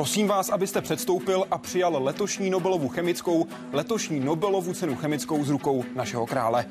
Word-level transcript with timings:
Prosím 0.00 0.28
vás, 0.28 0.48
abyste 0.48 0.80
předstoupil 0.80 1.44
a 1.50 1.58
přijal 1.58 2.04
letošní 2.04 2.50
Nobelovu 2.50 2.88
chemickou, 2.88 3.46
letošní 3.72 4.20
Nobelovu 4.20 4.74
cenu 4.74 4.96
chemickou 4.96 5.44
z 5.44 5.48
rukou 5.48 5.84
našeho 5.94 6.26
krále. 6.26 6.66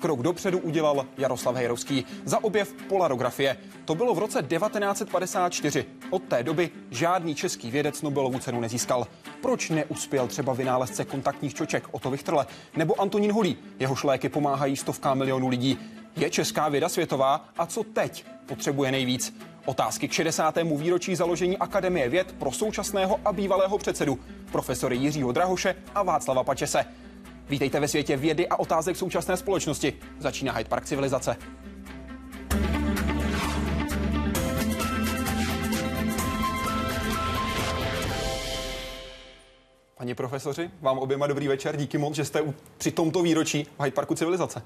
Krok 0.00 0.22
dopředu 0.22 0.58
udělal 0.58 1.06
Jaroslav 1.18 1.54
Hejrovský 1.54 2.04
za 2.24 2.44
objev 2.44 2.72
polarografie. 2.88 3.56
To 3.84 3.94
bylo 3.94 4.14
v 4.14 4.18
roce 4.18 4.42
1954. 4.42 5.84
Od 6.10 6.22
té 6.22 6.42
doby 6.42 6.70
žádný 6.90 7.34
český 7.34 7.70
vědec 7.70 8.02
Nobelovu 8.02 8.38
cenu 8.38 8.60
nezískal. 8.60 9.06
Proč 9.42 9.70
neuspěl 9.70 10.26
třeba 10.26 10.52
vynálezce 10.52 11.04
kontaktních 11.04 11.54
čoček 11.54 11.88
Otto 11.90 12.10
Vichtrle 12.10 12.46
nebo 12.76 13.00
Antonín 13.00 13.32
Holý? 13.32 13.56
Jeho 13.78 13.96
šléky 13.96 14.28
pomáhají 14.28 14.76
stovkám 14.76 15.18
milionů 15.18 15.48
lidí. 15.48 15.78
Je 16.16 16.30
česká 16.30 16.68
věda 16.68 16.88
světová 16.88 17.48
a 17.58 17.66
co 17.66 17.84
teď 17.84 18.24
potřebuje 18.46 18.92
nejvíc? 18.92 19.34
Otázky 19.64 20.08
k 20.08 20.12
60. 20.12 20.56
výročí 20.76 21.16
založení 21.16 21.58
Akademie 21.58 22.08
věd 22.08 22.32
pro 22.32 22.52
současného 22.52 23.20
a 23.24 23.32
bývalého 23.32 23.78
předsedu, 23.78 24.18
profesory 24.52 24.96
Jiřího 24.96 25.32
Drahoše 25.32 25.74
a 25.94 26.02
Václava 26.02 26.44
Pačese. 26.44 26.84
Vítejte 27.48 27.80
ve 27.80 27.88
světě 27.88 28.16
vědy 28.16 28.48
a 28.48 28.56
otázek 28.56 28.96
současné 28.96 29.36
společnosti. 29.36 29.92
Začíná 30.18 30.52
Hyde 30.52 30.68
Park 30.68 30.84
civilizace. 30.84 31.36
Pani 39.98 40.14
profesoři, 40.14 40.70
vám 40.80 40.98
oběma 40.98 41.26
dobrý 41.26 41.48
večer. 41.48 41.76
Díky 41.76 41.98
moc, 41.98 42.14
že 42.14 42.24
jste 42.24 42.54
při 42.78 42.90
tomto 42.90 43.22
výročí 43.22 43.64
v 43.78 43.82
Hyde 43.82 43.94
Parku 43.94 44.14
civilizace. 44.14 44.62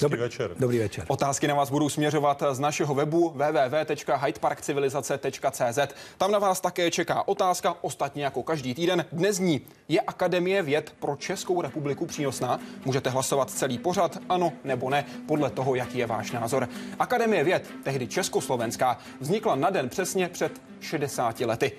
Dobrý 0.00 0.20
večer. 0.20 0.50
Dobrý 0.58 0.78
večer. 0.78 1.04
Otázky 1.08 1.48
na 1.48 1.54
vás 1.54 1.70
budou 1.70 1.88
směřovat 1.88 2.42
z 2.50 2.58
našeho 2.58 2.94
webu 2.94 3.30
www.hydeparkcivilizace.cz. 3.30 5.78
Tam 6.18 6.30
na 6.30 6.38
vás 6.38 6.60
také 6.60 6.90
čeká 6.90 7.28
otázka, 7.28 7.76
ostatně 7.80 8.24
jako 8.24 8.42
každý 8.42 8.74
týden. 8.74 9.04
Dnes 9.12 9.38
ní 9.38 9.60
je 9.88 10.00
Akademie 10.00 10.62
věd 10.62 10.94
pro 11.00 11.16
Českou 11.16 11.62
republiku 11.62 12.06
přínosná? 12.06 12.60
Můžete 12.84 13.10
hlasovat 13.10 13.50
celý 13.50 13.78
pořad, 13.78 14.18
ano 14.28 14.52
nebo 14.64 14.90
ne, 14.90 15.04
podle 15.28 15.50
toho, 15.50 15.74
jaký 15.74 15.98
je 15.98 16.06
váš 16.06 16.30
názor. 16.30 16.68
Akademie 16.98 17.44
věd, 17.44 17.70
tehdy 17.84 18.06
Československá, 18.06 18.98
vznikla 19.20 19.54
na 19.54 19.70
den 19.70 19.88
přesně 19.88 20.28
před 20.28 20.52
60 20.80 21.40
lety. 21.40 21.72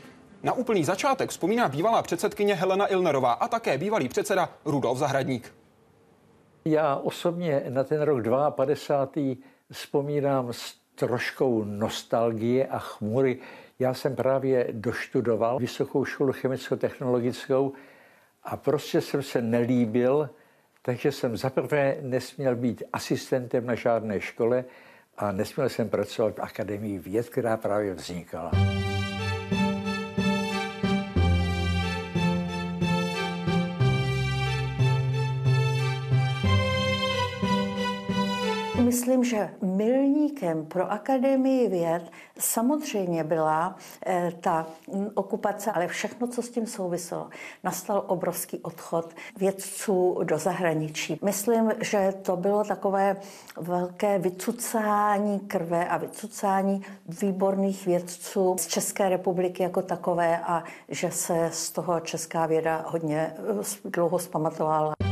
Na 0.43 0.53
úplný 0.53 0.85
začátek 0.85 1.29
vzpomíná 1.29 1.67
bývalá 1.67 2.01
předsedkyně 2.01 2.55
Helena 2.55 2.87
Ilnerová 2.87 3.33
a 3.33 3.47
také 3.47 3.77
bývalý 3.77 4.09
předseda 4.09 4.49
Rudolf 4.65 4.97
Zahradník. 4.97 5.64
Já 6.67 6.95
osobně 6.95 7.63
na 7.69 7.83
ten 7.83 8.01
rok 8.01 8.23
52. 8.49 9.35
vzpomínám 9.71 10.53
s 10.53 10.75
troškou 10.95 11.63
nostalgie 11.63 12.67
a 12.67 12.79
chmury. 12.79 13.39
Já 13.79 13.93
jsem 13.93 14.15
právě 14.15 14.67
doštudoval 14.71 15.59
Vysokou 15.59 16.05
školu 16.05 16.33
chemicko-technologickou 16.33 17.73
a 18.43 18.57
prostě 18.57 19.01
jsem 19.01 19.23
se 19.23 19.41
nelíbil, 19.41 20.29
takže 20.81 21.11
jsem 21.11 21.37
zaprvé 21.37 21.97
nesměl 22.01 22.55
být 22.55 22.83
asistentem 22.93 23.65
na 23.65 23.75
žádné 23.75 24.21
škole 24.21 24.65
a 25.17 25.31
nesměl 25.31 25.69
jsem 25.69 25.89
pracovat 25.89 26.35
v 26.35 26.41
Akademii 26.41 26.99
věd, 26.99 27.29
která 27.29 27.57
právě 27.57 27.93
vznikala. 27.93 28.51
Myslím, 39.17 39.39
že 39.39 39.53
milníkem 39.61 40.65
pro 40.65 40.91
Akademii 40.91 41.69
věd 41.69 42.11
samozřejmě 42.39 43.23
byla 43.23 43.75
eh, 44.05 44.31
ta 44.41 44.67
okupace, 45.13 45.71
ale 45.71 45.87
všechno, 45.87 46.27
co 46.27 46.41
s 46.41 46.49
tím 46.49 46.67
souviselo. 46.67 47.29
Nastal 47.63 48.03
obrovský 48.07 48.59
odchod 48.59 49.13
vědců 49.37 50.19
do 50.23 50.37
zahraničí. 50.37 51.19
Myslím, 51.23 51.71
že 51.81 52.13
to 52.21 52.35
bylo 52.35 52.63
takové 52.63 53.17
velké 53.57 54.19
vycucání 54.19 55.39
krve 55.39 55.87
a 55.87 55.97
vycucání 55.97 56.81
výborných 57.21 57.85
vědců 57.85 58.55
z 58.59 58.67
České 58.67 59.09
republiky 59.09 59.63
jako 59.63 59.81
takové 59.81 60.39
a 60.39 60.63
že 60.89 61.11
se 61.11 61.49
z 61.53 61.71
toho 61.71 61.99
česká 61.99 62.45
věda 62.45 62.85
hodně 62.87 63.33
eh, 63.37 63.89
dlouho 63.89 64.19
zpamatovala. 64.19 65.04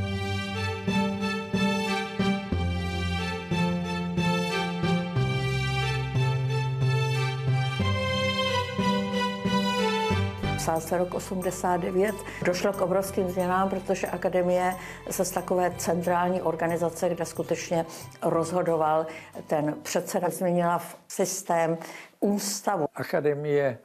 Psal 10.63 10.81
se 10.81 10.97
rok 10.97 11.13
89. 11.13 12.15
Došlo 12.45 12.73
k 12.73 12.81
obrovským 12.81 13.29
změnám, 13.29 13.69
protože 13.69 14.07
akademie 14.07 14.75
se 15.11 15.25
z 15.25 15.31
takové 15.31 15.75
centrální 15.77 16.41
organizace, 16.41 17.09
kde 17.09 17.25
skutečně 17.25 17.85
rozhodoval 18.21 19.07
ten 19.47 19.75
předseda, 19.83 20.29
změnila 20.29 20.77
v 20.77 20.97
systém 21.07 21.77
ústavu. 22.19 22.85
Akademie 22.95 23.77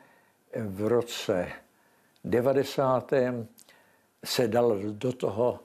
v 0.57 0.87
roce 0.87 1.49
90. 2.25 3.13
se 4.25 4.49
dal 4.49 4.79
do 4.79 5.13
toho, 5.13 5.61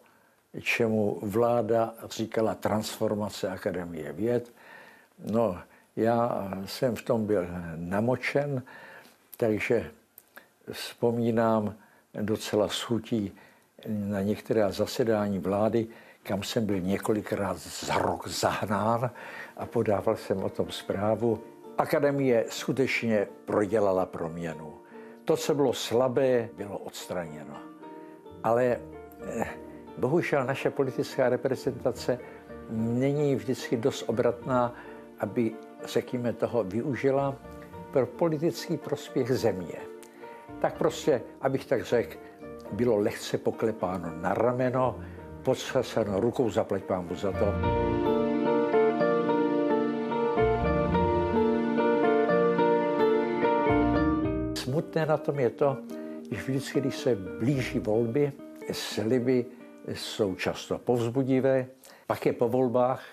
čemu 0.61 1.19
vláda 1.21 1.93
říkala 2.09 2.55
transformace 2.55 3.49
Akademie 3.49 4.13
věd. 4.13 4.51
No, 5.19 5.57
já 5.95 6.47
jsem 6.65 6.95
v 6.95 7.01
tom 7.01 7.25
byl 7.25 7.45
namočen, 7.75 8.63
takže 9.37 9.91
vzpomínám 10.71 11.75
docela 12.21 12.67
schutí 12.67 13.31
na 13.87 14.21
některá 14.21 14.71
zasedání 14.71 15.39
vlády, 15.39 15.87
kam 16.23 16.43
jsem 16.43 16.65
byl 16.65 16.79
několikrát 16.79 17.57
za 17.57 17.97
rok 17.97 18.27
zahnán 18.27 19.11
a 19.57 19.65
podával 19.65 20.15
jsem 20.15 20.43
o 20.43 20.49
tom 20.49 20.71
zprávu. 20.71 21.43
Akademie 21.77 22.45
skutečně 22.49 23.27
prodělala 23.45 24.05
proměnu. 24.05 24.73
To, 25.25 25.37
co 25.37 25.55
bylo 25.55 25.73
slabé, 25.73 26.49
bylo 26.57 26.77
odstraněno. 26.77 27.57
Ale 28.43 28.79
eh, 29.21 29.45
bohužel 29.97 30.45
naše 30.45 30.69
politická 30.69 31.29
reprezentace 31.29 32.19
není 32.69 33.35
vždycky 33.35 33.77
dost 33.77 34.03
obratná, 34.07 34.75
aby, 35.19 35.55
řekněme, 35.85 36.33
toho 36.33 36.63
využila 36.63 37.35
pro 37.91 38.05
politický 38.05 38.77
prospěch 38.77 39.31
země 39.31 39.92
tak 40.63 40.77
prostě, 40.77 41.21
abych 41.41 41.65
tak 41.65 41.83
řekl, 41.83 42.17
bylo 42.71 42.97
lehce 42.97 43.37
poklepáno 43.37 44.15
na 44.21 44.33
rameno, 44.33 44.99
podřeseno 45.43 46.19
rukou, 46.19 46.49
zaplať 46.49 46.83
pámu 46.83 47.15
za 47.15 47.31
to. 47.31 47.45
Smutné 54.55 55.05
na 55.05 55.17
tom 55.17 55.39
je 55.39 55.49
to, 55.49 55.77
že 56.31 56.41
vždycky, 56.41 56.79
když 56.79 56.95
se 56.97 57.15
blíží 57.15 57.79
volby, 57.79 58.31
sliby 58.71 59.45
jsou 59.87 60.35
často 60.35 60.77
povzbudivé, 60.77 61.67
pak 62.07 62.25
je 62.25 62.33
po 62.33 62.49
volbách 62.49 63.03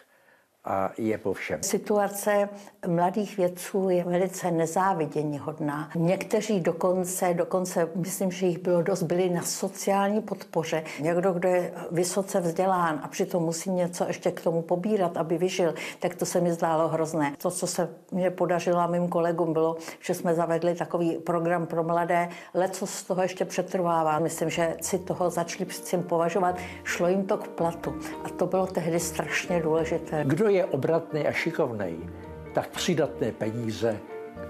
a 0.64 0.92
je 0.98 1.18
po 1.18 1.32
všem. 1.32 1.62
Situace 1.62 2.48
mladých 2.86 3.36
vědců 3.36 3.88
je 3.88 4.04
velice 4.04 4.50
nezávidění 4.50 5.38
hodná. 5.38 5.90
Někteří 5.94 6.60
dokonce, 6.60 7.34
dokonce 7.34 7.88
myslím, 7.94 8.30
že 8.30 8.46
jich 8.46 8.58
bylo 8.58 8.82
dost, 8.82 9.02
byli 9.02 9.30
na 9.30 9.42
sociální 9.42 10.20
podpoře. 10.20 10.84
Někdo, 11.00 11.32
kdo 11.32 11.48
je 11.48 11.72
vysoce 11.90 12.40
vzdělán 12.40 13.00
a 13.02 13.08
přitom 13.08 13.42
musí 13.42 13.70
něco 13.70 14.04
ještě 14.04 14.30
k 14.30 14.40
tomu 14.40 14.62
pobírat, 14.62 15.16
aby 15.16 15.38
vyžil, 15.38 15.74
tak 15.98 16.14
to 16.14 16.26
se 16.26 16.40
mi 16.40 16.52
zdálo 16.52 16.88
hrozné. 16.88 17.32
To, 17.42 17.50
co 17.50 17.66
se 17.66 17.88
mě 18.12 18.30
podařilo 18.30 18.78
a 18.78 18.86
mým 18.86 19.08
kolegům, 19.08 19.52
bylo, 19.52 19.76
že 20.00 20.14
jsme 20.14 20.34
zavedli 20.34 20.74
takový 20.74 21.16
program 21.16 21.66
pro 21.66 21.84
mladé. 21.84 22.28
Leco 22.54 22.86
z 22.86 23.02
toho 23.02 23.22
ještě 23.22 23.44
přetrvává. 23.44 24.18
Myslím, 24.18 24.50
že 24.50 24.76
si 24.80 24.98
toho 24.98 25.30
začali 25.30 25.70
s 25.70 25.80
tím 25.80 26.02
považovat. 26.02 26.56
Šlo 26.84 27.08
jim 27.08 27.26
to 27.26 27.36
k 27.36 27.48
platu. 27.48 27.94
A 28.24 28.28
to 28.28 28.46
bylo 28.46 28.66
tehdy 28.66 29.00
strašně 29.00 29.62
důležité. 29.62 30.24
Kdo 30.26 30.49
je 30.50 30.64
obratný 30.64 31.26
a 31.26 31.32
šikovný, 31.32 32.10
tak 32.54 32.70
přidatné 32.70 33.32
peníze 33.32 34.00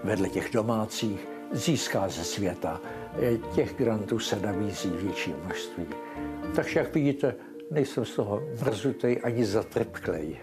vedle 0.04 0.28
těch 0.28 0.50
domácích 0.52 1.28
získá 1.52 2.08
ze 2.08 2.24
světa. 2.24 2.80
Těch 3.54 3.74
grantů 3.74 4.18
se 4.18 4.36
nabízí 4.36 4.90
větší 4.90 5.34
množství. 5.44 5.86
Takže 6.56 6.80
jak 6.80 6.94
vidíte, 6.94 7.34
nejsem 7.70 8.04
z 8.04 8.14
toho 8.14 8.42
mrzutej 8.64 9.20
ani 9.24 9.44
zatrpklej. 9.44 10.36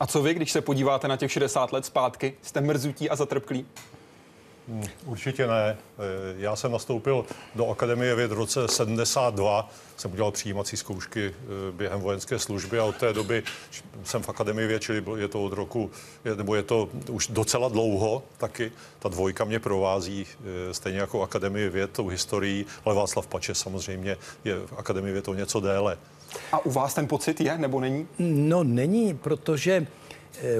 A 0.00 0.06
co 0.06 0.22
vy, 0.22 0.34
když 0.34 0.52
se 0.52 0.60
podíváte 0.60 1.08
na 1.08 1.16
těch 1.16 1.32
60 1.32 1.72
let 1.72 1.84
zpátky, 1.86 2.34
jste 2.42 2.60
mrzutí 2.60 3.10
a 3.10 3.16
zatrpklí? 3.16 3.66
Hmm, 4.68 4.84
určitě 5.06 5.46
ne. 5.46 5.76
Eh, 5.98 6.34
já 6.38 6.56
jsem 6.56 6.72
nastoupil 6.72 7.24
do 7.54 7.68
Akademie 7.68 8.14
věd 8.14 8.30
v 8.30 8.34
roce 8.34 8.68
72. 8.68 9.70
Jsem 9.96 10.12
udělal 10.12 10.30
přijímací 10.30 10.76
zkoušky 10.76 11.34
eh, 11.34 11.72
během 11.72 12.00
vojenské 12.00 12.38
služby 12.38 12.78
a 12.78 12.84
od 12.84 12.96
té 12.96 13.12
doby 13.12 13.42
jsem 14.04 14.22
v 14.22 14.28
Akademii 14.28 14.66
věd, 14.66 14.82
čili 14.82 15.04
je 15.16 15.28
to 15.28 15.44
od 15.44 15.52
roku, 15.52 15.90
nebo 16.36 16.54
je 16.54 16.62
to 16.62 16.88
už 17.10 17.26
docela 17.26 17.68
dlouho 17.68 18.22
taky. 18.38 18.72
Ta 18.98 19.08
dvojka 19.08 19.44
mě 19.44 19.60
provází 19.60 20.26
eh, 20.70 20.74
stejně 20.74 20.98
jako 20.98 21.22
Akademie 21.22 21.70
věd 21.70 21.90
tou 21.90 22.08
historií, 22.08 22.66
ale 22.84 22.94
Václav 22.94 23.26
Pače 23.26 23.54
samozřejmě 23.54 24.16
je 24.44 24.56
v 24.66 24.72
Akademii 24.76 25.12
věd 25.12 25.28
o 25.28 25.34
něco 25.34 25.60
déle. 25.60 25.98
A 26.52 26.58
u 26.58 26.70
vás 26.70 26.94
ten 26.94 27.08
pocit 27.08 27.40
je 27.40 27.58
nebo 27.58 27.80
není? 27.80 28.08
No 28.18 28.64
není, 28.64 29.14
protože 29.14 29.86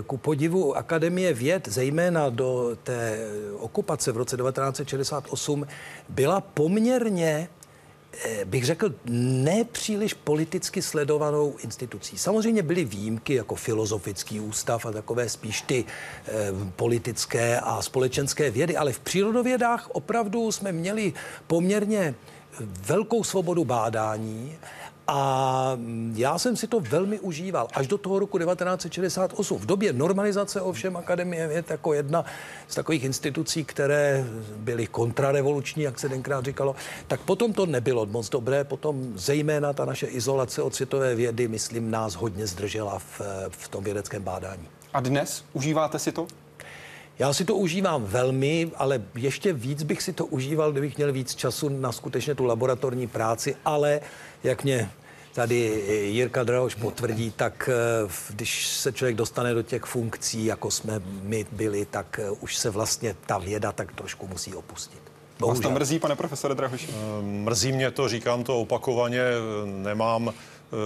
ku 0.06 0.16
podivu 0.16 0.76
Akademie 0.76 1.34
věd, 1.34 1.68
zejména 1.68 2.28
do 2.28 2.76
té 2.82 3.28
okupace 3.58 4.12
v 4.12 4.16
roce 4.16 4.36
1968, 4.36 5.66
byla 6.08 6.40
poměrně 6.40 7.48
eh, 8.24 8.44
bych 8.44 8.64
řekl, 8.64 8.94
nepříliš 9.44 10.14
politicky 10.14 10.82
sledovanou 10.82 11.56
institucí. 11.58 12.18
Samozřejmě 12.18 12.62
byly 12.62 12.84
výjimky 12.84 13.34
jako 13.34 13.54
filozofický 13.54 14.40
ústav 14.40 14.86
a 14.86 14.92
takové 14.92 15.28
spíš 15.28 15.60
ty 15.60 15.84
e, 15.84 16.52
politické 16.76 17.60
a 17.60 17.82
společenské 17.82 18.50
vědy, 18.50 18.76
ale 18.76 18.92
v 18.92 19.00
přírodovědách 19.00 19.88
opravdu 19.92 20.52
jsme 20.52 20.72
měli 20.72 21.12
poměrně 21.46 22.14
velkou 22.60 23.24
svobodu 23.24 23.64
bádání 23.64 24.58
a 25.14 25.78
já 26.14 26.38
jsem 26.38 26.56
si 26.56 26.66
to 26.66 26.80
velmi 26.80 27.20
užíval 27.20 27.68
až 27.72 27.86
do 27.86 27.98
toho 27.98 28.18
roku 28.18 28.38
1968. 28.38 29.58
V 29.58 29.66
době 29.66 29.92
normalizace 29.92 30.60
ovšem 30.60 30.96
Akademie 30.96 31.48
věd 31.48 31.70
jako 31.70 31.94
jedna 31.94 32.24
z 32.68 32.74
takových 32.74 33.04
institucí, 33.04 33.64
které 33.64 34.24
byly 34.56 34.86
kontrarevoluční, 34.86 35.82
jak 35.82 35.98
se 35.98 36.08
tenkrát 36.08 36.44
říkalo, 36.44 36.74
tak 37.08 37.20
potom 37.20 37.52
to 37.52 37.66
nebylo 37.66 38.06
moc 38.06 38.28
dobré. 38.28 38.64
Potom 38.64 39.12
zejména 39.14 39.72
ta 39.72 39.84
naše 39.84 40.06
izolace 40.06 40.62
od 40.62 40.74
světové 40.74 41.14
vědy, 41.14 41.48
myslím, 41.48 41.90
nás 41.90 42.14
hodně 42.14 42.46
zdržela 42.46 42.98
v, 42.98 43.20
v 43.48 43.68
tom 43.68 43.84
vědeckém 43.84 44.22
bádání. 44.22 44.68
A 44.94 45.00
dnes 45.00 45.44
užíváte 45.52 45.98
si 45.98 46.12
to? 46.12 46.26
Já 47.18 47.32
si 47.32 47.44
to 47.44 47.56
užívám 47.56 48.04
velmi, 48.04 48.70
ale 48.76 49.02
ještě 49.14 49.52
víc 49.52 49.82
bych 49.82 50.02
si 50.02 50.12
to 50.12 50.26
užíval, 50.26 50.72
kdybych 50.72 50.96
měl 50.96 51.12
víc 51.12 51.34
času 51.34 51.68
na 51.68 51.92
skutečně 51.92 52.34
tu 52.34 52.44
laboratorní 52.44 53.06
práci, 53.06 53.56
ale 53.64 54.00
jak 54.44 54.64
mě 54.64 54.90
tady 55.32 55.82
Jirka 56.10 56.42
Drahoš 56.42 56.74
potvrdí, 56.74 57.32
tak 57.36 57.70
eh, 57.72 58.08
když 58.30 58.66
se 58.66 58.92
člověk 58.92 59.16
dostane 59.16 59.54
do 59.54 59.62
těch 59.62 59.84
funkcí, 59.84 60.44
jako 60.44 60.70
jsme 60.70 61.02
my 61.22 61.46
byli, 61.52 61.84
tak 61.84 62.20
eh, 62.22 62.30
už 62.30 62.56
se 62.56 62.70
vlastně 62.70 63.16
ta 63.26 63.38
věda 63.38 63.72
tak 63.72 63.92
trošku 63.92 64.26
musí 64.26 64.54
opustit. 64.54 65.00
Bohužel. 65.38 65.62
Vás 65.62 65.62
to 65.62 65.70
mrzí, 65.70 65.98
pane 65.98 66.16
profesore 66.16 66.54
Drahoši? 66.54 66.88
Eh, 66.90 67.22
mrzí 67.22 67.72
mě 67.72 67.90
to, 67.90 68.08
říkám 68.08 68.44
to 68.44 68.60
opakovaně, 68.60 69.22
nemám 69.64 70.32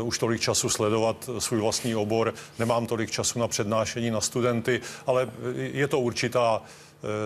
už 0.03 0.19
tolik 0.19 0.41
času 0.41 0.69
sledovat 0.69 1.31
svůj 1.39 1.61
vlastní 1.61 1.95
obor, 1.95 2.35
nemám 2.59 2.87
tolik 2.87 3.11
času 3.11 3.39
na 3.39 3.49
přednášení 3.49 4.11
na 4.11 4.21
studenty, 4.21 4.81
ale 5.07 5.31
je 5.55 5.89
to 5.89 6.01
určitá 6.01 6.63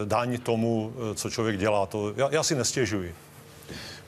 daň 0.05 0.39
tomu, 0.39 0.93
co 1.15 1.31
člověk 1.31 1.59
dělá. 1.59 1.87
To, 1.87 2.13
já, 2.17 2.29
já 2.31 2.43
si 2.43 2.55
nestěžuji. 2.55 3.15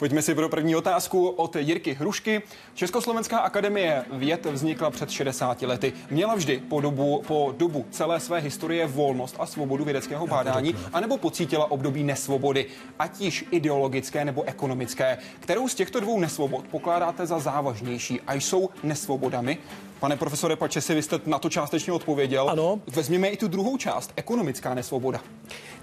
Pojďme 0.03 0.23
si 0.23 0.35
pro 0.35 0.49
první 0.49 0.77
otázku 0.77 1.29
od 1.29 1.57
Jirky 1.57 1.95
Hrušky. 1.95 2.43
Československá 2.75 3.39
akademie 3.39 4.05
věd 4.13 4.47
vznikla 4.47 4.91
před 4.91 5.11
60 5.11 5.63
lety. 5.63 5.93
Měla 6.11 6.35
vždy 6.35 6.63
po 6.69 6.81
dobu, 6.81 7.23
po 7.27 7.55
dobu 7.57 7.87
celé 7.91 8.21
své 8.21 8.39
historie 8.39 8.87
volnost 8.87 9.37
a 9.39 9.47
svobodu 9.47 9.85
vědeckého 9.85 10.27
bádání, 10.27 10.75
anebo 10.93 11.17
pocítila 11.17 11.71
období 11.71 12.05
nesvobody, 12.05 12.67
ať 12.99 13.21
již 13.21 13.45
ideologické 13.51 14.25
nebo 14.25 14.43
ekonomické. 14.43 15.19
Kterou 15.41 15.69
z 15.69 15.75
těchto 15.75 16.01
dvou 16.01 16.21
nesvobod 16.21 16.65
pokládáte 16.71 17.27
za 17.27 17.39
závažnější 17.39 18.21
a 18.27 18.35
jsou 18.35 18.71
nesvobodami? 18.83 19.59
Pane 20.01 20.17
profesore 20.17 20.57
Pačesi, 20.57 20.95
vy 20.95 21.03
jste 21.03 21.21
na 21.27 21.39
to 21.39 21.51
částečně 21.51 21.93
odpověděl. 21.93 22.51
Ano. 22.51 22.81
Vezměme 22.87 23.29
i 23.29 23.37
tu 23.37 23.49
druhou 23.49 23.77
část, 23.77 24.13
ekonomická 24.17 24.75
nesvoboda. 24.75 25.21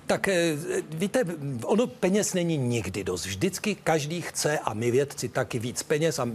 Tak 0.10 0.28
eh, 0.28 0.58
víte, 0.90 1.22
ono 1.64 1.88
peněz 1.88 2.34
není 2.34 2.58
nikdy 2.58 3.04
dost. 3.04 3.26
Vždycky 3.26 3.76
každý 3.76 4.22
chce 4.22 4.60
a 4.60 4.74
my 4.74 4.92
vědci 4.92 5.30
taky 5.30 5.60
víc 5.60 5.84
peněz 5.84 6.20
a 6.20 6.28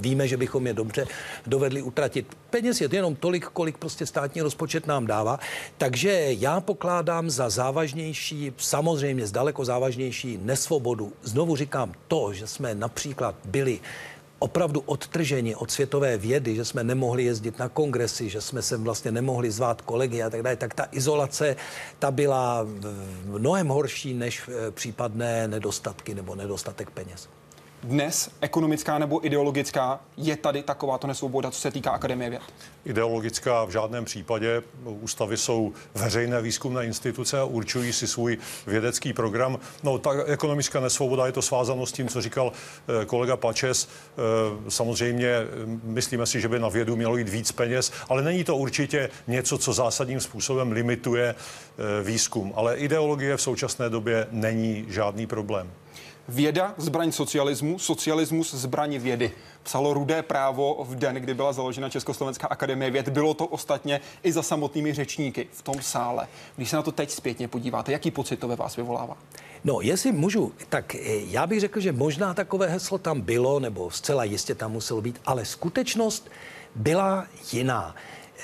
víme, 0.00 0.28
že 0.28 0.36
bychom 0.36 0.66
je 0.66 0.74
dobře 0.74 1.06
dovedli 1.46 1.82
utratit. 1.82 2.36
Peněz 2.50 2.80
je 2.80 2.88
jenom 2.92 3.16
tolik, 3.16 3.44
kolik 3.44 3.78
prostě 3.78 4.06
státní 4.06 4.42
rozpočet 4.42 4.86
nám 4.86 5.06
dává. 5.06 5.40
Takže 5.78 6.26
já 6.28 6.60
pokládám 6.60 7.30
za 7.30 7.50
závažnější, 7.50 8.52
samozřejmě 8.56 9.26
zdaleko 9.26 9.64
závažnější 9.64 10.38
nesvobodu. 10.42 11.12
Znovu 11.22 11.56
říkám 11.56 11.92
to, 12.08 12.32
že 12.32 12.46
jsme 12.46 12.74
například 12.74 13.34
byli 13.44 13.80
opravdu 14.42 14.80
odtrženi 14.80 15.56
od 15.56 15.70
světové 15.70 16.18
vědy, 16.18 16.54
že 16.54 16.64
jsme 16.64 16.84
nemohli 16.84 17.24
jezdit 17.24 17.58
na 17.58 17.68
kongresy, 17.68 18.28
že 18.28 18.40
jsme 18.40 18.62
sem 18.62 18.84
vlastně 18.84 19.10
nemohli 19.10 19.50
zvát 19.50 19.82
kolegy 19.82 20.22
a 20.22 20.30
tak 20.30 20.42
dále, 20.42 20.56
tak 20.56 20.74
ta 20.74 20.86
izolace, 20.92 21.56
ta 21.98 22.10
byla 22.10 22.66
mnohem 23.24 23.68
horší 23.68 24.14
než 24.14 24.42
eh, 24.48 24.70
případné 24.70 25.48
nedostatky 25.48 26.14
nebo 26.14 26.34
nedostatek 26.34 26.90
peněz 26.90 27.28
dnes 27.82 28.30
ekonomická 28.40 28.98
nebo 28.98 29.26
ideologická 29.26 30.00
je 30.16 30.36
tady 30.36 30.62
takováto 30.62 31.06
nesvoboda, 31.06 31.50
co 31.50 31.60
se 31.60 31.70
týká 31.70 31.90
Akademie 31.90 32.30
věd? 32.30 32.42
Ideologická 32.84 33.64
v 33.64 33.70
žádném 33.70 34.04
případě. 34.04 34.62
Ústavy 34.84 35.36
jsou 35.36 35.72
veřejné 35.94 36.42
výzkumné 36.42 36.84
instituce 36.84 37.40
a 37.40 37.44
určují 37.44 37.92
si 37.92 38.06
svůj 38.06 38.38
vědecký 38.66 39.12
program. 39.12 39.58
No, 39.82 39.98
ta 39.98 40.10
ekonomická 40.26 40.80
nesvoboda 40.80 41.26
je 41.26 41.32
to 41.32 41.42
svázáno 41.42 41.86
s 41.86 41.92
tím, 41.92 42.08
co 42.08 42.20
říkal 42.20 42.52
eh, 43.02 43.04
kolega 43.04 43.36
Pačes. 43.36 43.88
Eh, 43.88 44.70
samozřejmě 44.70 45.28
eh, 45.28 45.46
myslíme 45.84 46.26
si, 46.26 46.40
že 46.40 46.48
by 46.48 46.58
na 46.58 46.68
vědu 46.68 46.96
mělo 46.96 47.16
jít 47.16 47.28
víc 47.28 47.52
peněz, 47.52 47.92
ale 48.08 48.22
není 48.22 48.44
to 48.44 48.56
určitě 48.56 49.10
něco, 49.26 49.58
co 49.58 49.72
zásadním 49.72 50.20
způsobem 50.20 50.72
limituje 50.72 51.34
výzkum. 52.02 52.52
Ale 52.56 52.76
ideologie 52.76 53.36
v 53.36 53.42
současné 53.42 53.90
době 53.90 54.26
není 54.30 54.84
žádný 54.88 55.26
problém. 55.26 55.70
Věda 56.28 56.74
zbraň 56.76 57.12
socialismu, 57.12 57.78
socialismus 57.78 58.54
zbraň 58.54 58.98
vědy. 58.98 59.32
Psalo 59.62 59.94
rudé 59.94 60.22
právo 60.22 60.84
v 60.88 60.94
den, 60.94 61.14
kdy 61.14 61.34
byla 61.34 61.52
založena 61.52 61.88
Československá 61.88 62.46
akademie 62.46 62.90
věd. 62.90 63.08
Bylo 63.08 63.34
to 63.34 63.46
ostatně 63.46 64.00
i 64.22 64.32
za 64.32 64.42
samotnými 64.42 64.94
řečníky 64.94 65.48
v 65.52 65.62
tom 65.62 65.82
sále. 65.82 66.28
Když 66.56 66.70
se 66.70 66.76
na 66.76 66.82
to 66.82 66.92
teď 66.92 67.10
zpětně 67.10 67.48
podíváte, 67.48 67.92
jaký 67.92 68.10
pocit 68.10 68.36
to 68.36 68.48
ve 68.48 68.56
vás 68.56 68.76
vyvolává? 68.76 69.16
No, 69.64 69.80
jestli 69.80 70.12
můžu, 70.12 70.52
tak 70.68 70.94
eh, 70.94 71.00
já 71.14 71.46
bych 71.46 71.60
řekl, 71.60 71.80
že 71.80 71.92
možná 71.92 72.34
takové 72.34 72.66
heslo 72.66 72.98
tam 72.98 73.20
bylo, 73.20 73.60
nebo 73.60 73.90
zcela 73.90 74.24
jistě 74.24 74.54
tam 74.54 74.72
muselo 74.72 75.00
být, 75.00 75.20
ale 75.24 75.44
skutečnost 75.44 76.30
byla 76.74 77.26
jiná. 77.52 77.94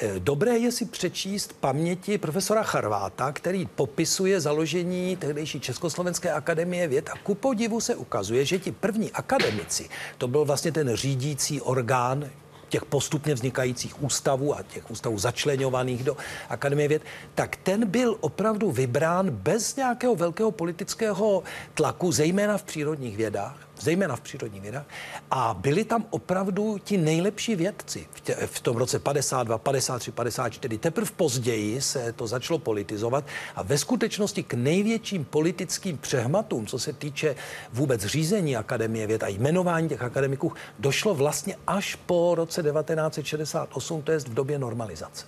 Eh, 0.01 0.21
dobré 0.21 0.59
je 0.59 0.73
si 0.73 0.85
přečíst 0.85 1.53
paměti 1.61 2.19
profesora 2.19 2.63
Charváta, 2.63 3.33
který 3.33 3.67
popisuje 3.67 4.41
založení 4.41 5.17
tehdejší 5.17 5.61
Československé 5.61 6.33
akademie 6.33 6.89
věd 6.89 7.11
a 7.11 7.19
ku 7.23 7.35
podivu 7.35 7.81
se 7.81 7.97
ukazuje, 7.97 8.45
že 8.45 8.59
ti 8.59 8.73
první 8.73 9.13
akademici, 9.13 9.89
to 10.19 10.29
byl 10.29 10.45
vlastně 10.45 10.73
ten 10.73 10.97
řídící 10.97 11.61
orgán 11.61 12.31
těch 12.69 12.85
postupně 12.85 13.35
vznikajících 13.35 14.03
ústavů 14.03 14.55
a 14.55 14.63
těch 14.63 14.91
ústavů 14.91 15.19
začlenovaných 15.19 16.05
do 16.05 16.17
Akademie 16.49 16.89
věd, 16.89 17.03
tak 17.35 17.57
ten 17.57 17.87
byl 17.87 18.17
opravdu 18.21 18.71
vybrán 18.71 19.31
bez 19.31 19.77
nějakého 19.77 20.17
velkého 20.17 20.51
politického 20.51 21.43
tlaku, 21.75 22.13
zejména 22.13 22.59
v 22.59 22.63
přírodních 22.63 23.17
vědách 23.17 23.68
zejména 23.81 24.17
v 24.17 24.21
přírodních 24.21 24.63
vědách. 24.63 24.87
A 25.31 25.55
byli 25.55 25.85
tam 25.85 26.07
opravdu 26.11 26.79
ti 26.79 26.97
nejlepší 26.97 27.57
vědci 27.57 28.07
v, 28.13 28.21
tě, 28.21 28.35
v 28.35 28.61
tom 28.61 28.77
roce 28.77 28.99
52, 28.99 29.59
53, 29.59 30.11
54. 30.13 30.79
Teprve 30.79 31.11
později 31.17 31.81
se 31.81 32.13
to 32.13 32.27
začalo 32.27 32.59
politizovat 32.59 33.25
a 33.57 33.63
ve 33.63 33.79
skutečnosti 33.79 34.43
k 34.43 34.55
největším 34.55 35.25
politickým 35.25 35.99
přehmatům, 35.99 36.67
co 36.67 36.79
se 36.79 36.93
týče 36.93 37.37
vůbec 37.73 38.05
řízení 38.05 38.57
Akademie 38.57 39.07
věd 39.07 39.23
a 39.23 39.29
jmenování 39.29 39.89
těch 39.89 40.03
akademiků, 40.03 40.53
došlo 40.79 41.15
vlastně 41.15 41.57
až 41.67 41.95
po 41.95 42.35
roce 42.35 42.63
1968, 42.63 44.03
to 44.03 44.13
je 44.13 44.19
v 44.19 44.35
době 44.35 44.59
normalizace. 44.59 45.27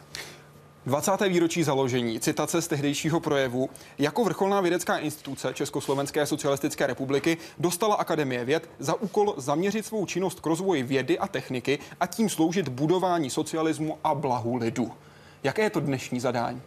20. 0.86 1.20
výročí 1.28 1.62
založení, 1.62 2.20
citace 2.20 2.62
z 2.62 2.68
tehdejšího 2.68 3.20
projevu. 3.20 3.70
Jako 3.98 4.24
vrcholná 4.24 4.60
vědecká 4.60 4.98
instituce 4.98 5.54
Československé 5.54 6.26
socialistické 6.26 6.86
republiky 6.86 7.36
dostala 7.58 7.94
Akademie 7.94 8.44
věd 8.44 8.70
za 8.78 8.94
úkol 8.94 9.34
zaměřit 9.36 9.86
svou 9.86 10.06
činnost 10.06 10.40
k 10.40 10.46
rozvoji 10.46 10.82
vědy 10.82 11.18
a 11.18 11.28
techniky 11.28 11.78
a 12.00 12.06
tím 12.06 12.28
sloužit 12.28 12.68
budování 12.68 13.30
socialismu 13.30 13.98
a 14.04 14.14
blahu 14.14 14.56
lidu. 14.56 14.92
Jaké 15.42 15.62
je 15.62 15.70
to 15.70 15.80
dnešní 15.80 16.20
zadání? 16.20 16.62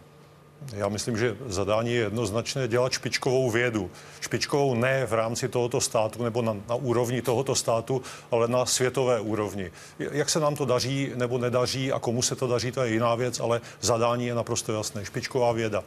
Já 0.72 0.88
myslím, 0.88 1.16
že 1.16 1.36
zadání 1.46 1.94
je 1.94 2.00
jednoznačné 2.00 2.68
dělat 2.68 2.92
špičkovou 2.92 3.50
vědu. 3.50 3.90
Špičkovou 4.20 4.74
ne 4.74 5.06
v 5.06 5.12
rámci 5.12 5.48
tohoto 5.48 5.80
státu 5.80 6.22
nebo 6.22 6.42
na, 6.42 6.56
na 6.68 6.74
úrovni 6.74 7.22
tohoto 7.22 7.54
státu, 7.54 8.02
ale 8.30 8.48
na 8.48 8.66
světové 8.66 9.20
úrovni. 9.20 9.70
Jak 9.98 10.30
se 10.30 10.40
nám 10.40 10.56
to 10.56 10.64
daří 10.64 11.12
nebo 11.14 11.38
nedaří 11.38 11.92
a 11.92 11.98
komu 11.98 12.22
se 12.22 12.36
to 12.36 12.46
daří, 12.46 12.72
to 12.72 12.82
je 12.82 12.92
jiná 12.92 13.14
věc, 13.14 13.40
ale 13.40 13.60
zadání 13.80 14.26
je 14.26 14.34
naprosto 14.34 14.72
jasné. 14.72 15.04
Špičková 15.04 15.52
věda. 15.52 15.84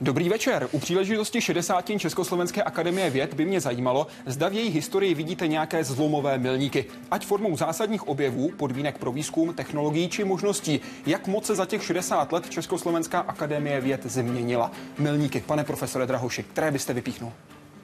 Dobrý 0.00 0.28
večer. 0.28 0.68
U 0.72 0.78
příležitosti 0.78 1.40
60. 1.40 1.90
Československé 1.98 2.62
akademie 2.62 3.10
věd 3.10 3.34
by 3.34 3.44
mě 3.44 3.60
zajímalo, 3.60 4.06
zda 4.26 4.48
v 4.48 4.52
její 4.52 4.70
historii 4.70 5.14
vidíte 5.14 5.48
nějaké 5.48 5.84
zlomové 5.84 6.38
milníky, 6.38 6.84
ať 7.10 7.26
formou 7.26 7.56
zásadních 7.56 8.08
objevů, 8.08 8.50
podmínek 8.56 8.98
pro 8.98 9.12
výzkum, 9.12 9.54
technologií 9.54 10.08
či 10.08 10.24
možností. 10.24 10.80
Jak 11.06 11.26
moc 11.26 11.46
se 11.46 11.54
za 11.54 11.66
těch 11.66 11.84
60 11.84 12.32
let 12.32 12.50
Československá 12.50 13.20
akademie 13.20 13.80
věd 13.80 14.06
změnila? 14.06 14.70
Milníky, 14.98 15.40
pane 15.46 15.64
profesore 15.64 16.06
Drahoši, 16.06 16.42
které 16.42 16.70
byste 16.70 16.92
vypíchnul? 16.92 17.32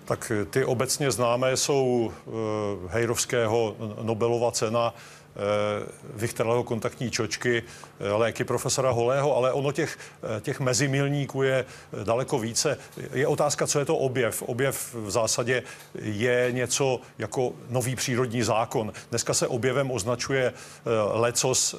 Tak 0.04 0.32
ty 0.50 0.64
obecně 0.64 1.10
známé 1.10 1.56
jsou 1.56 2.12
uh, 2.26 2.32
Hejrovského 2.90 3.76
Nobelova 4.02 4.50
cena 4.50 4.94
Eh, 5.36 5.86
Vichterleho 6.14 6.64
kontaktní 6.64 7.10
čočky, 7.10 7.62
eh, 7.62 7.93
léky 8.00 8.44
profesora 8.44 8.90
Holého, 8.90 9.36
ale 9.36 9.52
ono 9.52 9.72
těch, 9.72 9.98
eh, 10.36 10.40
těch 10.40 10.60
mezimilníků 10.60 11.42
je 11.42 11.64
daleko 12.04 12.38
více. 12.38 12.78
Je 13.12 13.26
otázka, 13.26 13.66
co 13.66 13.78
je 13.78 13.84
to 13.84 13.96
objev. 13.96 14.42
Objev 14.42 14.94
v 14.94 15.10
zásadě 15.10 15.62
je 15.94 16.48
něco 16.50 17.00
jako 17.18 17.52
nový 17.70 17.96
přírodní 17.96 18.42
zákon. 18.42 18.92
Dneska 19.10 19.34
se 19.34 19.46
objevem 19.46 19.90
označuje 19.90 20.52
lecos. 21.12 21.74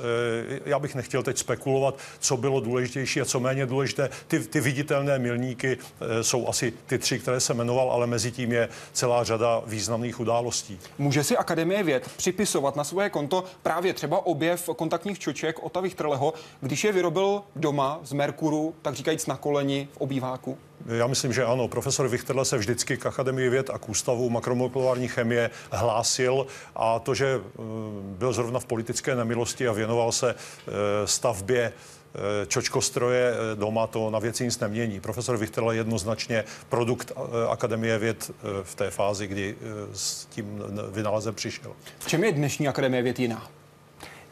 Já 0.65 0.79
bych 0.79 0.95
nechtěl 0.95 1.24
teď 1.24 1.38
spekulovat, 1.38 1.95
co 2.19 2.38
bylo 2.38 2.60
důležitější 2.60 3.22
a 3.22 3.25
co 3.25 3.39
méně 3.39 3.65
důležité. 3.65 4.10
Ty, 4.27 4.39
ty 4.39 4.62
viditelné 4.62 5.19
milníky 5.19 5.77
jsou 6.22 6.48
asi 6.48 6.74
ty 6.86 6.98
tři, 6.98 7.19
které 7.19 7.39
se 7.39 7.53
jmenoval, 7.53 7.91
ale 7.91 8.07
mezi 8.07 8.31
tím 8.31 8.51
je 8.51 8.69
celá 8.93 9.24
řada 9.24 9.62
významných 9.65 10.19
událostí. 10.19 10.79
Může 10.98 11.24
si 11.24 11.38
Akademie 11.38 11.84
věd 11.84 12.10
připisovat 12.17 12.75
na 12.75 12.84
svoje 12.84 13.10
konto 13.10 13.43
právě 13.63 13.93
třeba 13.93 14.25
objev 14.25 14.69
kontaktních 14.75 15.19
čoček 15.19 15.63
Otavých 15.63 15.95
Trleho, 16.05 16.33
když 16.62 16.83
je 16.83 16.91
vyrobil 16.91 17.41
doma 17.55 18.00
z 18.03 18.13
Merkuru, 18.13 18.75
tak 18.81 18.95
říkajíc 18.95 19.25
na 19.25 19.38
koleni 19.38 19.88
v 19.93 19.97
obýváku? 19.97 20.57
Já 20.85 21.07
myslím, 21.07 21.33
že 21.33 21.45
ano. 21.45 21.67
Profesor 21.67 22.07
Vichterle 22.07 22.45
se 22.45 22.57
vždycky 22.57 22.97
k 22.97 23.05
Akademii 23.05 23.50
věd 23.50 23.69
a 23.69 23.77
k 23.77 23.89
Ústavu 23.89 24.29
makromolekulární 24.29 25.07
chemie 25.07 25.50
hlásil 25.71 26.47
a 26.75 27.00
to, 27.00 27.15
že 27.15 27.27
eh, 27.27 27.62
byl 28.01 28.33
zrovna 28.33 28.59
v 28.59 28.65
politické 28.65 29.15
nemilosti 29.15 29.67
a 29.67 29.71
věnoval 29.71 30.12
se 30.12 30.35
eh, 30.35 30.71
stavbě 31.05 31.74
Eh, 32.15 32.45
čočkostroje 32.45 33.33
doma, 33.55 33.88
to 33.88 34.09
na 34.09 34.19
věci 34.19 34.43
nic 34.43 34.59
nemění. 34.59 35.00
Profesor 35.00 35.38
Vichterle 35.38 35.75
je 35.75 35.79
jednoznačně 35.79 36.43
produkt 36.69 37.12
Akademie 37.50 37.97
věd 38.00 38.31
v 38.63 38.75
té 38.75 38.91
fázi, 38.91 39.27
kdy 39.27 39.55
s 39.93 40.25
tím 40.25 40.63
vynálezem 40.91 41.35
přišel. 41.35 41.71
V 42.00 42.07
čem 42.07 42.24
je 42.24 42.31
dnešní 42.31 42.67
Akademie 42.67 43.03
věd 43.03 43.19
jiná? 43.19 43.50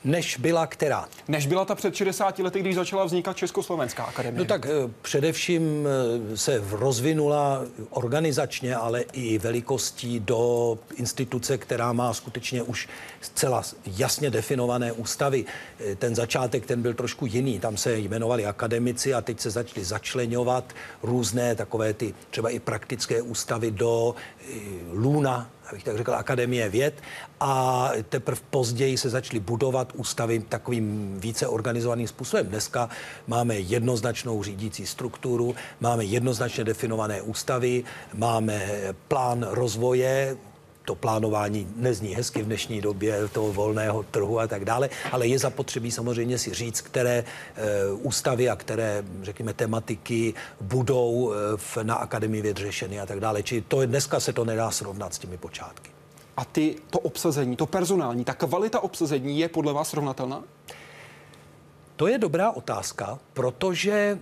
Než 0.03 0.37
byla 0.37 0.67
která? 0.67 1.09
Než 1.27 1.47
byla 1.47 1.65
ta 1.65 1.75
před 1.75 1.95
60 1.95 2.39
lety, 2.39 2.59
když 2.59 2.75
začala 2.75 3.05
vznikat 3.05 3.37
Československá 3.37 4.03
akademie. 4.03 4.39
No 4.39 4.45
tak 4.45 4.67
především 5.01 5.87
se 6.35 6.63
rozvinula 6.71 7.61
organizačně, 7.89 8.75
ale 8.75 9.01
i 9.01 9.37
velikostí 9.37 10.19
do 10.19 10.77
instituce, 10.95 11.57
která 11.57 11.93
má 11.93 12.13
skutečně 12.13 12.63
už 12.63 12.87
zcela 13.21 13.63
jasně 13.85 14.29
definované 14.29 14.91
ústavy. 14.91 15.45
Ten 15.97 16.15
začátek, 16.15 16.65
ten 16.65 16.81
byl 16.81 16.93
trošku 16.93 17.25
jiný. 17.25 17.59
Tam 17.59 17.77
se 17.77 17.97
jmenovali 17.97 18.45
akademici 18.45 19.13
a 19.13 19.21
teď 19.21 19.39
se 19.39 19.49
začali 19.49 19.85
začlenovat 19.85 20.73
různé 21.03 21.55
takové 21.55 21.93
ty 21.93 22.13
třeba 22.29 22.49
i 22.49 22.59
praktické 22.59 23.21
ústavy 23.21 23.71
do 23.71 24.15
Luna, 24.91 25.49
abych 25.69 25.83
tak 25.83 25.97
řekl, 25.97 26.13
Akademie 26.13 26.69
věd 26.69 27.01
a 27.39 27.89
teprve 28.09 28.41
později 28.49 28.97
se 28.97 29.09
začaly 29.09 29.39
budovat 29.39 29.91
ústavy 29.95 30.39
takovým 30.39 31.19
více 31.19 31.47
organizovaným 31.47 32.07
způsobem. 32.07 32.47
Dneska 32.47 32.89
máme 33.27 33.59
jednoznačnou 33.59 34.43
řídící 34.43 34.85
strukturu, 34.87 35.55
máme 35.79 36.03
jednoznačně 36.03 36.63
definované 36.63 37.21
ústavy, 37.21 37.83
máme 38.13 38.69
plán 39.07 39.45
rozvoje, 39.49 40.37
to 40.85 40.95
plánování 40.95 41.67
nezní 41.75 42.15
hezky 42.15 42.41
v 42.41 42.45
dnešní 42.45 42.81
době 42.81 43.27
toho 43.27 43.53
volného 43.53 44.03
trhu 44.03 44.39
a 44.39 44.47
tak 44.47 44.65
dále, 44.65 44.89
ale 45.11 45.27
je 45.27 45.39
zapotřebí 45.39 45.91
samozřejmě 45.91 46.37
si 46.37 46.53
říct, 46.53 46.81
které 46.81 47.17
e, 47.19 47.23
ústavy 47.91 48.49
a 48.49 48.55
které, 48.55 49.03
řekněme, 49.21 49.53
tematiky 49.53 50.33
budou 50.61 51.33
e, 51.33 51.57
v, 51.57 51.77
na 51.83 51.95
Akademii 51.95 52.41
věd 52.41 52.57
řešeny 52.57 52.99
a 52.99 53.05
tak 53.05 53.19
dále. 53.19 53.43
Čili 53.43 53.61
to 53.61 53.81
je, 53.81 53.87
dneska 53.87 54.19
se 54.19 54.33
to 54.33 54.45
nedá 54.45 54.71
srovnat 54.71 55.13
s 55.13 55.19
těmi 55.19 55.37
počátky. 55.37 55.89
A 56.37 56.45
ty, 56.45 56.75
to 56.89 56.99
obsazení, 56.99 57.55
to 57.55 57.65
personální, 57.65 58.25
ta 58.25 58.33
kvalita 58.33 58.79
obsazení 58.79 59.39
je 59.39 59.49
podle 59.49 59.73
vás 59.73 59.89
srovnatelná? 59.89 60.43
To 61.95 62.07
je 62.07 62.17
dobrá 62.17 62.51
otázka, 62.51 63.19
protože 63.33 64.19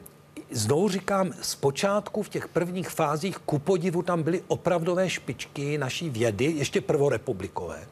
znovu 0.51 0.89
říkám, 0.89 1.31
zpočátku 1.41 2.23
v 2.23 2.29
těch 2.29 2.47
prvních 2.47 2.89
fázích 2.89 3.37
ku 3.37 3.59
podivu 3.59 4.01
tam 4.01 4.23
byly 4.23 4.43
opravdové 4.47 5.09
špičky 5.09 5.77
naší 5.77 6.09
vědy, 6.09 6.45
ještě 6.45 6.81
prvorepublikové. 6.81 7.87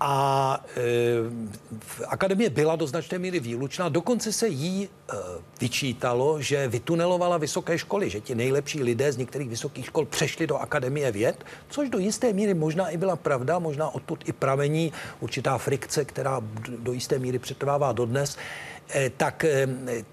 A 0.00 0.60
e, 0.76 2.06
akademie 2.06 2.50
byla 2.50 2.76
do 2.76 2.86
značné 2.86 3.18
míry 3.18 3.40
výlučná. 3.40 3.88
Dokonce 3.88 4.32
se 4.32 4.48
jí 4.48 4.84
e, 4.84 5.16
vyčítalo, 5.60 6.40
že 6.42 6.68
vytunelovala 6.68 7.38
vysoké 7.38 7.78
školy, 7.78 8.10
že 8.10 8.20
ti 8.20 8.34
nejlepší 8.34 8.82
lidé 8.82 9.12
z 9.12 9.16
některých 9.16 9.48
vysokých 9.48 9.86
škol 9.86 10.04
přešli 10.04 10.46
do 10.46 10.56
akademie 10.56 11.12
věd, 11.12 11.44
což 11.68 11.88
do 11.88 11.98
jisté 11.98 12.32
míry 12.32 12.54
možná 12.54 12.88
i 12.88 12.96
byla 12.96 13.16
pravda, 13.16 13.58
možná 13.58 13.94
odtud 13.94 14.28
i 14.28 14.32
pramení 14.32 14.92
určitá 15.20 15.58
frikce, 15.58 16.04
která 16.04 16.40
do 16.78 16.92
jisté 16.92 17.18
míry 17.18 17.38
přetrvává 17.38 17.92
dodnes. 17.92 18.36
E, 18.94 19.10
tak 19.10 19.44
e, 19.44 19.68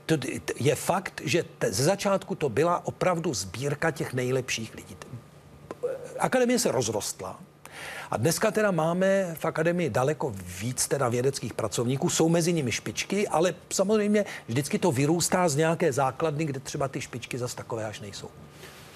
to 0.05 0.17
je 0.59 0.75
fakt, 0.75 1.21
že 1.25 1.43
ze 1.69 1.83
začátku 1.83 2.35
to 2.35 2.49
byla 2.49 2.85
opravdu 2.85 3.33
sbírka 3.33 3.91
těch 3.91 4.13
nejlepších 4.13 4.75
lidí. 4.75 4.97
Akademie 6.19 6.59
se 6.59 6.71
rozrostla, 6.71 7.39
a 8.11 8.17
dneska 8.17 8.51
teda 8.51 8.71
máme 8.71 9.35
v 9.39 9.45
akademii 9.45 9.89
daleko 9.89 10.33
víc 10.61 10.87
teda 10.87 11.09
vědeckých 11.09 11.53
pracovníků, 11.53 12.09
jsou 12.09 12.29
mezi 12.29 12.53
nimi 12.53 12.71
špičky, 12.71 13.27
ale 13.27 13.55
samozřejmě 13.69 14.25
vždycky 14.47 14.79
to 14.79 14.91
vyrůstá 14.91 15.49
z 15.49 15.55
nějaké 15.55 15.93
základny, 15.93 16.45
kde 16.45 16.59
třeba 16.59 16.87
ty 16.87 17.01
špičky 17.01 17.37
zas 17.37 17.55
takové 17.55 17.85
až 17.85 17.99
nejsou. 17.99 18.29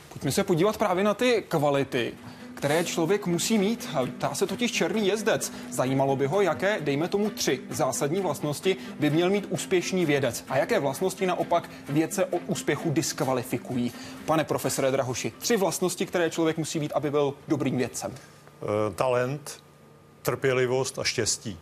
Pojďme 0.09 0.31
se 0.31 0.43
podívat 0.43 0.77
právě 0.77 1.03
na 1.03 1.13
ty 1.13 1.43
kvality 1.47 2.13
které 2.55 2.83
člověk 2.83 3.25
musí 3.25 3.57
mít. 3.57 3.89
Ptá 4.17 4.35
se 4.35 4.47
totiž 4.47 4.71
černý 4.71 5.07
jezdec. 5.07 5.51
Zajímalo 5.71 6.15
by 6.15 6.27
ho, 6.27 6.41
jaké, 6.41 6.77
dejme 6.81 7.07
tomu 7.07 7.29
tři 7.29 7.59
zásadní 7.69 8.21
vlastnosti, 8.21 8.77
by 8.99 9.09
měl 9.09 9.29
mít 9.29 9.47
úspěšný 9.49 10.05
vědec 10.05 10.45
a 10.49 10.57
jaké 10.57 10.79
vlastnosti 10.79 11.25
naopak 11.25 11.69
vědce 11.89 12.25
od 12.25 12.41
úspěchu 12.47 12.89
diskvalifikují. 12.89 13.91
Pane 14.25 14.43
profesore 14.43 14.91
Drahoši, 14.91 15.33
tři 15.39 15.57
vlastnosti, 15.57 16.05
které 16.05 16.29
člověk 16.29 16.57
musí 16.57 16.79
mít, 16.79 16.91
aby 16.95 17.11
byl 17.11 17.33
dobrým 17.47 17.77
vědcem. 17.77 18.11
Eh, 18.11 18.93
talent, 18.95 19.63
trpělivost 20.21 20.99
a 20.99 21.03
štěstí. 21.03 21.59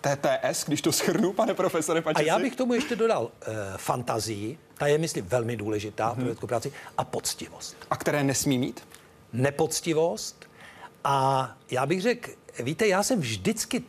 TTS, 0.00 0.64
když 0.66 0.82
to 0.82 0.92
shrnu, 0.92 1.32
pane 1.32 1.54
profesore 1.54 2.02
Pačesi. 2.02 2.30
A 2.30 2.32
já 2.32 2.38
bych 2.38 2.56
tomu 2.56 2.74
ještě 2.74 2.96
dodal 2.96 3.22
uh, 3.22 3.54
fantazii, 3.76 4.58
ta 4.78 4.86
je, 4.86 4.98
myslím, 4.98 5.26
velmi 5.26 5.56
důležitá 5.56 6.06
hmm. 6.06 6.14
pro 6.14 6.24
vědeckou 6.24 6.46
práci, 6.46 6.72
a 6.98 7.04
poctivost. 7.04 7.76
A 7.90 7.96
které 7.96 8.24
nesmí 8.24 8.58
mít? 8.58 8.86
Nepoctivost. 9.32 10.46
A 11.04 11.56
já 11.70 11.86
bych 11.86 12.02
řekl, 12.02 12.30
víte, 12.62 12.86
já 12.86 13.02
jsem 13.02 13.20
vždycky 13.20 13.82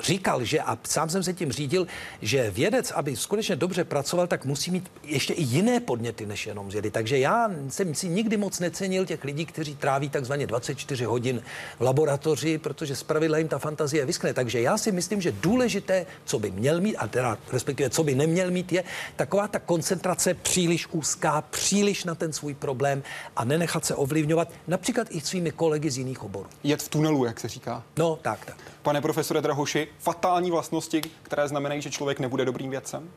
říkal, 0.00 0.44
že 0.44 0.60
a 0.60 0.78
sám 0.88 1.10
jsem 1.10 1.22
se 1.22 1.32
tím 1.32 1.52
řídil, 1.52 1.86
že 2.22 2.50
vědec, 2.50 2.90
aby 2.90 3.16
skutečně 3.16 3.56
dobře 3.56 3.84
pracoval, 3.84 4.26
tak 4.26 4.44
musí 4.44 4.70
mít 4.70 4.90
ještě 5.02 5.32
i 5.32 5.42
jiné 5.42 5.80
podněty 5.80 6.26
než 6.26 6.46
jenom 6.46 6.70
zjedy. 6.70 6.90
Takže 6.90 7.18
já 7.18 7.50
jsem 7.68 7.94
si 7.94 8.08
nikdy 8.08 8.36
moc 8.36 8.60
necenil 8.60 9.06
těch 9.06 9.24
lidí, 9.24 9.46
kteří 9.46 9.76
tráví 9.76 10.08
takzvaně 10.08 10.46
24 10.46 11.04
hodin 11.04 11.42
v 11.78 11.82
laboratoři, 11.82 12.58
protože 12.58 12.96
zpravidla 12.96 13.38
jim 13.38 13.48
ta 13.48 13.58
fantazie 13.58 14.06
vyskne. 14.06 14.34
Takže 14.34 14.60
já 14.60 14.78
si 14.78 14.92
myslím, 14.92 15.20
že 15.20 15.32
důležité, 15.32 16.06
co 16.24 16.38
by 16.38 16.50
měl 16.50 16.80
mít, 16.80 16.96
a 16.96 17.06
teda 17.06 17.38
respektive 17.52 17.90
co 17.90 18.04
by 18.04 18.14
neměl 18.14 18.50
mít, 18.50 18.72
je 18.72 18.84
taková 19.16 19.48
ta 19.48 19.58
koncentrace 19.58 20.34
příliš 20.34 20.86
úzká, 20.92 21.42
příliš 21.42 22.04
na 22.04 22.14
ten 22.14 22.32
svůj 22.32 22.54
problém 22.54 23.02
a 23.36 23.44
nenechat 23.44 23.84
se 23.84 23.94
ovlivňovat 23.94 24.48
například 24.66 25.06
i 25.10 25.20
svými 25.20 25.50
kolegy 25.50 25.90
z 25.90 25.98
jiných 25.98 26.22
oborů. 26.22 26.48
Jet 26.64 26.82
v 26.82 26.88
tunelu, 26.88 27.24
jak 27.24 27.40
se 27.40 27.48
říká. 27.48 27.82
No, 27.96 28.18
tak, 28.22 28.44
tak. 28.44 28.56
Pane 28.82 29.00
profesore 29.00 29.40
Drahoši, 29.40 29.85
fatální 29.98 30.50
vlastnosti, 30.50 31.02
které 31.22 31.48
znamenají, 31.48 31.82
že 31.82 31.90
člověk 31.90 32.20
nebude 32.20 32.44
dobrým 32.44 32.70
vědcem? 32.70 33.10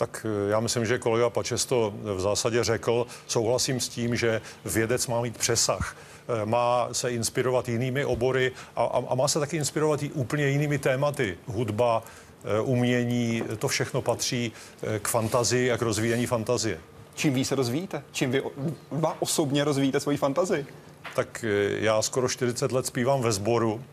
Tak 0.00 0.26
eh, 0.28 0.50
já 0.50 0.60
myslím, 0.60 0.86
že 0.86 0.98
kolega 0.98 1.30
Pačes 1.30 1.64
to 1.64 1.94
v 2.16 2.20
zásadě 2.20 2.64
řekl. 2.64 3.06
Souhlasím 3.26 3.80
s 3.80 3.88
tím, 3.88 4.16
že 4.16 4.40
vědec 4.64 5.06
má 5.06 5.20
mít 5.20 5.36
přesah 5.36 5.96
eh, 6.42 6.46
má 6.46 6.88
se 6.92 7.12
inspirovat 7.12 7.68
jinými 7.68 8.04
obory 8.04 8.52
a, 8.76 8.84
a, 8.84 9.02
a 9.08 9.14
má 9.14 9.28
se 9.28 9.38
taky 9.38 9.56
inspirovat 9.56 10.02
i 10.02 10.10
úplně 10.10 10.48
jinými 10.48 10.78
tématy. 10.78 11.38
Hudba, 11.46 12.02
eh, 12.44 12.60
umění, 12.60 13.42
to 13.58 13.68
všechno 13.68 14.02
patří 14.02 14.52
k 15.02 15.08
fantazii 15.08 15.72
a 15.72 15.76
k 15.76 15.82
rozvíjení 15.82 16.26
fantazie. 16.26 16.80
Čím 17.14 17.34
víc 17.34 17.48
se 17.48 17.54
rozvíjíte? 17.54 18.02
Čím 18.12 18.30
vy 18.30 18.42
osobně 19.18 19.64
rozvíjíte 19.64 20.00
svoji 20.00 20.16
fantazii? 20.16 20.66
Tak 21.14 21.44
já 21.78 22.02
skoro 22.02 22.28
40 22.28 22.72
let 22.72 22.86
zpívám 22.86 23.22
ve 23.22 23.32
sboru 23.32 23.84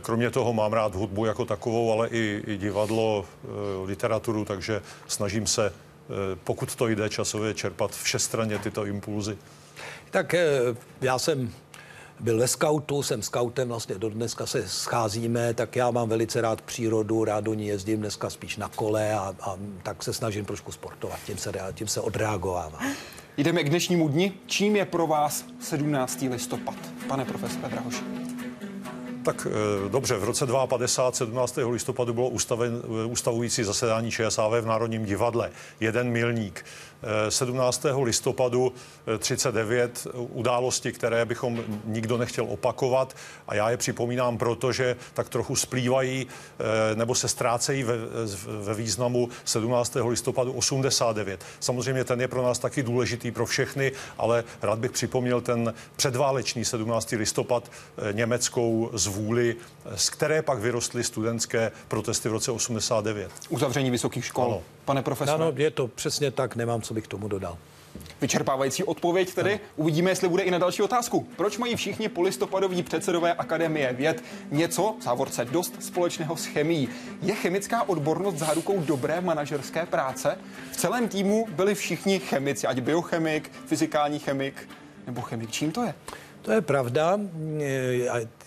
kromě 0.00 0.30
toho 0.30 0.52
mám 0.52 0.72
rád 0.72 0.94
hudbu 0.94 1.24
jako 1.24 1.44
takovou, 1.44 1.92
ale 1.92 2.08
i, 2.08 2.42
i 2.46 2.56
divadlo, 2.56 3.24
eh, 3.24 3.48
literaturu, 3.86 4.44
takže 4.44 4.82
snažím 5.06 5.46
se 5.46 5.72
pokud 6.44 6.74
to 6.74 6.88
jde 6.88 7.08
časově 7.08 7.54
čerpat 7.54 7.90
všestranně 7.90 8.58
tyto 8.58 8.86
impulzy? 8.86 9.38
Tak 10.10 10.34
já 11.00 11.18
jsem 11.18 11.52
byl 12.20 12.38
ve 12.38 12.48
skautu, 12.48 13.02
jsem 13.02 13.22
skautem, 13.22 13.68
vlastně 13.68 13.94
do 13.98 14.10
dneska 14.10 14.46
se 14.46 14.68
scházíme, 14.68 15.54
tak 15.54 15.76
já 15.76 15.90
mám 15.90 16.08
velice 16.08 16.40
rád 16.40 16.60
přírodu, 16.62 17.24
rád 17.24 17.44
do 17.44 17.54
ní 17.54 17.66
jezdím 17.66 18.00
dneska 18.00 18.30
spíš 18.30 18.56
na 18.56 18.68
kole 18.68 19.12
a, 19.12 19.34
a 19.40 19.56
tak 19.82 20.02
se 20.02 20.12
snažím 20.12 20.44
trošku 20.44 20.72
sportovat, 20.72 21.18
tím 21.26 21.38
se, 21.38 21.52
tím 21.74 21.88
se 21.88 22.00
odreagovává. 22.00 22.78
Jdeme 23.36 23.64
k 23.64 23.68
dnešnímu 23.68 24.08
dni. 24.08 24.32
Čím 24.46 24.76
je 24.76 24.84
pro 24.84 25.06
vás 25.06 25.44
17. 25.60 26.24
listopad, 26.30 26.76
pane 27.08 27.24
profesore 27.24 27.68
Drahoši? 27.68 28.25
Tak 29.26 29.46
eh, 29.50 29.88
dobře, 29.88 30.16
v 30.16 30.24
roce 30.24 30.46
52, 30.66 31.12
17. 31.12 31.58
listopadu 31.70 32.14
bylo 32.14 32.28
ustaven, 32.28 32.82
eh, 32.84 33.04
ustavující 33.04 33.64
zasedání 33.64 34.10
ČSAV 34.10 34.52
v 34.60 34.66
Národním 34.66 35.04
divadle. 35.04 35.50
Jeden 35.80 36.10
milník. 36.10 36.64
17. 37.28 37.86
listopadu 38.02 38.72
39 39.18 40.06
eh, 40.06 40.18
události, 40.18 40.92
které 40.92 41.24
bychom 41.24 41.64
nikdo 41.84 42.16
nechtěl 42.18 42.44
opakovat 42.48 43.16
a 43.48 43.54
já 43.54 43.70
je 43.70 43.76
připomínám 43.76 44.38
proto, 44.38 44.72
že 44.72 44.96
tak 45.14 45.28
trochu 45.28 45.56
splývají 45.56 46.26
eh, 46.26 46.96
nebo 46.96 47.14
se 47.14 47.28
ztrácejí 47.28 47.82
ve, 47.82 47.94
ve 48.62 48.74
významu 48.74 49.28
17. 49.44 49.96
listopadu 50.08 50.52
89. 50.52 51.44
Samozřejmě 51.60 52.04
ten 52.04 52.20
je 52.20 52.28
pro 52.28 52.42
nás 52.42 52.58
taky 52.58 52.82
důležitý 52.82 53.30
pro 53.30 53.46
všechny, 53.46 53.92
ale 54.18 54.44
rád 54.62 54.78
bych 54.78 54.90
připomněl 54.90 55.40
ten 55.40 55.74
předválečný 55.96 56.64
17. 56.64 57.12
listopad 57.12 57.70
eh, 57.70 58.12
německou 58.12 58.90
zvůli, 58.92 59.56
z 59.94 60.10
které 60.10 60.42
pak 60.42 60.58
vyrostly 60.58 61.04
studentské 61.04 61.72
protesty 61.88 62.28
v 62.28 62.32
roce 62.32 62.50
89. 62.50 63.30
Uzavření 63.48 63.90
vysokých 63.90 64.24
škol. 64.24 64.44
Ano. 64.44 64.75
Pane 64.86 65.02
profesore. 65.02 65.34
Ano, 65.34 65.52
je 65.56 65.70
to 65.70 65.88
přesně 65.88 66.30
tak, 66.30 66.56
nemám 66.56 66.82
co 66.82 66.94
bych 66.94 67.08
tomu 67.08 67.28
dodal. 67.28 67.58
Vyčerpávající 68.20 68.84
odpověď 68.84 69.34
tedy. 69.34 69.52
No. 69.52 69.60
Uvidíme, 69.76 70.10
jestli 70.10 70.28
bude 70.28 70.42
i 70.42 70.50
na 70.50 70.58
další 70.58 70.82
otázku. 70.82 71.28
Proč 71.36 71.58
mají 71.58 71.76
všichni 71.76 72.08
polistopadoví 72.08 72.82
předsedové 72.82 73.34
Akademie 73.34 73.92
věd 73.92 74.24
něco, 74.50 74.94
v 75.00 75.02
závorce 75.02 75.44
dost 75.44 75.82
společného 75.82 76.36
s 76.36 76.46
chemií? 76.46 76.88
Je 77.22 77.34
chemická 77.34 77.88
odbornost 77.88 78.36
zárukou 78.36 78.80
dobré 78.80 79.20
manažerské 79.20 79.86
práce? 79.86 80.38
V 80.72 80.76
celém 80.76 81.08
týmu 81.08 81.46
byli 81.50 81.74
všichni 81.74 82.18
chemici, 82.18 82.66
ať 82.66 82.80
biochemik, 82.80 83.52
fyzikální 83.66 84.18
chemik 84.18 84.68
nebo 85.06 85.20
chemik. 85.20 85.50
Čím 85.50 85.72
to 85.72 85.82
je? 85.82 85.94
To 86.46 86.52
je 86.52 86.60
pravda. 86.60 87.18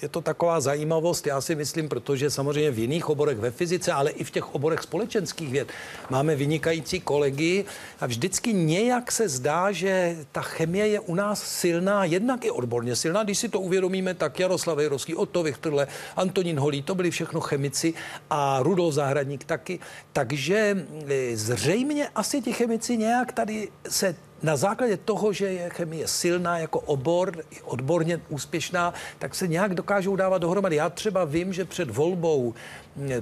Je 0.01 0.10
to 0.12 0.22
taková 0.22 0.62
zajímavost, 0.62 1.27
já 1.27 1.41
si 1.41 1.56
myslím, 1.56 1.89
protože 1.89 2.29
samozřejmě 2.29 2.72
v 2.72 2.79
jiných 2.79 3.10
oborech 3.10 3.38
ve 3.38 3.51
fyzice, 3.51 3.91
ale 3.91 4.12
i 4.12 4.24
v 4.24 4.32
těch 4.32 4.56
oborech 4.56 4.82
společenských 4.82 5.51
věd 5.51 5.68
máme 6.10 6.36
vynikající 6.36 7.00
kolegy 7.00 7.65
a 8.00 8.06
vždycky 8.06 8.53
nějak 8.53 9.12
se 9.12 9.29
zdá, 9.29 9.72
že 9.72 10.18
ta 10.32 10.41
chemie 10.41 10.88
je 10.88 11.00
u 11.00 11.15
nás 11.15 11.44
silná, 11.44 12.06
jednak 12.06 12.46
i 12.46 12.51
odborně 12.51 12.96
silná. 12.96 13.24
Když 13.24 13.38
si 13.38 13.50
to 13.50 13.60
uvědomíme, 13.60 14.13
tak 14.13 14.39
Jaroslav 14.39 14.77
Jejrovský, 14.77 15.15
Otto 15.15 15.44
Vichtrle, 15.44 15.88
Antonín 16.15 16.60
Holý, 16.60 16.82
to 16.82 16.96
byli 16.96 17.12
všechno 17.12 17.39
chemici 17.39 17.94
a 18.29 18.60
Rudolf 18.63 18.94
Zahradník 18.94 19.44
taky. 19.44 19.79
Takže 20.13 20.86
e, 21.08 21.38
zřejmě 21.38 22.10
asi 22.15 22.41
ti 22.41 22.53
chemici 22.53 22.98
nějak 22.98 23.32
tady 23.32 23.70
se 23.89 24.28
na 24.43 24.58
základě 24.58 24.98
toho, 24.98 25.34
že 25.34 25.46
je 25.46 25.69
chemie 25.69 26.08
silná 26.08 26.58
jako 26.58 26.79
obor, 26.79 27.43
odborně 27.63 28.22
úspěšná, 28.29 28.93
tak 29.19 29.36
se 29.36 29.48
nějak 29.48 29.74
dokážou 29.74 30.15
dávat 30.15 30.38
dohromady. 30.38 30.75
Já 30.75 30.89
třeba 30.89 31.25
vím, 31.25 31.53
že 31.53 31.65
před 31.65 31.89
volbou 31.89 32.53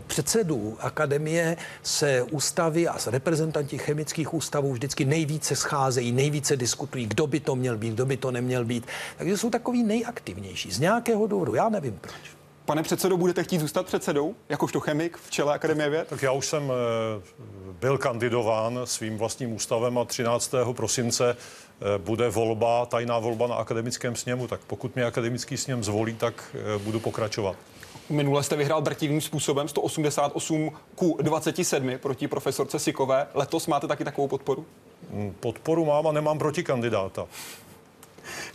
předsedů 0.08 0.78
akademie 0.80 1.58
se 1.84 2.24
ústavy 2.24 2.88
a 2.88 2.98
reprezentanti 3.08 3.78
chemických 3.78 4.34
ústavů 4.34 4.74
vždycky 4.74 5.06
nejvíce 5.06 5.56
scházejí, 5.56 6.12
nejvíce 6.12 6.58
diskutují, 6.58 7.06
kdo 7.06 7.28
by 7.28 7.40
to 7.40 7.56
měl 7.56 7.78
být, 7.78 7.94
kdo 7.94 8.06
by 8.06 8.18
to 8.18 8.32
neměl 8.32 8.66
být. 8.66 8.88
Takže 9.18 9.38
jsou 9.38 9.50
takový 9.50 9.84
nejaktivnější 9.84 10.72
z 10.72 10.80
nějakého 10.80 11.28
důvodu. 11.28 11.56
Já 11.56 11.70
nevím 11.70 11.98
proč. 12.02 12.37
Pane 12.68 12.84
předsedo, 12.84 13.18
budete 13.18 13.44
chtít 13.44 13.60
zůstat 13.60 13.86
předsedou, 13.86 14.36
jakožto 14.50 14.80
chemik 14.80 15.18
v 15.18 15.32
čele 15.32 15.54
Akademie 15.54 15.90
věd? 15.90 16.08
Tak 16.08 16.22
já 16.22 16.32
už 16.32 16.46
jsem 16.46 16.72
eh, 16.72 17.22
byl 17.72 17.98
kandidován 17.98 18.80
svým 18.84 19.18
vlastním 19.18 19.54
ústavem 19.54 19.98
a 19.98 20.06
13. 20.06 20.52
prosince 20.74 21.38
eh, 21.38 21.98
bude 21.98 22.30
volba, 22.30 22.86
tajná 22.86 23.20
volba 23.20 23.48
na 23.48 23.56
akademickém 23.56 24.16
sněmu, 24.16 24.48
tak 24.48 24.60
pokud 24.68 24.96
mě 24.96 25.06
akademický 25.06 25.58
sněm 25.58 25.84
zvolí, 25.84 26.14
tak 26.16 26.56
eh, 26.56 26.80
budu 26.80 27.00
pokračovat. 27.00 27.56
Minule 28.10 28.44
jste 28.44 28.56
vyhrál 28.56 28.82
drtivým 28.82 29.22
způsobem 29.22 29.68
188 29.68 30.72
ku 30.96 31.18
27 31.22 31.98
proti 31.98 32.28
profesorce 32.28 32.80
Sikové. 32.80 33.28
Letos 33.34 33.68
máte 33.68 33.88
taky 33.88 34.04
takovou 34.04 34.28
podporu? 34.28 34.66
Mm, 35.12 35.36
podporu 35.40 35.86
mám 35.86 36.08
a 36.08 36.12
nemám 36.12 36.40
proti 36.40 36.64
kandidáta. 36.64 37.28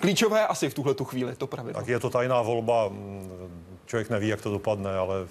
Klíčové 0.01 0.47
asi 0.47 0.71
v 0.71 0.75
tuhle 0.75 0.95
tu 0.95 1.05
chvíli, 1.05 1.37
to 1.37 1.47
pravidlo. 1.47 1.81
Tak 1.81 1.89
je 1.89 2.01
to 2.01 2.11
tajná 2.11 2.43
volba, 2.43 2.91
člověk 3.87 4.11
neví, 4.11 4.29
jak 4.29 4.43
to 4.43 4.51
dopadne, 4.51 4.97
ale 4.97 5.27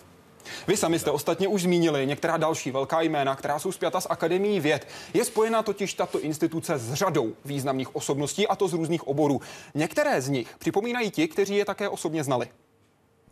vy 0.67 0.77
sami 0.77 0.99
jste 0.99 1.11
ostatně 1.11 1.47
už 1.47 1.61
zmínili 1.61 2.07
některá 2.07 2.37
další 2.37 2.71
velká 2.71 3.01
jména, 3.01 3.35
která 3.35 3.59
jsou 3.59 3.71
zpěta 3.71 4.01
s 4.01 4.09
Akademií 4.09 4.59
věd. 4.59 4.87
Je 5.13 5.25
spojena 5.25 5.63
totiž 5.63 5.93
tato 5.93 6.19
instituce 6.19 6.77
s 6.77 6.93
řadou 6.93 7.33
významných 7.45 7.95
osobností, 7.95 8.47
a 8.47 8.55
to 8.55 8.67
z 8.67 8.73
různých 8.73 9.07
oborů. 9.07 9.41
Některé 9.75 10.21
z 10.21 10.29
nich 10.29 10.55
připomínají 10.59 11.11
ti, 11.11 11.27
kteří 11.27 11.55
je 11.55 11.65
také 11.65 11.89
osobně 11.89 12.23
znali. 12.23 12.47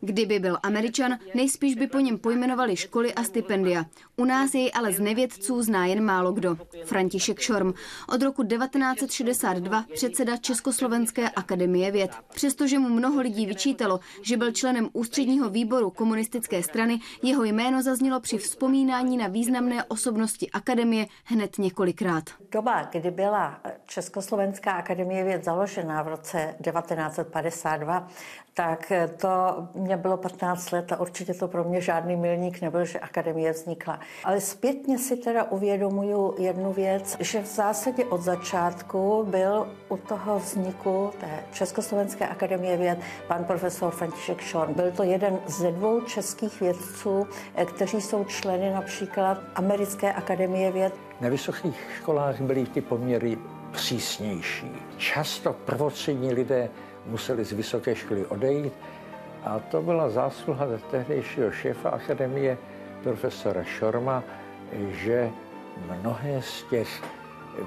Kdyby 0.01 0.39
byl 0.39 0.57
Američan, 0.63 1.17
nejspíš 1.33 1.75
by 1.75 1.87
po 1.87 1.99
něm 1.99 2.17
pojmenovali 2.17 2.75
školy 2.75 3.13
a 3.13 3.23
stipendia. 3.23 3.85
U 4.15 4.25
nás 4.25 4.53
jej 4.53 4.71
ale 4.75 4.93
z 4.93 4.99
nevědců 4.99 5.61
zná 5.61 5.85
jen 5.85 6.03
málo 6.03 6.31
kdo. 6.31 6.57
František 6.85 7.39
Šorm, 7.39 7.73
od 8.13 8.21
roku 8.21 8.43
1962 8.43 9.85
předseda 9.93 10.37
Československé 10.37 11.29
akademie 11.29 11.91
věd. 11.91 12.11
Přestože 12.33 12.79
mu 12.79 12.89
mnoho 12.89 13.21
lidí 13.21 13.45
vyčítalo, 13.45 13.99
že 14.21 14.37
byl 14.37 14.51
členem 14.51 14.89
ústředního 14.93 15.49
výboru 15.49 15.89
komunistické 15.89 16.63
strany, 16.63 16.99
jeho 17.23 17.43
jméno 17.43 17.81
zaznělo 17.81 18.19
při 18.19 18.37
vzpomínání 18.37 19.17
na 19.17 19.27
významné 19.27 19.83
osobnosti 19.83 20.51
akademie 20.51 21.05
hned 21.23 21.57
několikrát. 21.57 22.23
Doba, 22.51 22.83
kdy 22.83 23.11
byla 23.11 23.61
Československá 23.85 24.71
akademie 24.71 25.23
věd 25.23 25.43
založena 25.43 26.03
v 26.03 26.07
roce 26.07 26.55
1952, 26.61 28.07
tak 28.53 28.91
to 29.17 29.29
mě 29.73 29.97
bylo 29.97 30.17
15 30.17 30.71
let 30.71 30.91
a 30.91 30.99
určitě 30.99 31.33
to 31.33 31.47
pro 31.47 31.63
mě 31.63 31.81
žádný 31.81 32.15
milník 32.15 32.61
nebyl, 32.61 32.85
že 32.85 32.99
akademie 32.99 33.51
vznikla. 33.51 33.99
Ale 34.23 34.41
zpětně 34.41 34.99
si 34.99 35.17
teda 35.17 35.43
uvědomuju 35.43 36.35
jednu 36.37 36.73
věc, 36.73 37.17
že 37.19 37.41
v 37.41 37.45
zásadě 37.45 38.05
od 38.05 38.21
začátku 38.21 39.25
byl 39.29 39.67
u 39.89 39.97
toho 39.97 40.39
vzniku 40.39 41.11
té 41.19 41.43
Československé 41.53 42.27
akademie 42.27 42.77
věd 42.77 42.99
pan 43.27 43.43
profesor 43.45 43.91
František 43.91 44.41
Šorn. 44.41 44.73
Byl 44.73 44.91
to 44.91 45.03
jeden 45.03 45.39
ze 45.47 45.71
dvou 45.71 46.01
českých 46.01 46.61
vědců, 46.61 47.27
eh, 47.55 47.65
kteří 47.65 48.01
jsou 48.01 48.23
členy 48.23 48.73
například 48.73 49.37
Americké 49.55 50.13
akademie 50.13 50.71
věd. 50.71 50.93
Na 51.21 51.29
vysokých 51.29 51.75
školách 51.97 52.41
byly 52.41 52.65
ty 52.65 52.81
poměry 52.81 53.37
přísnější. 53.71 54.71
Často 54.97 55.53
prvotřední 55.53 56.33
lidé 56.33 56.69
museli 57.09 57.45
z 57.45 57.51
vysoké 57.51 57.95
školy 57.95 58.25
odejít 58.25 58.73
a 59.43 59.59
to 59.59 59.81
byla 59.81 60.09
zásluha 60.09 60.67
tehdejšího 60.91 61.51
šéfa 61.51 61.89
akademie 61.89 62.57
profesora 63.03 63.63
Šorma, 63.63 64.23
že 64.91 65.29
mnohé 65.99 66.41
z 66.41 66.63
těch 66.69 67.03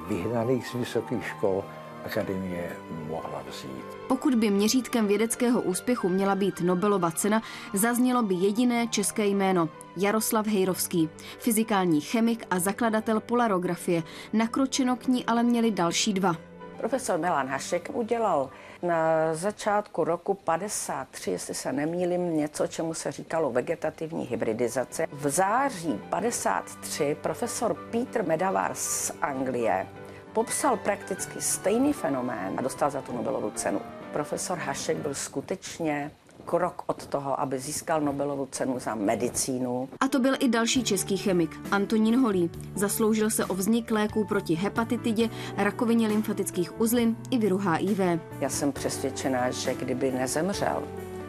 vyhnaných 0.08 0.66
z 0.66 0.74
vysokých 0.74 1.26
škol 1.26 1.64
akademie 2.04 2.76
mohla 3.08 3.42
vzít. 3.50 3.84
Pokud 4.08 4.34
by 4.34 4.50
měřítkem 4.50 5.06
vědeckého 5.06 5.60
úspěchu 5.60 6.08
měla 6.08 6.34
být 6.34 6.60
Nobelova 6.60 7.10
cena, 7.10 7.42
zaznělo 7.74 8.22
by 8.22 8.34
jediné 8.34 8.86
české 8.86 9.26
jméno 9.26 9.68
Jaroslav 9.96 10.46
Hejrovský, 10.46 11.08
fyzikální 11.38 12.00
chemik 12.00 12.46
a 12.50 12.58
zakladatel 12.58 13.20
polarografie. 13.20 14.02
Nakročeno 14.32 14.96
k 14.96 15.06
ní 15.06 15.26
ale 15.26 15.42
měli 15.42 15.70
další 15.70 16.12
dva. 16.12 16.51
Profesor 16.82 17.18
Milan 17.18 17.48
Hašek 17.48 17.90
udělal 17.92 18.50
na 18.82 19.34
začátku 19.34 20.04
roku 20.04 20.34
53, 20.34 21.30
jestli 21.30 21.54
se 21.54 21.72
nemýlím, 21.72 22.36
něco, 22.36 22.66
čemu 22.66 22.94
se 22.94 23.12
říkalo 23.12 23.50
vegetativní 23.50 24.24
hybridizace. 24.24 25.06
V 25.12 25.28
září 25.28 26.00
53 26.10 27.16
profesor 27.22 27.74
Peter 27.74 28.24
Medavar 28.24 28.74
z 28.74 29.12
Anglie 29.20 29.86
popsal 30.32 30.76
prakticky 30.76 31.40
stejný 31.40 31.92
fenomén 31.92 32.54
a 32.56 32.62
dostal 32.62 32.90
za 32.90 33.02
tu 33.02 33.12
Nobelovu 33.12 33.50
cenu. 33.50 33.80
Profesor 34.12 34.58
Hašek 34.58 34.96
byl 34.96 35.14
skutečně 35.14 36.10
krok 36.44 36.82
od 36.86 37.06
toho, 37.06 37.40
aby 37.40 37.58
získal 37.58 38.00
Nobelovu 38.00 38.48
cenu 38.50 38.78
za 38.78 38.94
medicínu. 38.94 39.88
A 40.00 40.08
to 40.08 40.18
byl 40.18 40.34
i 40.40 40.48
další 40.48 40.84
český 40.84 41.16
chemik, 41.16 41.60
Antonín 41.70 42.20
Holý. 42.20 42.50
Zasloužil 42.74 43.30
se 43.30 43.44
o 43.44 43.54
vznik 43.54 43.90
léků 43.90 44.24
proti 44.24 44.54
hepatitidě, 44.54 45.30
rakovině 45.56 46.08
lymfatických 46.08 46.80
uzlin 46.80 47.16
i 47.30 47.38
viru 47.38 47.58
HIV. 47.58 48.00
Já 48.40 48.48
jsem 48.48 48.72
přesvědčená, 48.72 49.50
že 49.50 49.74
kdyby 49.74 50.12
nezemřel 50.12 50.82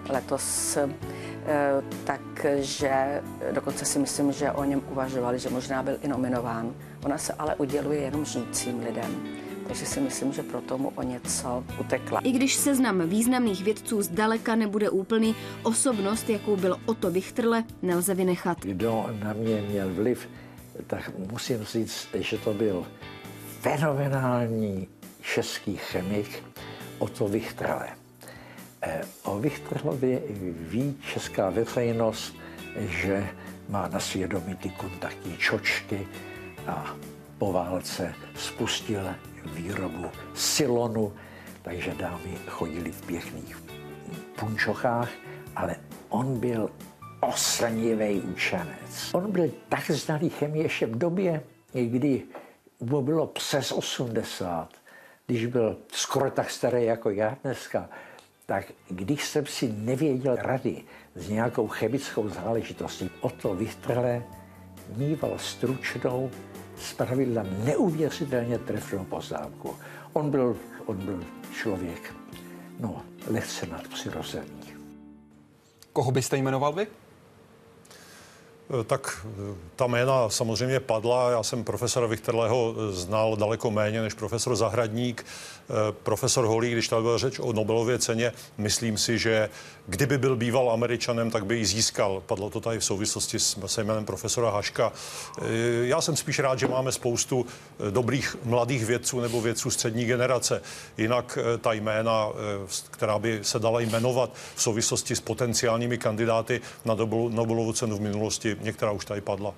letos 0.10 0.78
takže 2.04 3.22
dokonce 3.52 3.86
si 3.86 4.00
myslím, 4.00 4.32
že 4.32 4.52
o 4.52 4.64
něm 4.64 4.82
uvažovali, 4.92 5.40
že 5.40 5.50
možná 5.50 5.84
byl 5.84 5.98
i 6.02 6.08
nominován. 6.08 6.74
Ona 7.06 7.18
se 7.18 7.34
ale 7.34 7.56
uděluje 7.56 8.00
jenom 8.00 8.26
žijícím 8.26 8.80
lidem. 8.80 9.24
Takže 9.68 9.86
si 9.86 10.00
myslím, 10.00 10.34
že 10.34 10.44
pro 10.44 10.62
tomu 10.62 10.92
o 10.96 11.04
něco 11.04 11.64
utekla. 11.80 12.20
I 12.20 12.32
když 12.32 12.56
seznam 12.56 13.10
významných 13.10 13.64
vědců 13.64 14.02
zdaleka 14.02 14.56
nebude 14.56 14.90
úplný, 14.90 15.36
osobnost, 15.64 16.30
jakou 16.30 16.56
byl 16.56 16.78
Otto 16.86 17.12
Wichterle, 17.12 17.64
nelze 17.82 18.16
vynechat. 18.16 18.60
Kdo 18.60 19.06
na 19.24 19.34
mě 19.34 19.62
měl 19.70 19.94
vliv, 19.94 20.30
tak 20.88 21.12
musím 21.32 21.64
říct, 21.64 22.08
že 22.14 22.38
to 22.38 22.54
byl 22.54 22.86
fenomenální 23.62 24.88
český 25.22 25.78
chemik 25.78 26.44
Otto 27.00 27.28
Wichterle. 27.28 27.90
Eh, 28.82 29.02
o 29.24 29.40
Wichterlovi 29.40 30.22
ví 30.60 30.96
česká 31.14 31.50
veřejnost, 31.50 32.36
že 32.78 33.28
má 33.70 33.88
na 33.88 34.00
svědomí 34.00 34.56
ty 34.56 34.70
kontaktní 34.70 35.38
čočky 35.38 36.08
a 36.68 36.96
po 37.38 37.54
válce 37.54 38.14
spustil 38.36 39.10
výrobu 39.46 40.06
silonu, 40.34 41.14
takže 41.62 41.94
dámy 41.94 42.38
chodili 42.48 42.92
v 42.92 43.02
pěkných 43.02 43.58
punčochách, 44.40 45.10
ale 45.56 45.76
on 46.10 46.40
byl 46.40 46.70
oslnivý 47.22 48.22
učenec. 48.22 49.14
On 49.14 49.32
byl 49.32 49.52
tak 49.70 49.92
znalý 49.92 50.30
chemie 50.30 50.66
ještě 50.66 50.86
v 50.86 50.98
době, 50.98 51.44
kdy 51.74 52.24
mu 52.80 53.02
bylo 53.02 53.28
přes 53.28 53.72
80, 53.72 54.70
když 55.28 55.46
byl 55.46 55.78
skoro 55.92 56.32
tak 56.32 56.50
starý 56.50 56.86
jako 56.86 57.10
já 57.10 57.38
dneska, 57.44 57.90
tak 58.46 58.66
když 58.90 59.26
jsem 59.26 59.46
si 59.46 59.74
nevěděl 59.78 60.36
rady 60.36 60.84
s 61.16 61.30
nějakou 61.30 61.68
chemickou 61.68 62.30
záležitostí, 62.30 63.10
o 63.22 63.30
to 63.30 63.56
Wichterle 63.56 64.24
mýval 64.98 65.38
stručnou, 65.38 66.32
zpravidla 66.84 67.44
neuvěřitelně 67.44 68.60
trefnou 68.60 69.06
poznámku. 69.06 69.76
On 70.14 70.32
byl, 70.32 70.58
on 70.86 70.98
byl 70.98 71.24
člověk, 71.54 72.14
no, 72.80 73.02
lehce 73.28 73.66
nadpřirozený. 73.66 74.74
Koho 75.94 76.12
byste 76.12 76.38
jmenoval 76.38 76.74
vy? 76.74 76.88
Eh, 78.70 78.84
tak 78.84 79.26
eh, 79.26 79.56
ta 79.76 79.88
jména 79.88 80.30
samozřejmě 80.30 80.80
padla. 80.80 81.32
Já 81.32 81.44
jsem 81.44 81.64
profesora 81.64 82.08
Vichterleho 82.08 82.76
eh, 82.76 82.92
znal 82.92 83.36
daleko 83.36 83.72
méně 83.72 84.02
než 84.02 84.14
profesor 84.14 84.56
Zahradník. 84.56 85.26
Profesor 86.04 86.46
Holý, 86.46 86.72
když 86.72 86.88
tady 86.88 87.02
byla 87.02 87.18
řeč 87.18 87.40
o 87.40 87.54
Nobelově 87.54 88.00
ceně, 88.00 88.32
myslím 88.58 88.98
si, 88.98 89.18
že 89.18 89.50
kdyby 89.88 90.18
byl 90.18 90.36
býval 90.36 90.72
američanem, 90.72 91.32
tak 91.32 91.46
by 91.46 91.58
ji 91.58 91.66
získal. 91.66 92.24
Padlo 92.26 92.50
to 92.50 92.60
tady 92.60 92.80
v 92.80 92.86
souvislosti 92.86 93.40
s, 93.40 93.78
jménem 93.78 94.06
profesora 94.06 94.50
Haška. 94.50 94.92
Já 95.82 96.02
jsem 96.02 96.16
spíš 96.16 96.40
rád, 96.40 96.60
že 96.60 96.68
máme 96.68 96.92
spoustu 96.92 97.46
dobrých 97.90 98.36
mladých 98.44 98.86
vědců 98.86 99.20
nebo 99.20 99.42
vědců 99.42 99.72
střední 99.72 100.06
generace. 100.06 100.62
Jinak 100.98 101.38
ta 101.62 101.74
jména, 101.74 102.28
která 102.92 103.20
by 103.20 103.40
se 103.42 103.60
dala 103.60 103.80
jmenovat 103.80 104.30
v 104.56 104.62
souvislosti 104.62 105.16
s 105.16 105.22
potenciálními 105.22 105.98
kandidáty 105.98 106.62
na 106.86 106.96
Nobelovu 107.30 107.74
cenu 107.74 107.98
v 107.98 108.02
minulosti, 108.02 108.53
některá 108.62 108.92
už 108.92 109.06
tady 109.06 109.22
padla. 109.22 109.54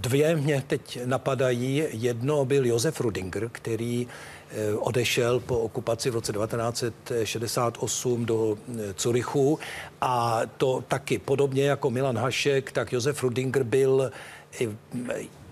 Dvě 0.00 0.36
mě 0.36 0.62
teď 0.66 0.98
napadají. 1.04 1.84
Jedno 1.90 2.44
byl 2.44 2.66
Josef 2.66 3.00
Rudinger, 3.00 3.48
který 3.52 4.06
eh, 4.50 4.74
odešel 4.74 5.40
po 5.40 5.58
okupaci 5.58 6.10
v 6.10 6.14
roce 6.14 6.32
1968 6.32 8.26
do 8.26 8.58
eh, 8.58 8.94
Curychu 8.94 9.58
a 10.00 10.40
to 10.56 10.84
taky 10.88 11.18
podobně 11.18 11.64
jako 11.64 11.90
Milan 11.90 12.18
Hašek, 12.18 12.72
tak 12.72 12.92
Josef 12.92 13.22
Rudinger 13.22 13.62
byl 13.62 14.10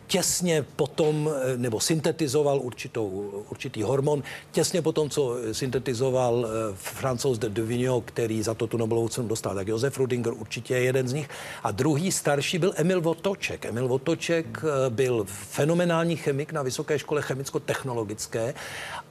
těsně 0.06 0.64
potom, 0.76 1.30
eh, 1.30 1.56
nebo 1.56 1.80
syntetizoval 1.80 2.60
určitou, 2.60 3.08
určitý 3.50 3.82
hormon, 3.82 4.22
těsně 4.52 4.82
potom, 4.82 5.10
co 5.10 5.36
syntetizoval 5.52 6.46
eh, 6.46 6.74
francouz 6.74 7.38
de 7.38 7.48
Devigno, 7.48 8.00
který 8.00 8.42
za 8.42 8.54
to 8.54 8.66
tu 8.66 8.76
Nobelovu 8.76 9.08
cenu 9.08 9.28
dostal. 9.28 9.54
Tak 9.54 9.68
Josef 9.68 9.98
Rudinger 9.98 10.32
určitě 10.32 10.74
je 10.74 10.80
jeden 10.80 11.08
z 11.08 11.12
nich. 11.12 11.28
A 11.62 11.70
druhý 11.70 12.12
starší 12.12 12.58
byl 12.58 12.72
Emil 12.76 13.00
Votoček. 13.00 13.64
Emil 13.64 13.88
Votoček 13.88 14.46
eh, 14.64 14.90
byl 14.90 15.24
fenomenální 15.28 16.16
chemik 16.16 16.52
na 16.52 16.62
Vysoké 16.62 16.98
škole 16.98 17.22
chemicko-technologické 17.22 18.54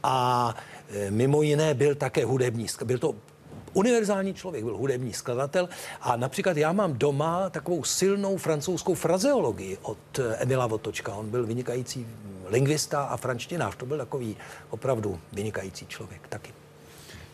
a 0.03 0.55
mimo 1.09 1.41
jiné 1.41 1.73
byl 1.73 1.95
také 1.95 2.25
hudební. 2.25 2.67
Byl 2.85 2.97
to 2.97 3.15
univerzální 3.75 4.33
člověk, 4.33 4.63
byl 4.63 4.77
hudební 4.77 5.13
skladatel 5.13 5.69
a 6.01 6.15
například 6.15 6.57
já 6.57 6.71
mám 6.71 6.93
doma 6.93 7.49
takovou 7.49 7.83
silnou 7.83 8.37
francouzskou 8.37 8.93
frazeologii 8.93 9.77
od 9.81 10.19
eh, 10.19 10.35
Emila 10.35 10.67
Votočka. 10.67 11.15
On 11.15 11.29
byl 11.29 11.45
vynikající 11.45 12.07
lingvista 12.45 13.03
a 13.03 13.17
frančtinář. 13.17 13.75
To 13.75 13.85
byl 13.85 13.97
takový 13.97 14.37
opravdu 14.69 15.19
vynikající 15.33 15.87
člověk 15.87 16.27
taky. 16.27 16.53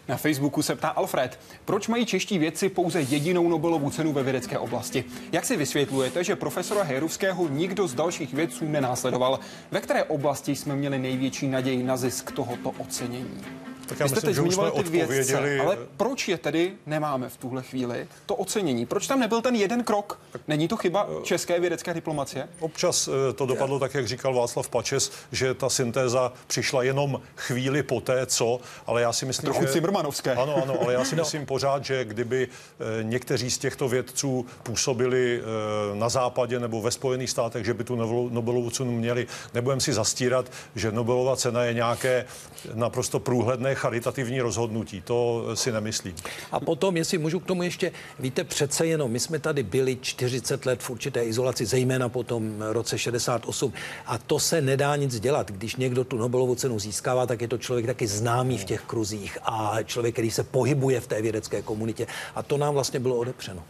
Na 0.07 0.17
Facebooku 0.17 0.61
se 0.61 0.75
ptá 0.75 0.89
Alfred, 0.89 1.39
proč 1.65 1.87
mají 1.87 2.05
čeští 2.05 2.37
vědci 2.37 2.69
pouze 2.69 3.01
jedinou 3.01 3.49
Nobelovu 3.49 3.89
cenu 3.89 4.13
ve 4.13 4.23
vědecké 4.23 4.57
oblasti? 4.59 5.03
Jak 5.31 5.45
si 5.45 5.57
vysvětlujete, 5.57 6.23
že 6.23 6.35
profesora 6.35 6.83
Hejrovského 6.83 7.47
nikdo 7.47 7.87
z 7.87 7.93
dalších 7.93 8.33
vědců 8.33 8.65
nenásledoval? 8.67 9.39
Ve 9.71 9.81
které 9.81 10.03
oblasti 10.03 10.55
jsme 10.55 10.75
měli 10.75 10.99
největší 10.99 11.47
naději 11.47 11.83
na 11.83 11.97
zisk 11.97 12.31
tohoto 12.31 12.71
ocenění? 12.77 13.43
Tak 13.91 13.99
já 13.99 14.05
Vy 14.05 14.09
jste 14.09 14.27
myslím, 14.27 14.45
teď 14.45 14.53
zmiňovali 14.53 14.83
ty 14.83 14.89
vědce, 14.89 15.59
ale 15.59 15.77
proč 15.97 16.27
je 16.27 16.37
tedy 16.37 16.73
nemáme 16.85 17.29
v 17.29 17.37
tuhle 17.37 17.61
chvíli 17.63 18.07
to 18.25 18.35
ocenění? 18.35 18.85
Proč 18.85 19.07
tam 19.07 19.19
nebyl 19.19 19.41
ten 19.41 19.55
jeden 19.55 19.83
krok? 19.83 20.19
Není 20.47 20.67
to 20.67 20.77
chyba 20.77 21.09
české 21.23 21.59
vědecké 21.59 21.93
diplomacie? 21.93 22.49
Občas 22.59 23.07
eh, 23.07 23.33
to 23.33 23.45
dopadlo 23.45 23.79
tak, 23.79 23.93
jak 23.93 24.07
říkal 24.07 24.33
Václav 24.33 24.69
Pačes, 24.69 25.11
že 25.31 25.53
ta 25.53 25.69
syntéza 25.69 26.33
přišla 26.47 26.83
jenom 26.83 27.21
chvíli 27.35 27.83
po 27.83 28.01
té, 28.01 28.25
co, 28.25 28.59
ale 28.87 29.01
já 29.01 29.13
si 29.13 29.25
myslím, 29.25 29.45
Trochu 29.45 29.65
že... 29.65 29.71
Cimrmanovské. 29.71 30.31
Ano, 30.35 30.63
ano, 30.63 30.75
ale 30.81 30.93
já 30.93 31.05
si 31.05 31.15
no. 31.15 31.23
myslím 31.23 31.45
pořád, 31.45 31.85
že 31.85 32.05
kdyby 32.05 32.47
eh, 32.47 33.03
někteří 33.03 33.51
z 33.51 33.57
těchto 33.57 33.87
vědců 33.89 34.45
působili 34.63 35.41
eh, 35.41 35.95
na 35.95 36.09
západě 36.09 36.59
nebo 36.59 36.81
ve 36.81 36.91
Spojených 36.91 37.29
státech, 37.29 37.65
že 37.65 37.73
by 37.73 37.83
tu 37.83 37.95
Nobelovu 38.29 38.69
cenu 38.69 38.91
měli. 38.91 39.27
Nebudem 39.53 39.79
si 39.79 39.93
zastírat, 39.93 40.51
že 40.75 40.91
Nobelova 40.91 41.35
cena 41.35 41.63
je 41.63 41.73
nějaké 41.73 42.25
naprosto 42.73 43.19
průhledné 43.19 43.75
charitativní 43.81 44.41
rozhodnutí. 44.41 45.01
To 45.01 45.47
si 45.53 45.71
nemyslím. 45.71 46.15
A 46.51 46.59
potom, 46.59 46.97
jestli 46.97 47.17
můžu 47.17 47.39
k 47.39 47.45
tomu 47.45 47.63
ještě, 47.63 47.91
víte, 48.19 48.43
přece 48.43 48.85
jenom, 48.85 49.11
my 49.11 49.19
jsme 49.19 49.39
tady 49.39 49.63
byli 49.63 49.97
40 50.01 50.65
let 50.65 50.83
v 50.83 50.89
určité 50.89 51.23
izolaci, 51.25 51.65
zejména 51.65 52.09
po 52.09 52.23
tom 52.23 52.61
roce 52.61 52.97
68. 52.97 53.73
A 54.05 54.17
to 54.17 54.39
se 54.39 54.61
nedá 54.61 54.95
nic 54.95 55.19
dělat. 55.19 55.51
Když 55.51 55.75
někdo 55.75 56.03
tu 56.03 56.17
Nobelovu 56.17 56.55
cenu 56.55 56.79
získává, 56.79 57.25
tak 57.25 57.41
je 57.41 57.47
to 57.47 57.57
člověk 57.57 57.85
taky 57.85 58.07
známý 58.07 58.57
v 58.57 58.65
těch 58.65 58.81
kruzích 58.81 59.37
a 59.43 59.77
člověk, 59.83 60.15
který 60.15 60.31
se 60.31 60.43
pohybuje 60.43 61.01
v 61.01 61.07
té 61.07 61.21
vědecké 61.21 61.61
komunitě. 61.61 62.07
A 62.35 62.43
to 62.43 62.57
nám 62.57 62.73
vlastně 62.73 62.99
bylo 62.99 63.15
odepřeno. 63.17 63.63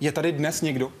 Je 0.00 0.12
tady 0.12 0.32
dnes 0.32 0.62
někdo, 0.62 0.92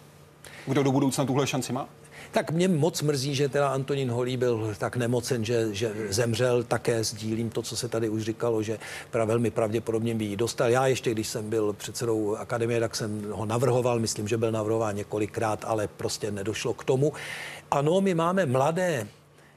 kdo 0.66 0.82
do 0.82 0.92
budoucna 0.92 1.24
tuhle 1.24 1.46
šanci 1.46 1.72
má? 1.72 1.88
Tak 2.32 2.50
mě 2.50 2.68
moc 2.68 3.02
mrzí, 3.02 3.34
že 3.34 3.48
teda 3.48 3.68
Antonín 3.68 4.10
Holý 4.10 4.36
byl 4.36 4.74
tak 4.78 4.96
nemocen, 4.96 5.44
že, 5.44 5.74
že 5.74 5.92
zemřel. 6.08 6.62
Také 6.62 7.04
sdílím 7.04 7.50
to, 7.50 7.62
co 7.62 7.76
se 7.76 7.88
tady 7.88 8.08
už 8.08 8.22
říkalo, 8.22 8.62
že 8.62 8.78
pra, 9.10 9.24
velmi 9.24 9.50
pravděpodobně 9.50 10.14
by 10.14 10.24
ji 10.24 10.36
dostal. 10.36 10.70
Já 10.70 10.86
ještě, 10.86 11.10
když 11.10 11.28
jsem 11.28 11.50
byl 11.50 11.72
předsedou 11.72 12.36
akademie, 12.36 12.80
tak 12.80 12.96
jsem 12.96 13.30
ho 13.30 13.46
navrhoval, 13.46 13.98
myslím, 13.98 14.28
že 14.28 14.36
byl 14.36 14.52
navrhován 14.52 14.96
několikrát, 14.96 15.64
ale 15.66 15.88
prostě 15.88 16.30
nedošlo 16.30 16.74
k 16.74 16.84
tomu. 16.84 17.12
Ano, 17.70 18.00
my 18.00 18.14
máme 18.14 18.46
mladé 18.46 19.06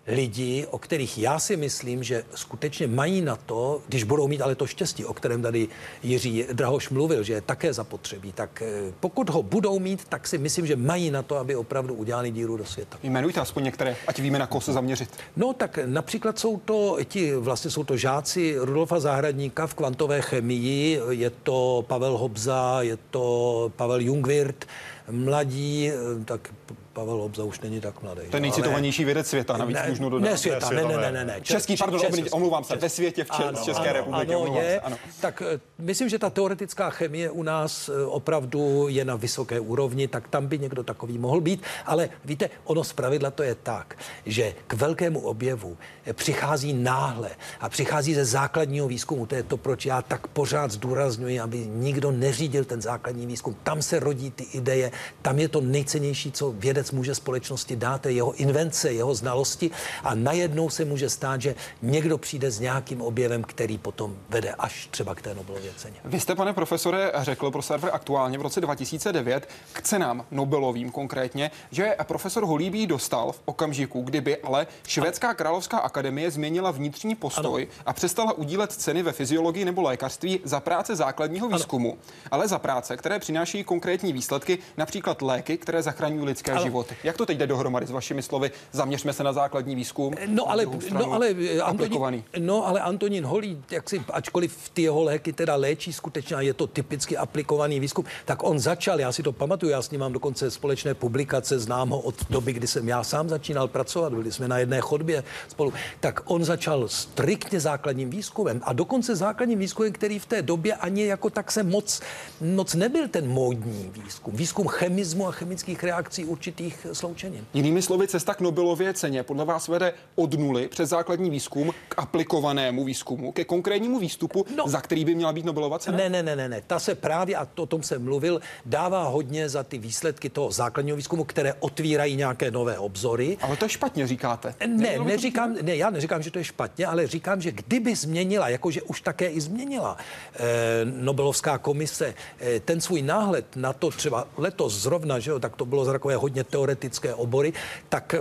lidi, 0.09 0.67
o 0.71 0.77
kterých 0.77 1.17
já 1.17 1.39
si 1.39 1.57
myslím, 1.57 2.03
že 2.03 2.23
skutečně 2.35 2.87
mají 2.87 3.21
na 3.21 3.35
to, 3.35 3.81
když 3.87 4.03
budou 4.03 4.27
mít 4.27 4.41
ale 4.41 4.55
to 4.55 4.67
štěstí, 4.67 5.05
o 5.05 5.13
kterém 5.13 5.41
tady 5.41 5.67
Jiří 6.03 6.45
Drahoš 6.53 6.89
mluvil, 6.89 7.23
že 7.23 7.33
je 7.33 7.41
také 7.41 7.73
zapotřebí, 7.73 8.31
tak 8.31 8.61
eh, 8.61 8.93
pokud 8.99 9.29
ho 9.29 9.43
budou 9.43 9.79
mít, 9.79 10.05
tak 10.09 10.27
si 10.27 10.37
myslím, 10.37 10.65
že 10.65 10.75
mají 10.75 11.11
na 11.11 11.21
to, 11.21 11.37
aby 11.37 11.55
opravdu 11.55 11.93
udělali 11.93 12.31
díru 12.31 12.57
do 12.57 12.65
světa. 12.65 12.97
Jmenujte 13.03 13.41
aspoň 13.41 13.63
některé, 13.63 13.95
ať 14.07 14.19
víme, 14.19 14.39
na 14.39 14.47
koho 14.47 14.61
se 14.61 14.73
zaměřit. 14.73 15.09
No 15.35 15.53
tak 15.53 15.79
například 15.85 16.39
jsou 16.39 16.57
to 16.57 16.97
ti, 17.03 17.35
vlastně 17.35 17.71
jsou 17.71 17.83
to 17.83 17.97
žáci 17.97 18.55
Rudolfa 18.57 18.99
Zahradníka 18.99 19.67
v 19.67 19.73
kvantové 19.73 20.21
chemii, 20.21 20.99
je 21.09 21.29
to 21.29 21.85
Pavel 21.87 22.17
Hobza, 22.17 22.81
je 22.81 22.97
to 23.09 23.71
Pavel 23.75 24.01
Jungwirth, 24.01 24.67
mladí, 25.11 25.91
eh, 25.91 26.25
tak 26.25 26.53
Pavel 26.99 27.21
Obza 27.21 27.43
už 27.43 27.59
není 27.59 27.81
tak 27.81 28.01
mladý. 28.01 28.21
To 28.29 28.37
je 28.37 28.41
nejcitovanější 28.41 29.05
vědec 29.05 29.27
světa, 29.27 29.57
navíc 29.57 29.77
ne, 29.77 29.85
můžu 29.89 30.09
dodat. 30.09 30.29
Ne 30.29 30.37
světa, 30.37 30.69
ne, 30.69 30.83
ne, 30.83 30.97
ne, 30.97 31.11
ne, 31.11 31.25
ne. 31.25 31.39
Český, 31.41 31.77
pardon, 31.77 31.99
český, 31.99 32.29
omlouvám 32.29 32.63
se, 32.63 32.75
ve 32.75 32.89
světě, 32.89 33.23
v 33.23 33.31
ano, 33.31 33.59
České 33.63 33.89
ano, 33.89 33.93
republiky. 33.93 34.33
Ano, 34.33 34.61
je, 34.61 34.69
se, 34.69 34.79
ano. 34.79 34.97
tak 35.21 35.43
eh, 35.45 35.59
myslím, 35.77 36.09
že 36.09 36.19
ta 36.19 36.29
teoretická 36.29 36.89
chemie 36.89 37.31
u 37.31 37.43
nás 37.43 37.89
eh, 37.89 38.05
opravdu 38.05 38.87
je 38.89 39.05
na 39.05 39.15
vysoké 39.15 39.59
úrovni, 39.59 40.07
tak 40.07 40.27
tam 40.27 40.47
by 40.47 40.59
někdo 40.59 40.83
takový 40.83 41.17
mohl 41.17 41.41
být, 41.41 41.63
ale 41.85 42.09
víte, 42.25 42.49
ono 42.63 42.83
zpravidla 42.83 43.31
to 43.31 43.43
je 43.43 43.55
tak, 43.55 43.97
že 44.25 44.53
k 44.67 44.73
velkému 44.73 45.19
objevu 45.19 45.77
eh, 46.05 46.13
přichází 46.13 46.73
náhle 46.73 47.29
a 47.59 47.69
přichází 47.69 48.13
ze 48.13 48.25
základního 48.25 48.87
výzkumu. 48.87 49.25
To 49.25 49.35
je 49.35 49.43
to, 49.43 49.57
proč 49.57 49.85
já 49.85 50.01
tak 50.01 50.27
pořád 50.27 50.71
zdůrazňuji, 50.71 51.39
aby 51.39 51.57
nikdo 51.67 52.11
neřídil 52.11 52.65
ten 52.65 52.81
základní 52.81 53.25
výzkum. 53.25 53.55
Tam 53.63 53.81
se 53.81 53.99
rodí 53.99 54.31
ty 54.31 54.43
ideje, 54.43 54.91
tam 55.21 55.39
je 55.39 55.47
to 55.47 55.61
nejcennější, 55.61 56.31
co 56.31 56.51
vědec 56.51 56.88
může 56.91 57.15
společnosti 57.15 57.75
dát, 57.75 58.05
je 58.05 58.11
jeho 58.11 58.33
invence, 58.33 58.91
jeho 58.91 59.15
znalosti 59.15 59.71
a 60.03 60.15
najednou 60.15 60.69
se 60.69 60.85
může 60.85 61.09
stát, 61.09 61.41
že 61.41 61.55
někdo 61.81 62.17
přijde 62.17 62.51
s 62.51 62.59
nějakým 62.59 63.01
objevem, 63.01 63.43
který 63.43 63.77
potom 63.77 64.17
vede 64.29 64.51
až 64.51 64.87
třeba 64.91 65.15
k 65.15 65.21
té 65.21 65.33
Nobelově 65.35 65.71
ceně. 65.77 65.95
Vy 66.05 66.19
jste, 66.19 66.35
pane 66.35 66.53
profesore, 66.53 67.11
řekl 67.15 67.51
pro 67.51 67.61
server 67.61 67.89
aktuálně 67.93 68.37
v 68.37 68.41
roce 68.41 68.61
2009 68.61 69.49
k 69.73 69.81
cenám 69.81 70.25
Nobelovým 70.31 70.91
konkrétně, 70.91 71.51
že 71.71 71.95
profesor 72.03 72.45
Holíbí 72.45 72.87
dostal 72.87 73.31
v 73.31 73.41
okamžiku, 73.45 74.01
kdyby 74.01 74.37
ale 74.37 74.67
Švédská 74.87 75.33
královská 75.33 75.77
akademie 75.77 76.31
změnila 76.31 76.71
vnitřní 76.71 77.15
postoj 77.15 77.67
ano. 77.71 77.83
a 77.85 77.93
přestala 77.93 78.33
udílet 78.33 78.71
ceny 78.71 79.03
ve 79.03 79.11
fyziologii 79.11 79.65
nebo 79.65 79.81
lékařství 79.81 80.39
za 80.43 80.59
práce 80.59 80.95
základního 80.95 81.47
výzkumu, 81.47 81.91
ano. 81.91 82.01
ale 82.31 82.47
za 82.47 82.59
práce, 82.59 82.97
které 82.97 83.19
přináší 83.19 83.63
konkrétní 83.63 84.13
výsledky, 84.13 84.57
například 84.77 85.21
léky, 85.21 85.57
které 85.57 85.81
zachraňují 85.81 86.25
lidské 86.25 86.51
ano. 86.51 86.63
životy. 86.63 86.78
Jak 87.03 87.17
to 87.17 87.25
teď 87.25 87.37
jde 87.37 87.47
dohromady 87.47 87.87
s 87.87 87.91
vašimi 87.91 88.21
slovy? 88.21 88.51
Zaměřme 88.71 89.13
se 89.13 89.23
na 89.23 89.33
základní 89.33 89.75
výzkum. 89.75 90.13
No 90.27 90.49
ale, 90.49 90.65
no 90.91 91.13
ale 91.13 91.29
Antonín, 91.61 92.23
no 92.39 92.67
ale 92.67 92.81
Antonín 92.81 93.25
Holí, 93.25 93.63
jak 93.71 93.89
si, 93.89 94.03
ačkoliv 94.13 94.69
ty 94.73 94.81
jeho 94.81 95.03
léky 95.03 95.33
teda 95.33 95.55
léčí 95.55 95.93
skutečně 95.93 96.35
a 96.35 96.41
je 96.41 96.53
to 96.53 96.67
typicky 96.67 97.17
aplikovaný 97.17 97.79
výzkum, 97.79 98.05
tak 98.25 98.43
on 98.43 98.59
začal, 98.59 98.99
já 98.99 99.11
si 99.11 99.23
to 99.23 99.31
pamatuju, 99.31 99.71
já 99.71 99.81
s 99.81 99.91
ním 99.91 99.99
mám 99.99 100.13
dokonce 100.13 100.51
společné 100.51 100.93
publikace, 100.93 101.59
znám 101.59 101.89
ho 101.89 101.99
od 101.99 102.15
doby, 102.29 102.53
kdy 102.53 102.67
jsem 102.67 102.87
já 102.87 103.03
sám 103.03 103.29
začínal 103.29 103.67
pracovat, 103.67 104.13
byli 104.13 104.31
jsme 104.31 104.47
na 104.47 104.57
jedné 104.57 104.81
chodbě 104.81 105.23
spolu, 105.47 105.73
tak 105.99 106.21
on 106.25 106.43
začal 106.43 106.87
striktně 106.87 107.59
základním 107.59 108.09
výzkumem 108.09 108.61
a 108.63 108.73
dokonce 108.73 109.15
základním 109.15 109.59
výzkumem, 109.59 109.93
který 109.93 110.19
v 110.19 110.25
té 110.25 110.41
době 110.41 110.75
ani 110.75 111.05
jako 111.05 111.29
tak 111.29 111.51
se 111.51 111.63
moc, 111.63 112.01
moc 112.41 112.73
nebyl 112.73 113.07
ten 113.07 113.27
módní 113.27 113.91
výzkum. 114.03 114.35
Výzkum 114.35 114.67
chemismu 114.67 115.27
a 115.27 115.31
chemických 115.31 115.83
reakcí 115.83 116.25
určitých 116.59 116.87
sloučenin. 116.93 117.45
Jinými 117.53 117.81
slovy, 117.81 118.07
cesta 118.07 118.33
k 118.33 118.41
Nobelově 118.41 118.93
ceně 118.93 119.23
podle 119.23 119.45
vás 119.45 119.67
vede 119.67 119.93
od 120.15 120.33
nuly 120.33 120.67
přes 120.67 120.89
základní 120.89 121.29
výzkum 121.29 121.73
k 121.89 121.95
aplikovanému 121.97 122.85
výzkumu, 122.85 123.31
ke 123.31 123.45
konkrétnímu 123.45 123.99
výstupu, 123.99 124.45
no, 124.55 124.67
za 124.67 124.81
který 124.81 125.05
by 125.05 125.15
měla 125.15 125.33
být 125.33 125.45
Nobelova 125.45 125.79
cena? 125.79 125.97
Ne, 125.97 126.09
ne, 126.09 126.23
ne, 126.23 126.35
ne, 126.35 126.49
ne. 126.49 126.61
Ta 126.67 126.79
se 126.79 126.95
právě, 126.95 127.35
a 127.35 127.45
to, 127.45 127.63
o 127.63 127.65
tom 127.65 127.83
jsem 127.83 128.03
mluvil, 128.03 128.41
dává 128.65 129.03
hodně 129.07 129.49
za 129.49 129.63
ty 129.63 129.77
výsledky 129.77 130.29
toho 130.29 130.51
základního 130.51 130.97
výzkumu, 130.97 131.23
které 131.23 131.53
otvírají 131.59 132.15
nějaké 132.15 132.51
nové 132.51 132.79
obzory. 132.79 133.37
Ale 133.41 133.57
to 133.57 133.65
je 133.65 133.69
špatně, 133.69 134.07
říkáte. 134.07 134.55
Ne, 134.67 134.99
neříkám, 134.99 135.55
ne, 135.61 135.75
já 135.75 135.89
neříkám, 135.89 136.21
že 136.21 136.31
to 136.31 136.39
je 136.39 136.43
špatně, 136.43 136.85
ale 136.85 137.07
říkám, 137.07 137.41
že 137.41 137.51
kdyby 137.51 137.95
změnila, 137.95 138.49
jakože 138.49 138.81
už 138.81 139.01
také 139.01 139.27
i 139.27 139.41
změnila 139.41 139.97
eh, 140.35 140.39
Nobelovská 140.85 141.57
komise 141.57 142.13
eh, 142.39 142.59
ten 142.59 142.81
svůj 142.81 143.01
náhled 143.01 143.45
na 143.55 143.73
to 143.73 143.89
třeba 143.89 144.27
letos 144.37 144.73
zrovna, 144.73 145.19
že 145.19 145.31
jo, 145.31 145.39
tak 145.39 145.55
to 145.55 145.65
bylo 145.65 145.85
z 145.85 145.87
takové 145.87 146.15
hodně 146.15 146.43
teoretické 146.49 147.13
obory, 147.13 147.53
tak 147.89 148.15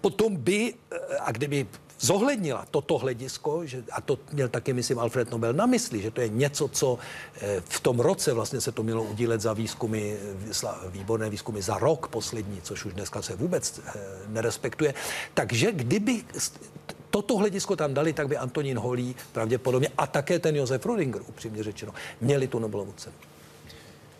potom 0.00 0.36
by, 0.36 0.74
eh, 0.74 0.96
a 1.20 1.32
kdyby 1.32 1.66
zohlednila 2.00 2.64
toto 2.70 2.98
hledisko, 2.98 3.66
že, 3.66 3.84
a 3.92 4.00
to 4.00 4.18
měl 4.32 4.48
taky, 4.48 4.72
myslím, 4.72 4.98
Alfred 4.98 5.30
Nobel 5.30 5.52
na 5.52 5.66
mysli, 5.66 6.02
že 6.02 6.10
to 6.10 6.20
je 6.20 6.28
něco, 6.28 6.68
co 6.68 6.98
eh, 7.40 7.62
v 7.64 7.80
tom 7.80 8.00
roce 8.00 8.32
vlastně 8.32 8.60
se 8.60 8.72
to 8.72 8.82
mělo 8.82 9.04
udílet 9.04 9.40
za 9.40 9.52
výzkumy, 9.52 10.16
výborné 10.88 11.30
výzkumy 11.30 11.62
za 11.62 11.78
rok 11.78 12.08
poslední, 12.08 12.60
což 12.62 12.84
už 12.84 12.92
dneska 12.92 13.22
se 13.22 13.36
vůbec 13.36 13.80
eh, 13.86 13.92
nerespektuje. 14.28 14.94
Takže 15.34 15.72
kdyby 15.72 16.24
toto 17.10 17.36
hledisko 17.36 17.76
tam 17.76 17.94
dali, 17.94 18.12
tak 18.12 18.28
by 18.28 18.36
Antonín 18.36 18.78
Holý 18.78 19.16
pravděpodobně 19.32 19.88
a 19.98 20.06
také 20.06 20.38
ten 20.38 20.56
Josef 20.56 20.86
Rudinger, 20.86 21.22
upřímně 21.28 21.62
řečeno, 21.62 21.92
měli 22.20 22.48
tu 22.48 22.58
Nobelovu 22.58 22.92
cenu 22.96 23.29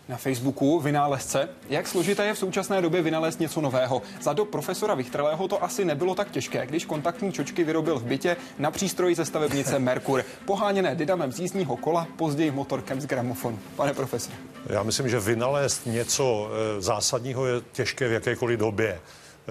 na 0.09 0.17
Facebooku 0.17 0.79
vynálezce. 0.79 1.49
Jak 1.69 1.87
složité 1.87 2.25
je 2.25 2.33
v 2.33 2.37
současné 2.37 2.81
době 2.81 3.01
vynalézt 3.01 3.39
něco 3.39 3.61
nového? 3.61 4.01
Za 4.21 4.33
do 4.33 4.45
profesora 4.45 4.95
Vichtrlého 4.95 5.47
to 5.47 5.63
asi 5.63 5.85
nebylo 5.85 6.15
tak 6.15 6.31
těžké, 6.31 6.65
když 6.65 6.85
kontaktní 6.85 7.31
čočky 7.31 7.63
vyrobil 7.63 7.99
v 7.99 8.03
bytě 8.03 8.37
na 8.59 8.71
přístroji 8.71 9.15
ze 9.15 9.25
stavebnice 9.25 9.79
Merkur, 9.79 10.25
poháněné 10.45 10.95
dynamem 10.95 11.31
z 11.31 11.39
jízdního 11.39 11.77
kola, 11.77 12.07
později 12.17 12.51
motorkem 12.51 13.01
z 13.01 13.05
gramofonu. 13.05 13.59
Pane 13.75 13.93
profesor. 13.93 14.33
Já 14.65 14.83
myslím, 14.83 15.09
že 15.09 15.19
vynalézt 15.19 15.85
něco 15.85 16.49
eh, 16.51 16.81
zásadního 16.81 17.45
je 17.45 17.61
těžké 17.71 18.07
v 18.07 18.11
jakékoliv 18.11 18.59
době. 18.59 18.99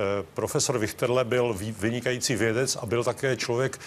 Eh, 0.00 0.26
profesor 0.34 0.78
Vichterle 0.78 1.24
byl 1.24 1.56
vynikající 1.78 2.36
vědec 2.36 2.76
a 2.76 2.86
byl 2.86 3.04
také 3.04 3.36
člověk 3.36 3.78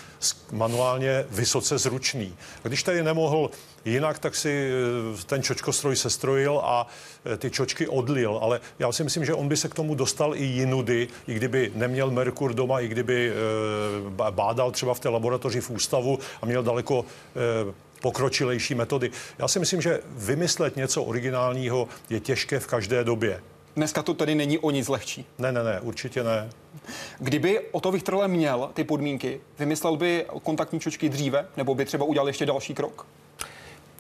manuálně 0.52 1.26
vysoce 1.30 1.78
zručný. 1.78 2.36
Když 2.64 2.84
tady 2.84 3.04
nemohl 3.04 3.52
jinak, 3.86 4.20
tak 4.20 4.36
si 4.36 4.72
eh, 4.72 5.24
ten 5.26 5.44
čočkostroj 5.44 5.96
sestrojil 5.96 6.62
a 6.64 6.88
eh, 7.26 7.38
ty 7.38 7.52
čočky 7.52 7.88
odlil. 7.88 8.40
Ale 8.42 8.62
já 8.80 8.92
si 8.92 9.04
myslím, 9.04 9.26
že 9.26 9.34
on 9.34 9.48
by 9.48 9.58
se 9.58 9.70
k 9.70 9.76
tomu 9.76 9.96
dostal 9.96 10.36
i 10.36 10.44
jinudy, 10.44 11.08
i 11.28 11.34
kdyby 11.34 11.72
neměl 11.76 12.12
Merkur 12.12 12.54
doma, 12.54 12.80
i 12.80 12.88
kdyby 12.88 13.34
bádal 14.30 14.72
třeba 14.72 14.94
v 14.94 15.00
té 15.00 15.10
laboratoři 15.10 15.62
v 15.62 15.70
ústavu 15.70 16.20
a 16.42 16.46
měl 16.46 16.64
daleko 16.64 17.06
pokročilejší 18.02 18.76
metody. 18.76 19.12
Já 19.40 19.48
si 19.48 19.60
myslím, 19.60 19.82
že 19.82 20.00
vymyslet 20.06 20.76
něco 20.76 21.04
originálního 21.04 21.88
je 22.10 22.20
těžké 22.20 22.60
v 22.60 22.68
každé 22.68 23.04
době. 23.04 23.42
Dneska 23.76 24.04
to 24.04 24.14
tedy 24.14 24.36
není 24.36 24.60
o 24.60 24.72
nic 24.72 24.88
lehčí. 24.88 25.26
Ne, 25.38 25.52
ne, 25.52 25.64
ne, 25.64 25.82
určitě 25.82 26.24
ne. 26.24 26.50
Kdyby 27.20 27.60
o 27.72 27.80
to 27.80 27.92
Vichtrle 27.92 28.28
měl 28.28 28.70
ty 28.74 28.84
podmínky, 28.84 29.42
vymyslel 29.60 29.98
by 29.98 30.26
kontaktní 30.44 30.80
čočky 30.80 31.10
dříve, 31.10 31.48
nebo 31.58 31.76
by 31.76 31.86
třeba 31.86 32.06
udělal 32.06 32.28
ještě 32.28 32.46
další 32.46 32.74
krok? 32.74 33.06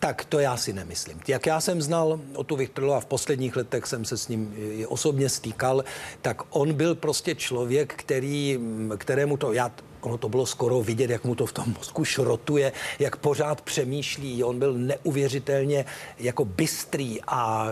Tak 0.04 0.26
to 0.26 0.39
já 0.39 0.58
si 0.58 0.74
nemyslím. 0.74 1.20
Jak 1.28 1.46
já 1.46 1.62
jsem 1.62 1.82
znal 1.82 2.20
o 2.36 2.44
tu 2.44 2.56
Viktorlu 2.56 2.94
a 2.94 3.00
v 3.00 3.06
posledních 3.06 3.56
letech 3.56 3.86
jsem 3.88 4.06
se 4.06 4.18
s 4.18 4.28
ním 4.28 4.56
osobně 4.88 5.30
stýkal, 5.30 5.84
tak 6.22 6.42
on 6.50 6.74
byl 6.74 6.96
prostě 6.96 7.36
člověk, 7.36 7.94
který, 7.96 8.60
kterému 8.98 9.38
to, 9.38 9.54
já 9.54 9.72
ono 10.06 10.18
to 10.18 10.30
bylo 10.30 10.46
skoro 10.46 10.82
vidět, 10.82 11.10
jak 11.10 11.24
mu 11.24 11.36
to 11.36 11.46
v 11.46 11.54
tom 11.54 11.74
mozku 11.78 12.06
šrotuje, 12.06 12.72
jak 13.00 13.16
pořád 13.16 13.62
přemýšlí. 13.62 14.44
On 14.44 14.60
byl 14.60 14.74
neuvěřitelně 14.74 15.86
jako 16.20 16.46
bystrý 16.46 17.22
a 17.28 17.68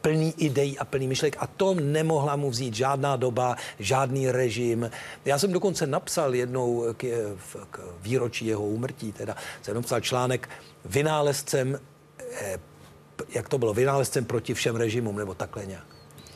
plný 0.00 0.34
ideí 0.36 0.78
a 0.78 0.84
plný 0.84 1.08
myšlek 1.08 1.36
a 1.40 1.46
to 1.46 1.74
nemohla 1.74 2.36
mu 2.36 2.50
vzít 2.50 2.74
žádná 2.74 3.16
doba, 3.16 3.56
žádný 3.78 4.30
režim. 4.30 4.90
Já 5.24 5.38
jsem 5.38 5.52
dokonce 5.52 5.86
napsal 5.86 6.34
jednou 6.34 6.84
k, 6.96 7.04
k 7.70 7.80
výročí 8.02 8.46
jeho 8.46 8.62
úmrtí, 8.62 9.12
teda 9.12 9.36
jsem 9.62 9.74
napsal 9.74 10.00
článek 10.00 10.48
vynálezcem, 10.84 11.80
eh, 12.40 12.58
jak 13.28 13.48
to 13.48 13.58
bylo, 13.58 13.74
vynálezcem 13.74 14.24
proti 14.24 14.54
všem 14.54 14.76
režimům, 14.76 15.16
nebo 15.16 15.34
takhle 15.34 15.66
nějak. 15.66 15.93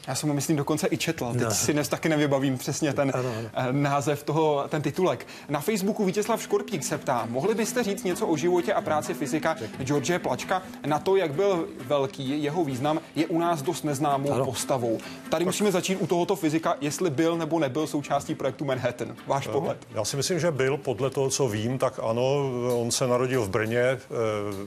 Já 0.08 0.14
jsem 0.14 0.28
ho, 0.28 0.34
myslím, 0.34 0.56
dokonce 0.56 0.88
i 0.90 0.96
četl. 0.96 1.32
Teď 1.32 1.42
no. 1.42 1.50
si 1.50 1.72
dnes 1.72 1.88
taky 1.88 2.08
nevybavím 2.08 2.58
přesně 2.58 2.92
ten 2.92 3.12
ano, 3.14 3.28
ano. 3.38 3.48
Eh, 3.54 3.72
název 3.72 4.22
toho, 4.22 4.64
ten 4.68 4.82
titulek. 4.82 5.26
Na 5.48 5.60
Facebooku 5.60 6.04
Vítězslav 6.04 6.42
Škorpík 6.42 6.84
se 6.84 6.98
ptá, 6.98 7.26
mohli 7.30 7.54
byste 7.54 7.82
říct 7.82 8.04
něco 8.04 8.26
o 8.26 8.36
životě 8.36 8.72
a 8.72 8.80
práci 8.80 9.14
fyzika 9.14 9.56
George 9.82 10.18
Plačka? 10.18 10.62
Na 10.86 10.98
to, 10.98 11.16
jak 11.16 11.32
byl 11.32 11.68
velký, 11.86 12.42
jeho 12.42 12.64
význam 12.64 13.00
je 13.16 13.26
u 13.26 13.38
nás 13.38 13.62
dost 13.62 13.84
neznámou 13.84 14.32
ano. 14.32 14.44
postavou. 14.44 14.98
Tady 15.30 15.44
musíme 15.44 15.72
začít 15.72 15.96
u 15.96 16.06
tohoto 16.06 16.36
fyzika, 16.36 16.76
jestli 16.80 17.10
byl 17.10 17.36
nebo 17.36 17.58
nebyl 17.58 17.86
součástí 17.86 18.34
projektu 18.34 18.64
Manhattan. 18.64 19.16
Váš 19.26 19.46
no, 19.46 19.52
pohled? 19.52 19.78
Já 19.94 20.04
si 20.04 20.16
myslím, 20.16 20.40
že 20.40 20.50
byl. 20.50 20.76
Podle 20.76 21.10
toho, 21.10 21.30
co 21.30 21.48
vím, 21.48 21.78
tak 21.78 22.00
ano, 22.02 22.50
on 22.80 22.90
se 22.90 23.06
narodil 23.06 23.42
v 23.42 23.48
Brně, 23.48 23.80
eh, 23.80 23.98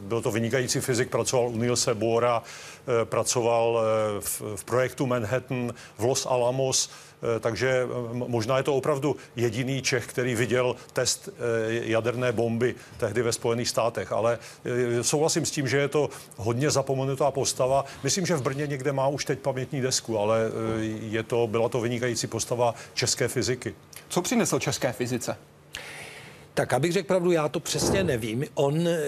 byl 0.01 0.21
to 0.21 0.31
vynikající 0.31 0.79
fyzik, 0.79 1.09
pracoval 1.09 1.49
u 1.49 1.57
Nielse 1.57 1.93
Bohra, 1.93 2.43
eh, 2.43 2.80
pracoval 3.03 3.83
v, 4.19 4.41
v 4.55 4.63
projektu 4.63 5.05
Manhattan 5.05 5.73
v 5.97 6.03
Los 6.03 6.25
Alamos, 6.25 6.89
eh, 6.89 7.39
takže 7.39 7.69
eh, 7.69 7.87
možná 8.13 8.57
je 8.57 8.63
to 8.63 8.75
opravdu 8.75 9.15
jediný 9.35 9.81
Čech, 9.81 10.07
který 10.07 10.35
viděl 10.35 10.75
test 10.93 11.29
eh, 11.29 11.31
jaderné 11.69 12.31
bomby 12.31 12.75
tehdy 12.97 13.21
ve 13.21 13.33
Spojených 13.33 13.69
státech. 13.69 14.11
Ale 14.11 14.39
souhlasím 15.01 15.45
s 15.45 15.51
tím, 15.51 15.67
že 15.67 15.77
je 15.77 15.87
to 15.87 16.09
hodně 16.37 16.71
zapomenutá 16.71 17.31
postava. 17.31 17.85
Myslím, 18.03 18.25
že 18.25 18.35
v 18.35 18.41
Brně 18.41 18.67
někde 18.67 18.91
má 18.91 19.07
už 19.07 19.25
teď 19.25 19.39
pamětní 19.39 19.81
desku, 19.81 20.19
ale 20.19 20.39
je 21.01 21.23
to, 21.23 21.47
byla 21.47 21.69
to 21.69 21.81
vynikající 21.81 22.27
postava 22.27 22.75
české 22.93 23.27
fyziky. 23.27 23.75
Co 24.09 24.21
přinesl 24.21 24.59
české 24.59 24.91
fyzice? 24.91 25.37
Tak 26.61 26.73
abych 26.73 26.91
řekl 26.91 27.07
pravdu, 27.07 27.31
já 27.31 27.49
to 27.49 27.59
přesně 27.59 28.03
nevím. 28.03 28.45
On 28.53 28.87
e, 28.87 28.99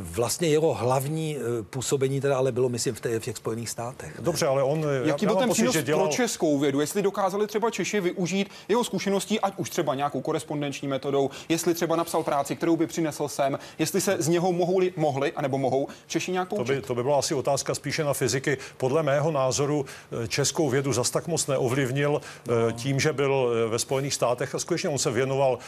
vlastně 0.00 0.48
jeho 0.48 0.74
hlavní 0.74 1.36
e, 1.36 1.62
působení 1.62 2.20
teda 2.20 2.38
ale 2.38 2.52
bylo, 2.52 2.68
myslím, 2.68 2.94
v, 2.94 3.00
těch 3.20 3.36
Spojených 3.36 3.70
státech. 3.70 4.18
Ne? 4.18 4.24
Dobře, 4.24 4.46
ale 4.46 4.62
on... 4.62 4.84
Jaký 5.04 5.26
byl 5.26 5.36
ten 5.36 5.50
přínos 5.50 5.76
dělal... 5.76 6.06
pro 6.06 6.16
českou 6.16 6.58
vědu? 6.58 6.80
Jestli 6.80 7.02
dokázali 7.02 7.46
třeba 7.46 7.70
Češi 7.70 8.00
využít 8.00 8.50
jeho 8.68 8.84
zkušeností, 8.84 9.40
ať 9.40 9.54
už 9.56 9.70
třeba 9.70 9.94
nějakou 9.94 10.20
korespondenční 10.20 10.88
metodou, 10.88 11.30
jestli 11.48 11.74
třeba 11.74 11.96
napsal 11.96 12.22
práci, 12.22 12.56
kterou 12.56 12.76
by 12.76 12.86
přinesl 12.86 13.28
sem, 13.28 13.58
jestli 13.78 14.00
se 14.00 14.16
z 14.18 14.28
něho 14.28 14.52
mohou, 14.52 14.80
mohli, 14.96 15.32
anebo 15.32 15.58
mohou 15.58 15.88
Češi 16.06 16.32
nějak 16.32 16.48
poučit? 16.48 16.66
To 16.66 16.72
by, 16.72 16.82
to 16.82 16.94
by 16.94 17.02
byla 17.02 17.18
asi 17.18 17.34
otázka 17.34 17.74
spíše 17.74 18.04
na 18.04 18.14
fyziky. 18.14 18.58
Podle 18.76 19.02
mého 19.02 19.30
názoru 19.30 19.86
českou 20.28 20.68
vědu 20.68 20.92
zas 20.92 21.10
tak 21.10 21.26
moc 21.26 21.46
neovlivnil 21.46 22.20
no. 22.48 22.72
tím, 22.72 23.00
že 23.00 23.12
byl 23.12 23.50
ve 23.68 23.78
Spojených 23.78 24.14
státech 24.14 24.54
a 24.54 24.58
skutečně 24.58 24.88
on 24.88 24.98
se 24.98 25.10
věnoval 25.10 25.58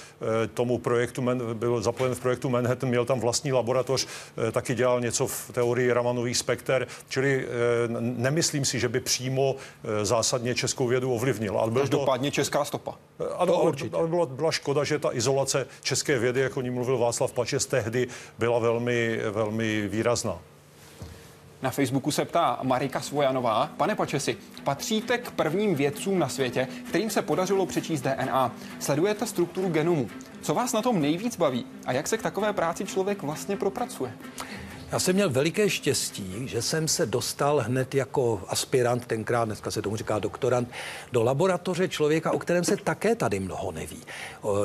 tomu 0.54 0.78
projektu, 0.78 1.22
byl 1.54 1.82
zapojen 1.82 2.14
v 2.14 2.20
projektu 2.20 2.48
Manhattan, 2.48 2.88
měl 2.88 3.04
tam 3.04 3.20
vlastní 3.20 3.52
laboratoř, 3.52 4.06
eh, 4.48 4.52
taky 4.52 4.74
dělal 4.74 5.00
něco 5.00 5.26
v 5.26 5.50
teorii 5.52 5.92
Ramanových 5.92 6.36
spekter, 6.36 6.86
čili 7.08 7.46
eh, 7.46 7.48
nemyslím 8.00 8.64
si, 8.64 8.80
že 8.80 8.88
by 8.88 9.00
přímo 9.00 9.56
eh, 9.56 10.04
zásadně 10.04 10.54
českou 10.54 10.86
vědu 10.86 11.14
ovlivnil. 11.14 11.58
Ale 11.58 11.70
byl 11.70 11.86
dopadně 11.86 12.30
česká 12.30 12.64
stopa. 12.64 12.94
Ano, 13.36 13.56
ale, 13.56 13.72
ale 13.92 14.08
byla, 14.08 14.26
byla 14.26 14.52
škoda, 14.52 14.84
že 14.84 14.98
ta 14.98 15.12
izolace 15.12 15.66
české 15.82 16.18
vědy, 16.18 16.40
jako 16.40 16.60
o 16.60 16.62
ní 16.62 16.70
mluvil 16.70 16.98
Václav 16.98 17.32
Pačes 17.32 17.66
tehdy, 17.66 18.08
byla 18.38 18.58
velmi, 18.58 19.20
velmi 19.30 19.88
výrazná. 19.88 20.38
Na 21.62 21.70
Facebooku 21.70 22.10
se 22.10 22.24
ptá 22.24 22.58
Marika 22.62 23.00
Svojanová. 23.00 23.70
Pane 23.76 23.94
Pačesi, 23.94 24.36
patříte 24.64 25.18
k 25.18 25.30
prvním 25.30 25.74
vědcům 25.74 26.18
na 26.18 26.28
světě, 26.28 26.68
kterým 26.88 27.10
se 27.10 27.22
podařilo 27.22 27.66
přečíst 27.66 28.00
DNA. 28.00 28.52
Sledujete 28.80 29.26
strukturu 29.26 29.68
genomu. 29.68 30.08
Co 30.42 30.54
vás 30.54 30.72
na 30.72 30.82
tom 30.82 31.00
nejvíc 31.00 31.36
baví 31.36 31.66
a 31.86 31.92
jak 31.92 32.08
se 32.08 32.18
k 32.18 32.22
takové 32.22 32.52
práci 32.52 32.84
člověk 32.84 33.22
vlastně 33.22 33.56
propracuje? 33.56 34.12
Já 34.92 34.98
jsem 34.98 35.14
měl 35.14 35.30
veliké 35.30 35.70
štěstí, 35.70 36.48
že 36.48 36.62
jsem 36.62 36.88
se 36.88 37.06
dostal 37.06 37.58
hned 37.58 37.94
jako 37.94 38.42
aspirant, 38.48 39.06
tenkrát, 39.06 39.44
dneska 39.44 39.70
se 39.70 39.82
tomu 39.82 39.96
říká 39.96 40.18
doktorant, 40.18 40.68
do 41.12 41.22
laboratoře 41.22 41.88
člověka, 41.88 42.32
o 42.32 42.38
kterém 42.38 42.64
se 42.64 42.76
také 42.76 43.14
tady 43.14 43.40
mnoho 43.40 43.72
neví. 43.72 44.02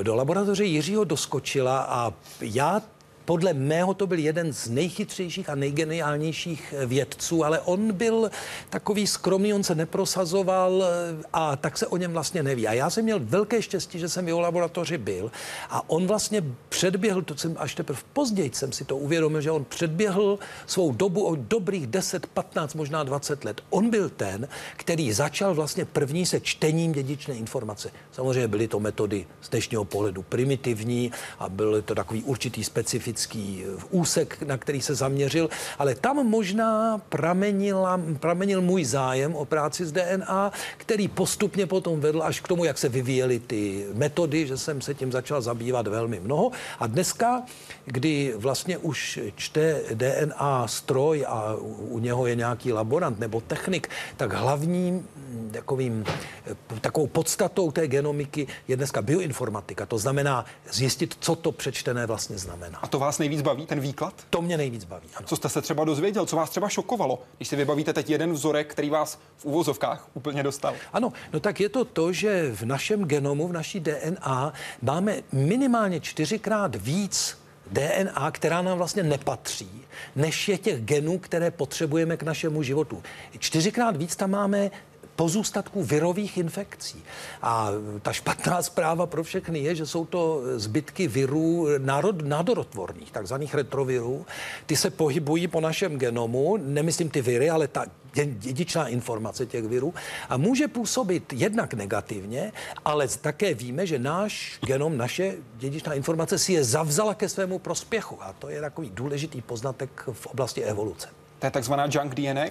Do 0.04 0.16
laboratoře 0.16 0.66
Jiřího 0.66 1.04
Doskočila 1.04 1.80
a 1.80 2.14
já 2.42 2.82
podle 3.28 3.54
mého 3.54 3.94
to 3.94 4.08
byl 4.08 4.20
jeden 4.20 4.54
z 4.54 4.70
nejchytřejších 4.70 5.50
a 5.50 5.56
nejgeniálnějších 5.56 6.74
vědců, 6.86 7.44
ale 7.44 7.60
on 7.60 7.92
byl 7.92 8.32
takový 8.70 9.08
skromný, 9.08 9.54
on 9.54 9.64
se 9.64 9.76
neprosazoval 9.76 10.84
eh, 10.84 11.24
a 11.34 11.56
tak 11.56 11.78
se 11.78 11.88
o 11.88 11.98
něm 11.98 12.14
vlastně 12.14 12.44
neví. 12.44 12.68
A 12.68 12.74
já 12.74 12.90
jsem 12.90 13.04
měl 13.04 13.20
velké 13.20 13.62
štěstí, 13.62 14.00
že 14.00 14.10
jsem 14.10 14.26
v 14.26 14.28
jeho 14.28 14.40
laboratoři 14.40 14.98
byl 14.98 15.32
a 15.70 15.90
on 15.90 16.08
vlastně 16.08 16.44
předběhl, 16.70 17.22
to 17.22 17.38
jsem 17.38 17.56
až 17.60 17.76
teprve 17.76 18.00
později 18.14 18.52
jsem 18.54 18.72
si 18.72 18.86
to 18.86 18.98
uvědomil, 18.98 19.42
že 19.42 19.52
on 19.52 19.66
předběhl 19.66 20.40
svou 20.66 20.92
dobu 20.92 21.28
o 21.28 21.36
dobrých 21.36 21.88
10, 21.88 22.28
15, 22.28 22.74
možná 22.74 23.04
20 23.04 23.44
let. 23.44 23.62
On 23.70 23.90
byl 23.90 24.10
ten, 24.10 24.48
který 24.78 25.14
začal 25.14 25.56
vlastně 25.56 25.86
první 25.86 26.26
se 26.26 26.40
čtením 26.40 26.92
dědičné 26.92 27.36
informace. 27.36 27.92
Samozřejmě 28.12 28.48
byly 28.48 28.68
to 28.68 28.80
metody 28.80 29.28
z 29.42 29.50
dnešního 29.50 29.86
pohledu 29.86 30.24
primitivní 30.24 31.12
a 31.40 31.50
byl 31.50 31.82
to 31.82 31.96
takový 31.96 32.24
určitý 32.24 32.64
specifický 32.64 33.17
specifický 33.18 33.66
eh, 33.66 33.84
úsek, 33.90 34.42
na 34.42 34.58
který 34.58 34.82
se 34.82 34.96
zaměřil, 34.96 35.50
ale 35.80 35.96
tam 35.96 36.28
možná 36.28 37.02
pramenila, 37.10 38.00
pramenil 38.20 38.62
můj 38.62 38.86
zájem 38.86 39.36
o 39.36 39.46
práci 39.46 39.86
s 39.86 39.92
DNA, 39.92 40.52
který 40.78 41.08
postupně 41.08 41.66
potom 41.66 42.00
vedl 42.00 42.24
až 42.24 42.40
k 42.40 42.48
tomu, 42.48 42.66
jak 42.66 42.78
se 42.78 42.90
vyvíjely 42.90 43.40
ty 43.40 43.86
metody, 43.94 44.48
že 44.48 44.58
jsem 44.58 44.82
se 44.82 44.94
tím 44.94 45.12
začal 45.12 45.42
zabývat 45.42 45.88
velmi 45.88 46.20
mnoho. 46.20 46.52
A 46.80 46.88
dneska, 46.88 47.44
kdy 47.86 48.34
vlastně 48.38 48.78
už 48.78 49.20
čte 49.36 49.82
DNA 49.94 50.68
stroj 50.68 51.26
a 51.28 51.56
u 51.90 52.00
něho 52.00 52.28
je 52.28 52.36
nějaký 52.36 52.74
laborant 52.74 53.20
nebo 53.20 53.42
technik, 53.42 53.90
tak 54.18 54.34
hlavním 54.34 55.02
hm, 55.02 55.50
takovým, 55.54 56.06
eh, 56.46 56.80
takovou 56.82 57.08
podstatou 57.08 57.72
té 57.72 57.88
genomiky 57.88 58.48
je 58.68 58.78
dneska 58.78 59.02
bioinformatika. 59.02 59.86
To 59.86 59.98
znamená 59.98 60.46
zjistit, 60.72 61.18
co 61.20 61.36
to 61.36 61.52
přečtené 61.52 62.06
vlastně 62.06 62.38
znamená. 62.38 62.80
A 62.82 62.88
to 62.88 63.00
vás 63.00 63.07
nejvíc 63.20 63.42
baví, 63.42 63.66
ten 63.66 63.80
výklad? 63.80 64.14
To 64.30 64.42
mě 64.42 64.58
nejvíc 64.58 64.84
baví. 64.84 65.08
Ano. 65.16 65.28
Co 65.28 65.36
jste 65.36 65.50
se 65.50 65.62
třeba 65.62 65.84
dozvěděl, 65.84 66.26
co 66.26 66.36
vás 66.36 66.50
třeba 66.50 66.70
šokovalo, 66.70 67.22
když 67.38 67.48
si 67.48 67.56
vybavíte 67.56 67.94
teď 67.94 68.10
jeden 68.10 68.34
vzorek, 68.34 68.72
který 68.72 68.90
vás 68.90 69.20
v 69.38 69.46
uvozovkách 69.46 70.08
úplně 70.14 70.44
dostal? 70.44 70.74
Ano, 70.94 71.14
no 71.34 71.40
tak 71.40 71.60
je 71.60 71.70
to 71.70 71.86
to, 71.86 72.14
že 72.14 72.52
v 72.56 72.66
našem 72.66 73.06
genomu, 73.06 73.48
v 73.48 73.54
naší 73.54 73.80
DNA 73.80 74.54
máme 74.82 75.16
minimálně 75.32 76.00
čtyřikrát 76.00 76.76
víc 76.76 77.38
DNA, 77.72 78.32
která 78.32 78.62
nám 78.62 78.78
vlastně 78.78 79.04
nepatří, 79.04 79.82
než 80.16 80.48
je 80.48 80.58
těch 80.58 80.82
genů, 80.82 81.20
které 81.20 81.52
potřebujeme 81.52 82.18
k 82.18 82.24
našemu 82.24 82.64
životu. 82.64 83.04
Čtyřikrát 83.40 83.98
víc 83.98 84.16
tam 84.16 84.32
máme 84.32 84.72
pozůstatků 85.18 85.84
virových 85.84 86.38
infekcí. 86.38 87.04
A 87.42 87.70
ta 88.02 88.14
špatná 88.14 88.62
zpráva 88.62 89.06
pro 89.06 89.24
všechny 89.24 89.60
je, 89.60 89.76
že 89.76 89.86
jsou 89.86 90.06
to 90.06 90.42
zbytky 90.56 91.08
virů 91.08 91.68
národ, 91.78 92.22
nádorotvorných, 92.22 93.12
takzvaných 93.12 93.54
retrovirů. 93.54 94.26
Ty 94.66 94.76
se 94.76 94.90
pohybují 94.90 95.48
po 95.48 95.62
našem 95.62 95.98
genomu, 95.98 96.58
nemyslím 96.58 97.10
ty 97.10 97.22
viry, 97.22 97.50
ale 97.50 97.68
ta 97.68 97.86
dědičná 98.26 98.88
informace 98.88 99.46
těch 99.46 99.66
virů 99.66 99.94
a 100.30 100.38
může 100.38 100.68
působit 100.68 101.34
jednak 101.34 101.74
negativně, 101.74 102.52
ale 102.86 103.08
také 103.08 103.54
víme, 103.54 103.88
že 103.88 104.00
náš 104.00 104.60
genom, 104.66 104.98
naše 104.98 105.36
dědičná 105.58 105.94
informace 105.94 106.38
si 106.38 106.54
je 106.54 106.64
zavzala 106.64 107.14
ke 107.14 107.30
svému 107.30 107.60
prospěchu 107.60 108.24
a 108.24 108.34
to 108.34 108.50
je 108.50 108.62
takový 108.62 108.90
důležitý 108.94 109.42
poznatek 109.42 109.90
v 110.12 110.26
oblasti 110.26 110.64
evoluce. 110.64 111.27
To 111.40 111.46
je 111.46 111.52
takzvaná 111.52 111.88
junk 111.92 112.16
DNA? 112.16 112.46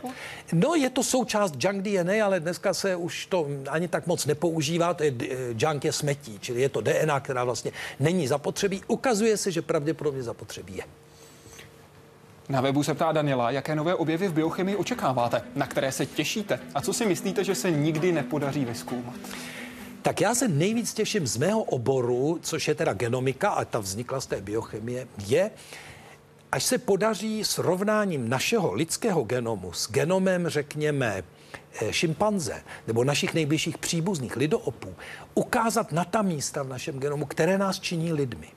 No, 0.52 0.74
je 0.74 0.90
to 0.90 1.02
součást 1.02 1.54
junk 1.64 1.82
DNA, 1.82 2.24
ale 2.24 2.40
dneska 2.40 2.74
se 2.74 2.96
už 2.96 3.26
to 3.26 3.46
ani 3.68 3.88
tak 3.88 4.06
moc 4.06 4.26
nepoužívá. 4.26 4.94
To 4.94 5.02
je 5.02 5.14
junk 5.58 5.84
je 5.84 5.92
smetí, 5.92 6.38
čili 6.40 6.60
je 6.60 6.68
to 6.68 6.80
DNA, 6.80 7.20
která 7.20 7.44
vlastně 7.44 7.72
není 8.00 8.28
zapotřebí. 8.28 8.82
Ukazuje 8.86 9.36
se, 9.36 9.50
že 9.50 9.62
pravděpodobně 9.62 10.22
zapotřebí 10.22 10.76
je. 10.76 10.84
Na 12.48 12.60
webu 12.60 12.82
se 12.82 12.94
ptá 12.94 13.12
Daniela, 13.12 13.50
jaké 13.50 13.74
nové 13.74 13.94
objevy 13.94 14.28
v 14.28 14.32
biochemii 14.32 14.76
očekáváte, 14.76 15.42
na 15.54 15.66
které 15.66 15.92
se 15.92 16.06
těšíte 16.06 16.60
a 16.74 16.80
co 16.80 16.92
si 16.92 17.06
myslíte, 17.06 17.44
že 17.44 17.54
se 17.54 17.70
nikdy 17.70 18.12
nepodaří 18.12 18.64
vyzkoumat? 18.64 19.14
Tak 20.02 20.20
já 20.20 20.34
se 20.34 20.48
nejvíc 20.48 20.94
těším 20.94 21.26
z 21.26 21.36
mého 21.36 21.62
oboru, 21.62 22.38
což 22.42 22.68
je 22.68 22.74
teda 22.74 22.92
genomika, 22.92 23.48
a 23.48 23.64
ta 23.64 23.78
vznikla 23.78 24.20
z 24.20 24.26
té 24.26 24.40
biochemie, 24.40 25.06
je, 25.26 25.50
až 26.52 26.64
se 26.64 26.78
podaří 26.78 27.44
srovnáním 27.44 28.28
našeho 28.28 28.74
lidského 28.74 29.24
genomu 29.24 29.72
s 29.72 29.90
genomem, 29.90 30.48
řekněme, 30.48 31.24
eh, 31.80 31.92
šimpanze 31.92 32.62
nebo 32.86 33.04
našich 33.04 33.34
nejbližších 33.34 33.78
příbuzných 33.78 34.36
lidoopů, 34.36 34.94
ukázat 35.34 35.92
na 35.92 36.04
ta 36.04 36.22
místa 36.22 36.62
v 36.62 36.68
našem 36.68 36.98
genomu, 36.98 37.26
které 37.26 37.58
nás 37.58 37.80
činí 37.80 38.12
lidmi. 38.12 38.48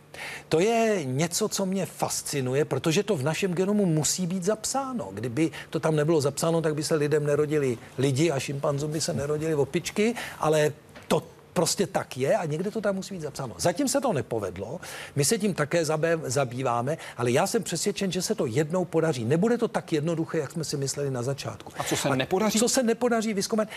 To 0.49 0.59
je 0.59 1.05
něco, 1.05 1.49
co 1.49 1.65
mě 1.65 1.85
fascinuje, 1.85 2.65
protože 2.65 3.03
to 3.03 3.15
v 3.15 3.23
našem 3.23 3.53
genomu 3.53 3.85
musí 3.85 4.27
být 4.27 4.43
zapsáno. 4.43 5.09
Kdyby 5.13 5.51
to 5.69 5.79
tam 5.79 5.95
nebylo 5.95 6.21
zapsáno, 6.21 6.61
tak 6.61 6.75
by 6.75 6.83
se 6.83 6.95
lidem 6.95 7.25
nerodili 7.25 7.77
lidi 7.97 8.31
a 8.31 8.39
šimpanzům 8.39 8.91
by 8.91 9.01
se 9.01 9.13
nerodili 9.13 9.55
opičky, 9.55 10.15
ale 10.39 10.73
to 11.07 11.23
prostě 11.59 11.87
tak 11.87 12.17
je 12.17 12.37
a 12.37 12.45
někde 12.45 12.71
to 12.71 12.81
tam 12.81 12.95
musí 12.95 13.13
být 13.13 13.21
zapsáno. 13.21 13.55
Zatím 13.57 13.87
se 13.87 14.01
to 14.01 14.13
nepovedlo, 14.13 14.79
my 15.15 15.25
se 15.25 15.37
tím 15.37 15.53
také 15.53 15.85
zabýváme, 16.25 16.97
ale 17.17 17.31
já 17.31 17.47
jsem 17.47 17.63
přesvědčen, 17.63 18.11
že 18.11 18.21
se 18.21 18.35
to 18.35 18.45
jednou 18.45 18.85
podaří. 18.85 19.25
Nebude 19.25 19.57
to 19.57 19.67
tak 19.67 19.93
jednoduché, 19.93 20.37
jak 20.37 20.51
jsme 20.51 20.63
si 20.63 20.77
mysleli 20.77 21.11
na 21.11 21.23
začátku. 21.23 21.71
A 21.77 21.83
co 21.83 21.95
se 21.97 22.09
a 22.09 22.15
nepodaří? 22.15 22.59
Co 22.59 22.69
se 22.69 22.83
nepodaří 22.83 23.33
vyzkoumat? 23.33 23.67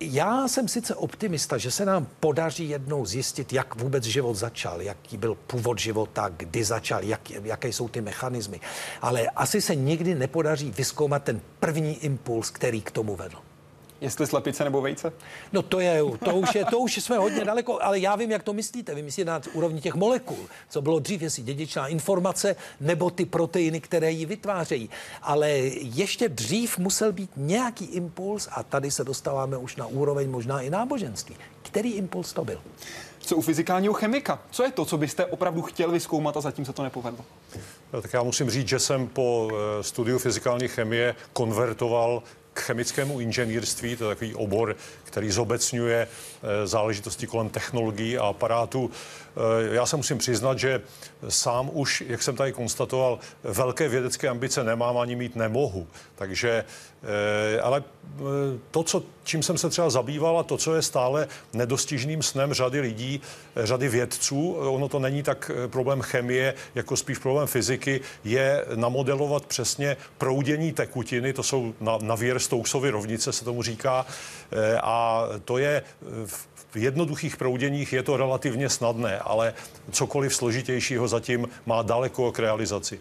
Já 0.00 0.48
jsem 0.48 0.68
sice 0.68 0.94
optimista, 0.94 1.58
že 1.58 1.70
se 1.70 1.84
nám 1.84 2.06
podaří 2.20 2.68
jednou 2.68 3.06
zjistit, 3.06 3.52
jak 3.52 3.74
vůbec 3.74 4.04
život 4.04 4.34
začal, 4.34 4.82
jaký 4.82 5.16
byl 5.16 5.34
původ 5.34 5.78
života, 5.78 6.28
kdy 6.36 6.64
začal, 6.64 7.04
jak, 7.04 7.30
jaké 7.30 7.68
jsou 7.68 7.88
ty 7.88 8.00
mechanismy. 8.00 8.60
Ale 9.02 9.28
asi 9.36 9.60
se 9.60 9.74
nikdy 9.74 10.14
nepodaří 10.14 10.70
vyzkoumat 10.70 11.22
ten 11.22 11.40
první 11.60 12.04
impuls, 12.04 12.50
který 12.50 12.80
k 12.80 12.90
tomu 12.90 13.16
vedl. 13.16 13.45
Jestli 14.00 14.26
slepice 14.26 14.64
nebo 14.64 14.80
vejce? 14.80 15.12
No 15.52 15.62
to 15.62 15.80
je, 15.80 16.02
to 16.24 16.34
už 16.34 16.54
je, 16.54 16.64
to 16.64 16.78
už 16.78 16.96
jsme 16.96 17.18
hodně 17.18 17.44
daleko, 17.44 17.82
ale 17.82 17.98
já 17.98 18.16
vím, 18.16 18.30
jak 18.30 18.42
to 18.42 18.52
myslíte. 18.52 18.94
Vy 18.94 19.02
myslíte 19.02 19.30
na 19.30 19.40
úrovni 19.52 19.80
těch 19.80 19.94
molekul, 19.94 20.38
co 20.68 20.82
bylo 20.82 20.98
dřív, 20.98 21.22
jestli 21.22 21.42
dědičná 21.42 21.86
informace 21.86 22.56
nebo 22.80 23.10
ty 23.10 23.24
proteiny, 23.24 23.80
které 23.80 24.10
ji 24.10 24.26
vytvářejí. 24.26 24.90
Ale 25.22 25.50
ještě 25.80 26.28
dřív 26.28 26.78
musel 26.78 27.12
být 27.12 27.30
nějaký 27.36 27.84
impuls 27.84 28.48
a 28.52 28.62
tady 28.62 28.90
se 28.90 29.04
dostáváme 29.04 29.56
už 29.56 29.76
na 29.76 29.86
úroveň 29.86 30.30
možná 30.30 30.60
i 30.60 30.70
náboženství. 30.70 31.36
Který 31.62 31.92
impuls 31.92 32.32
to 32.32 32.44
byl? 32.44 32.60
Co 33.18 33.36
u 33.36 33.42
fyzikálního 33.42 33.94
chemika? 33.94 34.38
Co 34.50 34.62
je 34.62 34.72
to, 34.72 34.84
co 34.84 34.98
byste 34.98 35.26
opravdu 35.26 35.62
chtěl 35.62 35.90
vyzkoumat 35.90 36.36
a 36.36 36.40
zatím 36.40 36.64
se 36.64 36.72
to 36.72 36.82
nepovedlo? 36.82 37.24
No, 37.92 38.02
tak 38.02 38.12
já 38.12 38.22
musím 38.22 38.50
říct, 38.50 38.68
že 38.68 38.78
jsem 38.78 39.08
po 39.08 39.50
eh, 39.50 39.82
studiu 39.82 40.18
fyzikální 40.18 40.68
chemie 40.68 41.14
konvertoval 41.32 42.22
k 42.56 42.60
chemickému 42.60 43.20
inženýrství, 43.20 43.96
to 43.96 44.04
je 44.04 44.14
takový 44.14 44.34
obor, 44.34 44.76
který 45.16 45.30
zobecňuje 45.30 46.08
záležitosti 46.64 47.26
kolem 47.26 47.48
technologií 47.48 48.18
a 48.18 48.26
aparátů. 48.26 48.90
Já 49.72 49.86
se 49.86 49.96
musím 49.96 50.18
přiznat, 50.18 50.58
že 50.58 50.80
sám 51.28 51.70
už, 51.72 52.04
jak 52.06 52.22
jsem 52.22 52.36
tady 52.36 52.52
konstatoval, 52.52 53.18
velké 53.44 53.88
vědecké 53.88 54.28
ambice 54.28 54.64
nemám 54.64 54.98
ani 54.98 55.16
mít 55.16 55.36
nemohu. 55.36 55.86
Takže, 56.14 56.64
ale 57.62 57.82
to, 58.70 58.82
co, 58.82 59.02
čím 59.24 59.42
jsem 59.42 59.58
se 59.58 59.70
třeba 59.70 59.90
zabýval 59.90 60.38
a 60.38 60.42
to, 60.42 60.56
co 60.56 60.74
je 60.74 60.82
stále 60.82 61.28
nedostižným 61.52 62.22
snem 62.22 62.52
řady 62.52 62.80
lidí, 62.80 63.20
řady 63.56 63.88
vědců, 63.88 64.52
ono 64.52 64.88
to 64.88 64.98
není 64.98 65.22
tak 65.22 65.50
problém 65.66 66.02
chemie, 66.02 66.54
jako 66.74 66.96
spíš 66.96 67.18
problém 67.18 67.46
fyziky, 67.46 68.00
je 68.24 68.64
namodelovat 68.74 69.46
přesně 69.46 69.96
proudění 70.18 70.72
tekutiny, 70.72 71.32
to 71.32 71.42
jsou 71.42 71.74
na, 71.80 71.98
na 72.02 72.14
věr 72.14 72.38
Stokesovy 72.38 72.90
rovnice, 72.90 73.32
se 73.32 73.44
tomu 73.44 73.62
říká, 73.62 74.06
a 74.82 75.05
to 75.44 75.58
je 75.58 75.82
v 76.26 76.48
v 76.76 76.76
jednoduchých 76.76 77.36
prouděních 77.36 77.92
je 77.92 78.02
to 78.02 78.16
relativně 78.16 78.68
snadné, 78.68 79.18
ale 79.18 79.54
cokoliv 79.90 80.34
složitějšího 80.34 81.08
zatím 81.08 81.48
má 81.66 81.82
daleko 81.82 82.32
k 82.32 82.38
realizaci. 82.38 83.00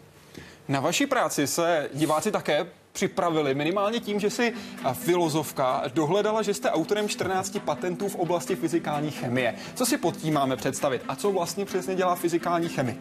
Na 0.68 0.80
vaší 0.80 1.06
práci 1.06 1.48
se 1.48 1.90
diváci 1.94 2.32
také 2.32 2.66
připravili, 2.96 3.56
minimálně 3.56 4.00
tím, 4.00 4.20
že 4.20 4.30
si 4.30 4.54
filozofka 4.94 5.84
dohledala, 5.94 6.42
že 6.42 6.54
jste 6.54 6.70
autorem 6.72 7.10
14 7.10 7.58
patentů 7.66 8.10
v 8.10 8.16
oblasti 8.16 8.56
fyzikální 8.56 9.12
chemie. 9.12 9.56
Co 9.76 9.86
si 9.86 9.98
pod 9.98 10.18
tím 10.18 10.34
máme 10.34 10.56
představit 10.56 11.02
a 11.08 11.16
co 11.16 11.32
vlastně 11.32 11.66
přesně 11.66 11.96
dělá 11.96 12.16
fyzikální 12.16 12.70
chemie? 12.70 12.96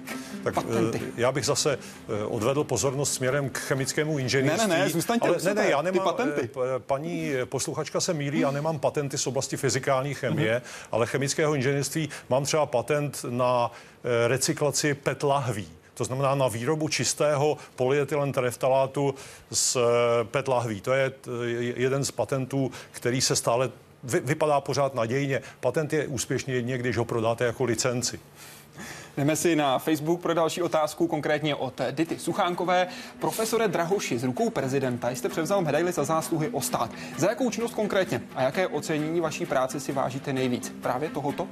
Tak 0.45 0.55
Patenty. 0.55 1.01
Eh, 1.09 1.13
já 1.17 1.33
bych 1.33 1.47
zase 1.47 1.79
eh, 1.79 2.25
odvedl 2.25 2.65
pozornost 2.65 3.15
směrem 3.15 3.51
k 3.51 3.59
chemickému 3.59 4.19
inženýrství. 4.19 4.69
Ne, 4.69 4.77
ne, 4.77 4.85
ne, 4.85 4.91
zůstaňte 4.91 5.29
ale, 5.29 5.39
ne, 5.45 5.55
ne, 5.55 5.71
já 5.71 5.83
nemám, 5.83 5.99
ty 5.99 6.05
patenty. 6.05 6.51
Eh, 6.57 6.79
paní 6.79 7.33
posluchačka 7.45 8.01
se 8.01 8.15
mílí, 8.15 8.41
já 8.41 8.51
nemám 8.51 8.79
patenty 8.79 9.19
z 9.19 9.27
oblasti 9.27 9.57
fyzikální 9.57 10.15
chemie, 10.15 10.59
uh-huh. 10.59 10.89
ale 10.93 11.07
chemického 11.07 11.55
inženýrství 11.55 12.09
mám 12.29 12.45
třeba 12.45 12.67
patent 12.67 13.25
na 13.31 13.71
recyklaci 14.27 14.95
PET 14.95 15.23
lahví 15.23 15.69
to 15.95 16.05
znamená 16.05 16.35
na 16.35 16.49
výrobu 16.49 16.89
čistého 16.89 17.57
polyetylen 17.77 18.33
tereftalátu 18.33 19.15
z 19.53 19.77
eh, 19.77 19.81
PET 20.25 20.49
lahví. 20.49 20.81
To 20.81 20.93
je 20.93 21.13
jeden 21.77 22.05
z 22.05 22.11
patentů, 22.11 22.71
který 22.93 23.21
se 23.21 23.37
stále 23.37 23.71
vy, 24.05 24.21
vypadá 24.21 24.61
pořád 24.61 24.95
nadějně. 24.95 25.43
Patent 25.61 25.93
je 25.93 26.07
úspěšný 26.07 26.55
jedně, 26.55 26.79
když 26.79 26.97
ho 26.97 27.05
prodáte 27.05 27.45
jako 27.45 27.65
licenci. 27.65 28.21
Jdeme 29.17 29.37
si 29.37 29.57
na 29.57 29.79
Facebook 29.79 30.21
pro 30.21 30.35
další 30.35 30.63
otázku, 30.63 31.07
konkrétně 31.07 31.55
od 31.55 31.81
Dity 31.91 32.19
Suchánkové. 32.19 32.89
Profesore 33.21 33.69
Drahoši, 33.69 34.19
z 34.19 34.25
rukou 34.25 34.51
prezidenta 34.51 35.11
jste 35.11 35.29
převzal 35.29 35.63
medaili 35.63 35.93
za 35.93 36.05
zásluhy 36.05 36.49
o 36.49 36.61
stát. 36.61 36.91
Za 37.17 37.31
jakou 37.31 37.51
činnost 37.51 37.75
konkrétně 37.75 38.23
a 38.35 38.43
jaké 38.43 38.67
ocenění 38.67 39.21
vaší 39.21 39.47
práce 39.47 39.81
si 39.81 39.93
vážíte 39.93 40.33
nejvíc? 40.33 40.75
Právě 40.83 41.09
tohoto? 41.09 41.49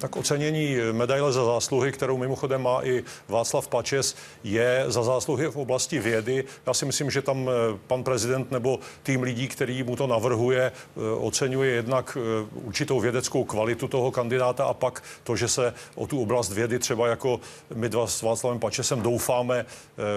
Tak 0.00 0.16
ocenění 0.16 0.76
medaile 0.92 1.32
za 1.32 1.44
zásluhy, 1.44 1.92
kterou 1.92 2.18
mimochodem 2.18 2.62
má 2.62 2.84
i 2.84 3.04
Václav 3.28 3.68
Pačes, 3.68 4.16
je 4.44 4.84
za 4.86 5.02
zásluhy 5.02 5.46
v 5.46 5.56
oblasti 5.56 5.98
vědy. 5.98 6.44
Já 6.66 6.74
si 6.74 6.84
myslím, 6.84 7.10
že 7.10 7.22
tam 7.22 7.48
eh, 7.48 7.78
pan 7.86 8.04
prezident 8.04 8.50
nebo 8.50 8.78
tým 9.02 9.22
lidí, 9.22 9.48
který 9.48 9.82
mu 9.82 9.96
to 9.96 10.06
navrhuje, 10.06 10.62
eh, 10.62 11.00
oceňuje 11.18 11.70
jednak 11.70 12.18
eh, 12.20 12.46
určitou 12.52 13.00
vědeckou 13.00 13.44
kvalitu 13.44 13.88
toho 13.88 14.10
kandidáta 14.10 14.64
a 14.64 14.74
pak 14.74 15.02
to, 15.24 15.36
že 15.36 15.48
se 15.48 15.74
o 15.94 16.06
tu 16.06 16.22
oblast 16.22 16.52
vědy 16.52 16.78
třeba 16.78 17.06
jako 17.06 17.40
my 17.74 17.88
dva 17.88 18.06
s 18.06 18.22
Václavem 18.22 18.58
Pačesem 18.58 19.02
doufáme 19.02 19.66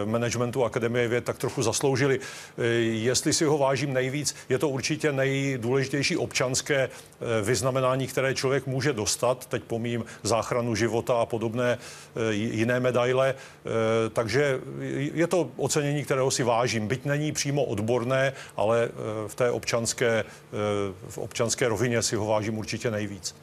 managementu 0.06 0.66
Akademie 0.66 1.08
věd 1.08 1.24
tak 1.24 1.38
trochu 1.38 1.64
zasloužili. 1.64 2.20
Jestli 2.92 3.34
si 3.34 3.46
ho 3.46 3.58
vážím 3.58 3.94
nejvíc, 3.94 4.36
je 4.50 4.60
to 4.60 4.70
určitě 4.70 5.12
nejdůležitější 5.12 6.18
občanské 6.18 6.90
vyznamenání, 7.42 8.08
které 8.08 8.36
člověk 8.36 8.68
může 8.68 8.94
dostat. 8.94 9.46
Teď 9.46 9.64
pomím 9.64 10.06
záchranu 10.24 10.76
života 10.76 11.14
a 11.22 11.26
podobné 11.26 11.78
eh, 11.78 12.34
jiné 12.34 12.80
medaile. 12.80 13.36
Eh, 13.36 14.10
takže 14.10 14.60
je 15.14 15.28
to 15.28 15.50
ocenění, 15.58 16.04
kterého 16.04 16.32
si 16.32 16.44
vážím. 16.44 16.88
Byť 16.88 17.06
není 17.06 17.32
přímo 17.32 17.64
odborné, 17.64 18.34
ale 18.58 18.90
eh, 18.90 19.28
v 19.28 19.36
té 19.36 19.52
občanské, 19.52 20.24
v 21.10 21.18
občanské 21.18 21.68
rovině 21.68 22.02
si 22.02 22.16
ho 22.16 22.26
vážím 22.26 22.58
určitě 22.58 22.92
nejvíc. 22.92 23.36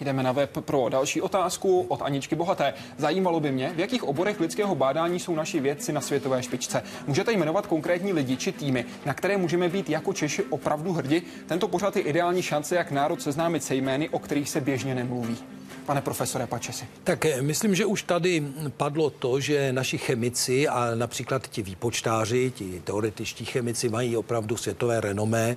Jdeme 0.00 0.22
na 0.22 0.32
web 0.32 0.50
pro 0.60 0.88
další 0.88 1.20
otázku 1.20 1.80
od 1.88 2.02
Aničky 2.02 2.36
Bohaté. 2.36 2.74
Zajímalo 2.96 3.40
by 3.40 3.52
mě, 3.52 3.72
v 3.76 3.80
jakých 3.80 4.04
oborech 4.04 4.40
lidského 4.40 4.74
bádání 4.74 5.20
jsou 5.20 5.34
naši 5.34 5.60
vědci 5.60 5.92
na 5.92 6.00
světové 6.00 6.42
špičce. 6.42 6.82
Můžete 7.06 7.32
jmenovat 7.32 7.66
konkrétní 7.66 8.12
lidi 8.12 8.36
či 8.36 8.52
týmy, 8.52 8.84
na 9.06 9.14
které 9.14 9.36
můžeme 9.36 9.68
být 9.68 9.90
jako 9.90 10.12
Češi 10.12 10.42
opravdu 10.42 10.92
hrdi? 10.92 11.22
Tento 11.46 11.68
pořad 11.68 11.96
je 11.96 12.02
ideální 12.02 12.42
šance, 12.42 12.76
jak 12.76 12.90
národ 12.90 13.22
seznámit 13.22 13.64
se 13.64 13.74
jmény, 13.74 14.08
o 14.08 14.18
kterých 14.18 14.50
se 14.50 14.60
běžně 14.60 14.94
nemluví 14.94 15.38
pane 15.88 16.00
profesore 16.00 16.46
Pačesi? 16.46 16.84
Tak 17.04 17.24
eh, 17.24 17.42
myslím, 17.42 17.74
že 17.74 17.86
už 17.86 18.02
tady 18.02 18.44
padlo 18.76 19.10
to, 19.10 19.40
že 19.40 19.72
naši 19.72 19.98
chemici 19.98 20.68
a 20.68 20.94
například 20.94 21.48
ti 21.48 21.62
výpočtáři, 21.62 22.52
ti 22.54 22.82
teoretičtí 22.84 23.44
chemici 23.44 23.88
mají 23.88 24.16
opravdu 24.16 24.56
světové 24.56 25.00
renomé. 25.00 25.56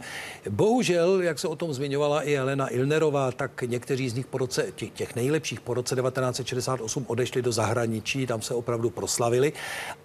Bohužel, 0.50 1.22
jak 1.22 1.40
se 1.40 1.48
o 1.48 1.56
tom 1.56 1.74
zmiňovala 1.74 2.22
i 2.22 2.36
Elena 2.36 2.68
Ilnerová, 2.68 3.32
tak 3.32 3.62
někteří 3.62 4.10
z 4.10 4.14
nich 4.14 4.26
po 4.26 4.38
roce, 4.38 4.72
těch, 4.96 5.16
nejlepších 5.16 5.60
po 5.60 5.74
roce 5.74 5.96
1968 5.96 7.06
odešli 7.08 7.42
do 7.42 7.52
zahraničí, 7.52 8.28
tam 8.28 8.42
se 8.42 8.54
opravdu 8.54 8.90
proslavili, 8.90 9.54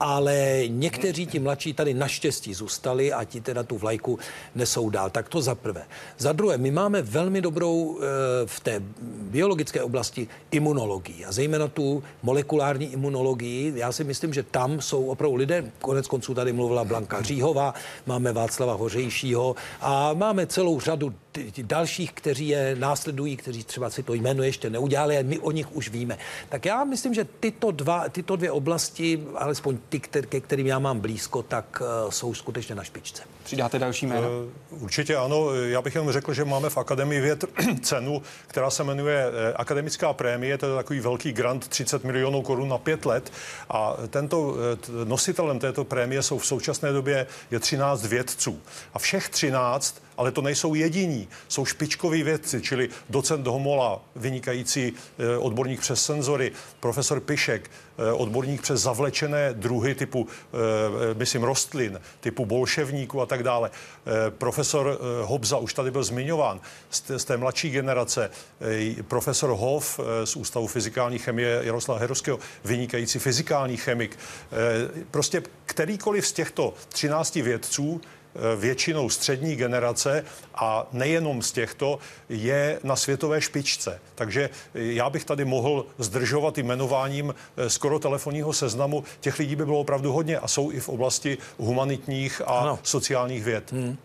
ale 0.00 0.62
někteří 0.66 1.26
ti 1.26 1.38
mladší 1.38 1.72
tady 1.72 1.94
naštěstí 1.94 2.54
zůstali 2.54 3.12
a 3.12 3.24
ti 3.24 3.40
teda 3.40 3.62
tu 3.62 3.78
vlajku 3.78 4.18
nesou 4.54 4.90
dál. 4.90 5.10
Tak 5.10 5.28
to 5.28 5.42
za 5.42 5.54
prvé. 5.54 5.86
Za 6.18 6.32
druhé, 6.32 6.58
my 6.58 6.70
máme 6.70 7.02
velmi 7.02 7.40
dobrou 7.40 7.98
eh, 7.98 8.02
v 8.46 8.60
té 8.60 8.82
biologické 9.30 9.82
oblasti 9.82 10.15
oblasti 10.16 10.28
imunologii 10.50 11.24
a 11.24 11.32
zejména 11.32 11.68
tu 11.68 12.02
molekulární 12.22 12.92
imunologii. 12.92 13.72
Já 13.76 13.92
si 13.92 14.04
myslím, 14.04 14.32
že 14.32 14.42
tam 14.42 14.80
jsou 14.80 15.06
opravdu 15.06 15.36
lidé, 15.36 15.72
konec 15.80 16.08
konců 16.08 16.34
tady 16.34 16.52
mluvila 16.52 16.84
Blanka 16.84 17.22
Říhová, 17.22 17.74
máme 18.06 18.32
Václava 18.32 18.74
Hořejšího 18.74 19.56
a 19.80 20.12
máme 20.14 20.46
celou 20.46 20.80
řadu 20.80 21.14
dalších, 21.62 22.12
kteří 22.12 22.48
je 22.48 22.76
následují, 22.78 23.36
kteří 23.36 23.64
třeba 23.64 23.90
si 23.90 24.02
to 24.02 24.14
jméno 24.14 24.42
ještě 24.42 24.70
neudělali, 24.70 25.18
a 25.18 25.22
my 25.22 25.38
o 25.38 25.50
nich 25.50 25.76
už 25.76 25.88
víme. 25.90 26.18
Tak 26.48 26.64
já 26.64 26.84
myslím, 26.84 27.14
že 27.14 27.26
tyto, 27.40 27.70
dva, 27.70 28.08
tyto 28.08 28.36
dvě 28.36 28.50
oblasti, 28.50 29.20
alespoň 29.34 29.78
ty, 29.88 30.00
ke 30.00 30.40
kterým 30.40 30.66
já 30.66 30.78
mám 30.78 31.00
blízko, 31.00 31.42
tak 31.42 31.82
uh, 31.82 32.10
jsou 32.10 32.34
skutečně 32.34 32.74
na 32.74 32.84
špičce. 32.84 33.35
Přidáte 33.46 33.78
další 33.78 34.06
jméno? 34.06 34.28
Uh, 34.70 34.82
určitě 34.82 35.16
ano. 35.16 35.54
Já 35.54 35.82
bych 35.82 35.94
jenom 35.94 36.12
řekl, 36.12 36.34
že 36.34 36.44
máme 36.44 36.70
v 36.70 36.76
Akademii 36.78 37.20
věd 37.20 37.44
cenu, 37.82 38.22
která 38.46 38.70
se 38.70 38.84
jmenuje 38.84 39.26
eh, 39.26 39.52
Akademická 39.52 40.12
prémie, 40.12 40.58
to 40.58 40.66
je 40.66 40.76
takový 40.76 41.00
velký 41.00 41.32
grant 41.32 41.68
30 41.68 42.04
milionů 42.04 42.42
korun 42.42 42.68
na 42.68 42.78
pět 42.78 43.06
let. 43.06 43.32
A 43.70 43.94
tento 44.10 44.56
nositelem 45.04 45.58
této 45.58 45.84
prémie 45.84 46.22
jsou 46.22 46.38
v 46.38 46.46
současné 46.46 46.92
době 46.92 47.26
je 47.50 47.60
13 47.60 48.06
vědců. 48.06 48.60
A 48.94 48.98
všech 48.98 49.28
13 49.28 50.05
ale 50.16 50.32
to 50.32 50.42
nejsou 50.42 50.74
jediní. 50.74 51.28
Jsou 51.48 51.64
špičkoví 51.64 52.22
vědci, 52.22 52.60
čili 52.60 52.88
docent 53.10 53.46
Homola, 53.46 54.00
vynikající 54.16 54.92
eh, 55.18 55.38
odborník 55.38 55.80
přes 55.80 56.04
senzory, 56.04 56.52
profesor 56.80 57.20
Pišek, 57.20 57.70
eh, 57.98 58.12
odborník 58.12 58.62
přes 58.62 58.80
zavlečené 58.80 59.52
druhy 59.52 59.94
typu, 59.94 60.26
eh, 60.30 61.14
myslím, 61.14 61.42
rostlin, 61.42 62.00
typu 62.20 62.46
bolševníků 62.46 63.20
a 63.20 63.26
tak 63.26 63.42
dále. 63.42 63.70
Profesor 64.30 64.98
Hobza 65.22 65.56
už 65.56 65.74
tady 65.74 65.90
byl 65.90 66.04
zmiňován 66.04 66.60
z 66.90 67.24
té 67.24 67.36
mladší 67.36 67.70
generace. 67.70 68.30
Profesor 69.08 69.50
Hof 69.50 70.00
z 70.24 70.36
Ústavu 70.36 70.66
fyzikální 70.66 71.18
chemie 71.18 71.60
Jaroslava 71.62 72.00
Herovského, 72.00 72.38
vynikající 72.64 73.18
fyzikální 73.18 73.76
chemik. 73.76 74.18
Prostě 75.10 75.42
kterýkoliv 75.66 76.26
z 76.26 76.32
těchto 76.32 76.74
13 76.88 77.34
vědců 77.34 78.00
většinou 78.56 79.10
střední 79.10 79.56
generace 79.56 80.24
a 80.54 80.86
nejenom 80.92 81.42
z 81.42 81.52
těchto 81.52 81.98
je 82.28 82.80
na 82.84 82.96
světové 82.96 83.40
špičce. 83.40 84.00
Takže 84.14 84.50
já 84.74 85.10
bych 85.10 85.24
tady 85.24 85.44
mohl 85.44 85.86
zdržovat 85.98 86.58
jmenováním 86.58 87.34
eh, 87.56 87.70
skoro 87.70 87.98
telefonního 87.98 88.52
seznamu. 88.52 89.04
Těch 89.20 89.38
lidí 89.38 89.56
by 89.56 89.64
bylo 89.64 89.80
opravdu 89.80 90.12
hodně 90.12 90.38
a 90.38 90.48
jsou 90.48 90.70
i 90.70 90.80
v 90.80 90.88
oblasti 90.88 91.38
humanitních 91.58 92.42
a 92.46 92.58
ano. 92.58 92.78
sociálních 92.82 93.44
věd. 93.44 93.72
Hmm. 93.72 93.96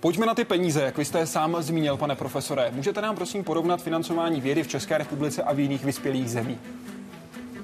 Pojďme 0.00 0.26
na 0.26 0.34
ty 0.34 0.44
peníze, 0.44 0.82
jak 0.82 0.98
vy 0.98 1.04
jste 1.04 1.26
sám 1.26 1.56
zmínil, 1.60 1.96
pane 1.96 2.16
profesore. 2.16 2.70
Můžete 2.70 3.00
nám 3.00 3.16
prosím 3.16 3.44
porovnat 3.44 3.82
financování 3.82 4.40
vědy 4.40 4.62
v 4.62 4.68
České 4.68 4.98
republice 4.98 5.42
a 5.42 5.52
v 5.52 5.60
jiných 5.60 5.84
vyspělých 5.84 6.30
zemích? 6.30 6.58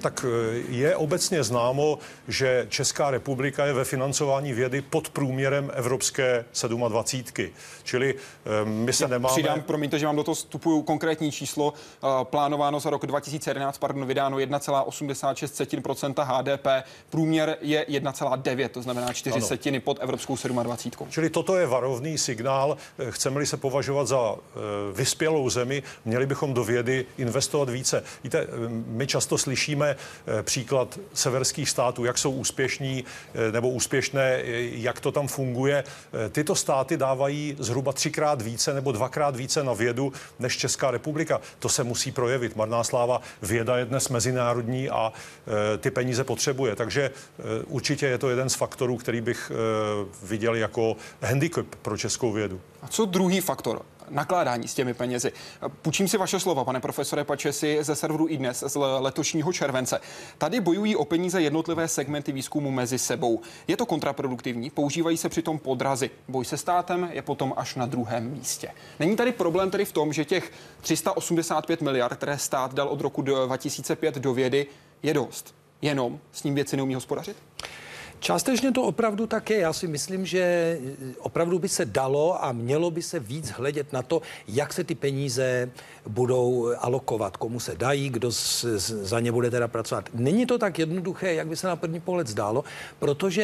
Tak 0.00 0.24
je 0.68 0.96
obecně 0.96 1.42
známo, 1.42 1.98
že 2.28 2.66
Česká 2.68 3.10
republika 3.10 3.66
je 3.66 3.72
ve 3.72 3.84
financování 3.84 4.52
vědy 4.52 4.80
pod 4.80 5.08
průměrem 5.08 5.70
Evropské 5.74 6.44
27. 6.88 7.50
Čili 7.82 8.14
my 8.64 8.92
se 8.92 9.04
Já 9.04 9.08
nemáme... 9.08 9.32
Přidám, 9.32 9.60
promiňte, 9.62 9.98
že 9.98 10.06
vám 10.06 10.16
do 10.16 10.24
toho 10.24 10.34
vstupuju 10.34 10.82
konkrétní 10.82 11.32
číslo. 11.32 11.72
Plánováno 12.22 12.80
za 12.80 12.90
rok 12.90 13.06
2011, 13.06 13.78
pardon, 13.78 14.06
vydáno 14.06 14.36
1,86% 14.38 16.24
HDP. 16.24 16.66
Průměr 17.10 17.56
je 17.60 17.86
1,9, 17.88 18.68
to 18.68 18.82
znamená 18.82 19.12
4 19.12 19.36
ano. 19.36 19.46
setiny 19.46 19.80
pod 19.80 19.98
Evropskou 20.00 20.36
27. 20.62 21.10
Čili 21.10 21.30
toto 21.30 21.56
je 21.56 21.66
varovný 21.66 22.18
signál. 22.18 22.76
Chceme-li 23.10 23.46
se 23.46 23.56
považovat 23.56 24.08
za 24.08 24.34
vyspělou 24.92 25.50
zemi, 25.50 25.82
měli 26.04 26.26
bychom 26.26 26.54
do 26.54 26.64
vědy 26.64 27.06
investovat 27.18 27.68
více. 27.68 28.02
Víte, 28.24 28.46
my 28.86 29.06
často 29.06 29.38
slyšíme 29.38 29.89
příklad 30.42 30.98
severských 31.14 31.70
států, 31.70 32.04
jak 32.04 32.18
jsou 32.18 32.30
úspěšní 32.30 33.04
nebo 33.50 33.68
úspěšné, 33.70 34.42
jak 34.72 35.00
to 35.00 35.12
tam 35.12 35.28
funguje. 35.28 35.84
Tyto 36.32 36.54
státy 36.54 36.96
dávají 36.96 37.56
zhruba 37.58 37.92
třikrát 37.92 38.42
více 38.42 38.74
nebo 38.74 38.92
dvakrát 38.92 39.36
více 39.36 39.64
na 39.64 39.72
vědu 39.72 40.12
než 40.38 40.56
Česká 40.56 40.90
republika. 40.90 41.40
To 41.58 41.68
se 41.68 41.84
musí 41.84 42.12
projevit. 42.12 42.56
Marná 42.56 42.84
sláva, 42.84 43.20
věda 43.42 43.78
je 43.78 43.84
dnes 43.84 44.08
mezinárodní 44.08 44.90
a 44.90 45.12
ty 45.78 45.90
peníze 45.90 46.24
potřebuje. 46.24 46.76
Takže 46.76 47.10
určitě 47.66 48.06
je 48.06 48.18
to 48.18 48.30
jeden 48.30 48.48
z 48.48 48.54
faktorů, 48.54 48.96
který 48.96 49.20
bych 49.20 49.52
viděl 50.22 50.54
jako 50.54 50.96
handicap 51.22 51.66
pro 51.82 51.96
českou 51.96 52.32
vědu. 52.32 52.60
A 52.82 52.88
co 52.88 53.04
druhý 53.04 53.40
faktor? 53.40 53.82
Nakládání 54.10 54.68
s 54.68 54.74
těmi 54.74 54.94
penězi. 54.94 55.32
Půjčím 55.82 56.08
si 56.08 56.18
vaše 56.18 56.40
slova, 56.40 56.64
pane 56.64 56.80
profesore 56.80 57.24
Pačesi, 57.24 57.78
ze 57.80 57.96
serveru 57.96 58.28
i 58.28 58.36
dnes 58.36 58.64
z 58.66 58.78
letošního 58.78 59.52
července. 59.52 60.00
Tady 60.38 60.60
bojují 60.60 60.96
o 60.96 61.04
peníze 61.04 61.42
jednotlivé 61.42 61.88
segmenty 61.88 62.32
výzkumu 62.32 62.70
mezi 62.70 62.98
sebou. 62.98 63.40
Je 63.68 63.76
to 63.76 63.86
kontraproduktivní, 63.86 64.70
používají 64.70 65.16
se 65.16 65.28
přitom 65.28 65.58
podrazy. 65.58 66.10
Boj 66.28 66.44
se 66.44 66.56
státem 66.56 67.08
je 67.12 67.22
potom 67.22 67.54
až 67.56 67.74
na 67.74 67.86
druhém 67.86 68.30
místě. 68.30 68.70
Není 68.98 69.16
tady 69.16 69.32
problém 69.32 69.70
tedy 69.70 69.84
v 69.84 69.92
tom, 69.92 70.12
že 70.12 70.24
těch 70.24 70.52
385 70.80 71.80
miliard, 71.80 72.16
které 72.16 72.38
stát 72.38 72.74
dal 72.74 72.88
od 72.88 73.00
roku 73.00 73.22
2005 73.22 74.14
do 74.14 74.34
vědy, 74.34 74.66
je 75.02 75.14
dost. 75.14 75.54
Jenom 75.82 76.18
s 76.32 76.42
ním 76.42 76.54
věci 76.54 76.76
neumí 76.76 76.94
hospodařit? 76.94 77.36
Částečně 78.20 78.72
to 78.72 78.82
opravdu 78.82 79.26
tak 79.26 79.50
je. 79.50 79.58
Já 79.58 79.72
si 79.72 79.86
myslím, 79.86 80.26
že 80.26 80.40
eh, 80.40 81.06
opravdu 81.18 81.58
by 81.58 81.68
se 81.68 81.84
dalo 81.84 82.44
a 82.44 82.52
mělo 82.52 82.90
by 82.90 83.02
se 83.02 83.20
víc 83.20 83.50
hledět 83.50 83.92
na 83.92 84.02
to, 84.02 84.22
jak 84.48 84.72
se 84.72 84.84
ty 84.84 84.94
peníze 84.94 85.70
budou 86.06 86.72
alokovat, 86.78 87.36
komu 87.36 87.60
se 87.60 87.74
dají, 87.76 88.10
kdo 88.10 88.30
za 88.30 89.20
ně 89.20 89.32
bude 89.32 89.50
teda 89.50 89.68
pracovat. 89.68 90.08
Není 90.14 90.46
to 90.46 90.58
tak 90.58 90.78
jednoduché, 90.78 91.34
jak 91.34 91.46
by 91.46 91.56
se 91.56 91.66
na 91.66 91.76
první 91.76 92.00
pohled 92.00 92.26
zdálo, 92.26 92.64
protože 92.98 93.42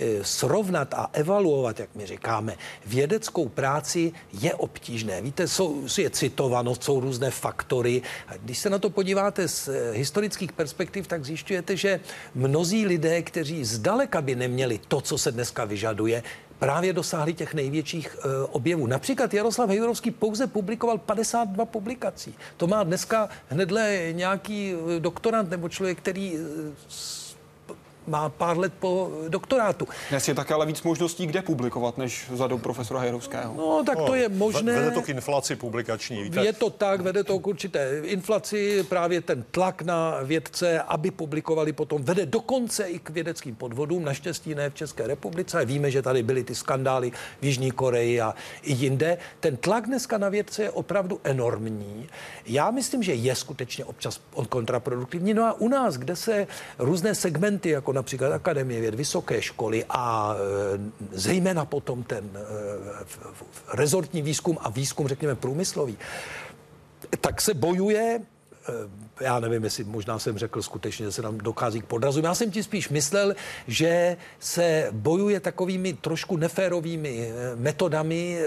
e, 0.00 0.24
srovnat 0.24 0.94
a 0.94 1.10
evaluovat, 1.12 1.80
jak 1.80 1.90
my 1.94 2.06
říkáme, 2.06 2.56
vědeckou 2.86 3.48
práci 3.48 4.12
je 4.32 4.54
obtížné. 4.54 5.20
Víte, 5.22 5.48
jsou, 5.48 5.84
je 5.98 6.10
citovanost, 6.10 6.84
jsou 6.84 7.00
různé 7.00 7.30
faktory. 7.30 8.02
A 8.28 8.36
když 8.36 8.58
se 8.58 8.70
na 8.70 8.78
to 8.78 8.90
podíváte 8.90 9.48
z 9.48 9.68
historických 9.92 10.52
perspektiv, 10.52 11.06
tak 11.06 11.24
zjišťujete, 11.24 11.76
že 11.76 12.00
mnozí 12.34 12.86
lidé, 12.86 13.22
kteří 13.22 13.64
zdaleka 13.96 14.22
by 14.22 14.34
neměli 14.34 14.80
to, 14.88 15.00
co 15.00 15.18
se 15.18 15.32
dneska 15.32 15.64
vyžaduje, 15.64 16.22
právě 16.58 16.92
dosáhli 16.92 17.34
těch 17.34 17.54
největších 17.54 18.16
e, 18.16 18.44
objevů. 18.52 18.86
Například 18.86 19.34
Jaroslav 19.34 19.68
Hejrovský 19.68 20.10
pouze 20.10 20.46
publikoval 20.46 20.98
52 20.98 21.64
publikací. 21.64 22.34
To 22.56 22.66
má 22.66 22.84
dneska 22.84 23.28
hnedle 23.48 24.12
nějaký 24.12 24.74
eh, 24.74 25.00
doktorant 25.00 25.50
nebo 25.50 25.68
člověk, 25.68 25.98
který 25.98 26.36
e, 26.36 26.40
má 28.06 28.28
pár 28.28 28.58
let 28.58 28.72
po 28.78 29.10
doktorátu. 29.28 29.88
Dnes 30.10 30.28
je 30.28 30.34
také 30.34 30.54
ale 30.54 30.66
víc 30.66 30.82
možností, 30.82 31.26
kde 31.26 31.42
publikovat, 31.42 31.98
než 31.98 32.30
za 32.34 32.46
dob 32.46 32.62
profesora 32.62 33.00
Hejrovského. 33.00 33.54
No, 33.56 33.82
tak 33.86 33.98
to 34.06 34.14
je 34.14 34.28
možné. 34.28 34.72
Vede 34.72 34.90
to 34.90 35.02
k 35.02 35.08
inflaci 35.08 35.56
publikační, 35.56 36.22
víte? 36.22 36.44
Je 36.44 36.52
to 36.52 36.70
tak, 36.70 37.00
vede 37.00 37.24
to 37.24 37.38
k 37.38 37.46
určité 37.46 38.00
inflaci, 38.04 38.82
právě 38.88 39.20
ten 39.20 39.44
tlak 39.50 39.82
na 39.82 40.18
vědce, 40.22 40.80
aby 40.82 41.10
publikovali 41.10 41.72
potom, 41.72 42.02
vede 42.02 42.26
dokonce 42.26 42.84
i 42.84 42.98
k 42.98 43.10
vědeckým 43.10 43.54
podvodům, 43.54 44.04
naštěstí 44.04 44.54
ne 44.54 44.70
v 44.70 44.74
České 44.74 45.06
republice. 45.06 45.64
Víme, 45.64 45.90
že 45.90 46.02
tady 46.02 46.22
byly 46.22 46.44
ty 46.44 46.54
skandály 46.54 47.10
v 47.40 47.44
Jižní 47.44 47.70
Koreji 47.70 48.20
a 48.20 48.34
i 48.62 48.72
jinde. 48.72 49.18
Ten 49.40 49.56
tlak 49.56 49.86
dneska 49.86 50.18
na 50.18 50.28
vědce 50.28 50.62
je 50.62 50.70
opravdu 50.70 51.20
enormní. 51.24 52.08
Já 52.46 52.70
myslím, 52.70 53.02
že 53.02 53.14
je 53.14 53.34
skutečně 53.34 53.84
občas 53.84 54.20
kontraproduktivní. 54.48 55.34
No 55.34 55.44
a 55.44 55.52
u 55.52 55.68
nás, 55.68 55.96
kde 55.96 56.16
se 56.16 56.46
různé 56.78 57.14
segmenty, 57.14 57.70
jako 57.70 57.92
například 57.96 58.32
Akademie 58.32 58.80
věd, 58.80 58.94
vysoké 58.94 59.42
školy 59.42 59.84
a 59.88 60.34
e, 60.34 61.18
zejména 61.18 61.64
potom 61.64 62.02
ten 62.02 62.30
e, 62.34 62.40
rezortní 63.72 64.22
výzkum 64.22 64.58
a 64.60 64.70
výzkum, 64.70 65.08
řekněme, 65.08 65.34
průmyslový, 65.34 65.98
tak 67.20 67.40
se 67.40 67.54
bojuje 67.54 68.20
e, 68.68 68.72
já 69.20 69.40
nevím, 69.40 69.64
jestli 69.64 69.84
možná 69.84 70.18
jsem 70.18 70.38
řekl 70.38 70.62
skutečně, 70.62 71.06
že 71.06 71.12
se 71.12 71.22
tam 71.22 71.38
dochází 71.38 71.80
k 71.80 71.84
podrazům. 71.84 72.24
Já 72.24 72.34
jsem 72.34 72.50
ti 72.50 72.62
spíš 72.62 72.88
myslel, 72.88 73.34
že 73.66 74.16
se 74.40 74.88
bojuje 74.92 75.40
takovými 75.40 75.92
trošku 75.92 76.36
neférovými 76.36 77.32
metodami, 77.54 78.38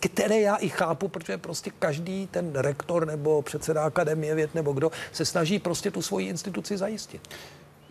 které 0.00 0.40
já 0.40 0.56
i 0.56 0.68
chápu, 0.68 1.08
protože 1.08 1.38
prostě 1.38 1.70
každý 1.78 2.26
ten 2.26 2.52
rektor 2.54 3.06
nebo 3.06 3.42
předseda 3.42 3.82
akademie 3.84 4.34
věd 4.34 4.54
nebo 4.54 4.72
kdo 4.72 4.90
se 5.12 5.24
snaží 5.24 5.58
prostě 5.58 5.90
tu 5.90 6.02
svoji 6.02 6.28
instituci 6.28 6.76
zajistit. 6.76 7.20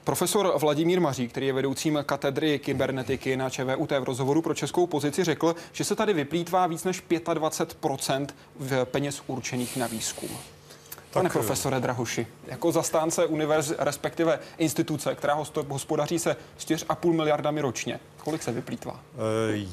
Profesor 0.03 0.53
Vladimír 0.57 1.01
Maří, 1.01 1.27
který 1.27 1.47
je 1.47 1.53
vedoucím 1.53 1.99
katedry 2.05 2.59
kybernetiky 2.59 3.37
na 3.37 3.49
ČVUT 3.49 3.91
v 3.91 4.03
rozhovoru 4.03 4.41
pro 4.41 4.53
českou 4.53 4.87
pozici, 4.87 5.23
řekl, 5.23 5.55
že 5.71 5.83
se 5.83 5.95
tady 5.95 6.13
vyplýtvá 6.13 6.67
víc 6.67 6.83
než 6.83 7.03
25 7.33 8.33
v 8.59 8.85
peněz 8.85 9.21
určených 9.27 9.77
na 9.77 9.87
výzkum. 9.87 10.29
Pane 11.13 11.29
tak, 11.29 11.33
profesore 11.33 11.79
Drahoši, 11.79 12.27
jako 12.47 12.71
zastánce 12.71 13.25
univerz, 13.25 13.73
respektive 13.77 14.39
instituce, 14.57 15.15
která 15.15 15.37
hospodaří 15.67 16.19
se 16.19 16.35
4,5 16.59 17.13
miliardami 17.13 17.61
ročně, 17.61 17.99
kolik 18.17 18.43
se 18.43 18.51
vyplýtvá? 18.51 18.99
Eh, 19.13 19.17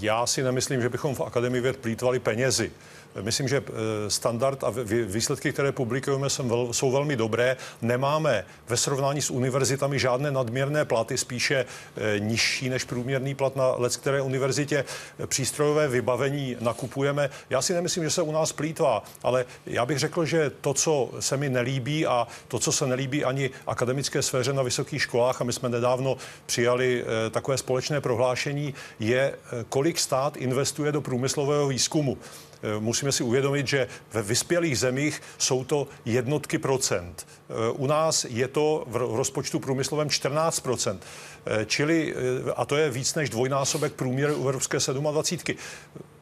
já 0.01 0.27
si 0.27 0.43
nemyslím, 0.43 0.83
že 0.83 0.89
bychom 0.89 1.15
v 1.15 1.21
Akademii 1.21 1.61
věd 1.61 1.77
plýtvali 1.77 2.19
penězi. 2.19 2.73
Myslím, 3.21 3.49
že 3.49 3.57
eh, 3.57 4.11
standard 4.11 4.65
a 4.65 4.73
výsledky, 5.07 5.53
které 5.53 5.73
publikujeme, 5.73 6.31
jsou 6.71 6.91
velmi 6.91 7.17
dobré. 7.17 7.57
Nemáme 7.83 8.45
ve 8.69 8.77
srovnání 8.77 9.23
s 9.23 9.31
univerzitami 9.31 9.99
žádné 9.99 10.31
nadměrné 10.31 10.85
platy, 10.85 11.19
spíše 11.19 11.65
eh, 11.97 12.19
nižší 12.19 12.69
než 12.69 12.85
průměrný 12.85 13.35
plat 13.35 13.57
na 13.57 13.75
let, 13.77 13.97
které 13.97 14.23
univerzitě 14.23 14.85
přístrojové 15.27 15.89
vybavení 15.89 16.57
nakupujeme. 16.61 17.31
Já 17.51 17.63
si 17.63 17.75
nemyslím, 17.75 18.05
že 18.05 18.11
se 18.11 18.23
u 18.23 18.33
nás 18.33 18.53
plítvá, 18.53 19.03
ale 19.23 19.45
já 19.67 19.87
bych 19.87 19.99
řekl, 19.99 20.25
že 20.25 20.51
to, 20.61 20.75
co 20.75 21.11
se 21.21 21.37
mi 21.37 21.49
nelíbí 21.49 22.07
a 22.07 22.27
to, 22.49 22.59
co 22.59 22.73
se 22.73 22.87
nelíbí 22.87 23.25
ani 23.25 23.51
akademické 23.67 24.23
sféře 24.23 24.53
na 24.53 24.63
vysokých 24.63 25.03
školách, 25.03 25.41
a 25.41 25.45
my 25.45 25.53
jsme 25.53 25.69
nedávno 25.69 26.17
přijali 26.47 27.05
eh, 27.05 27.31
takové 27.31 27.59
společné 27.59 28.01
prohlášení, 28.01 28.75
je, 29.01 29.35
kolik 29.69 29.99
stát 29.99 30.37
investuje 30.37 30.93
do 30.93 31.01
průmyslového 31.01 31.69
výzkumu. 31.69 32.19
Eh, 32.63 32.81
musíme 32.81 33.13
si 33.13 33.23
uvědomit, 33.23 33.67
že 33.69 33.89
ve 34.13 34.23
vyspělých 34.23 34.79
zemích 34.79 35.23
jsou 35.39 35.65
to 35.65 35.89
jednotky 36.05 36.59
procent. 36.59 37.27
Eh, 37.27 37.71
u 37.71 37.87
nás 37.87 38.27
je 38.29 38.49
to 38.49 38.85
v 38.87 38.97
rozpočtu 38.97 39.61
průmyslovém 39.61 40.11
14 40.11 40.61
procent. 40.61 41.07
Eh, 41.47 41.65
čili, 41.65 42.15
a 42.57 42.65
to 42.65 42.77
je 42.77 42.91
víc 42.91 43.15
než 43.15 43.31
dvojnásobek 43.31 43.93
průměru 43.93 44.35
Evropské 44.35 44.79
27. 44.79 45.57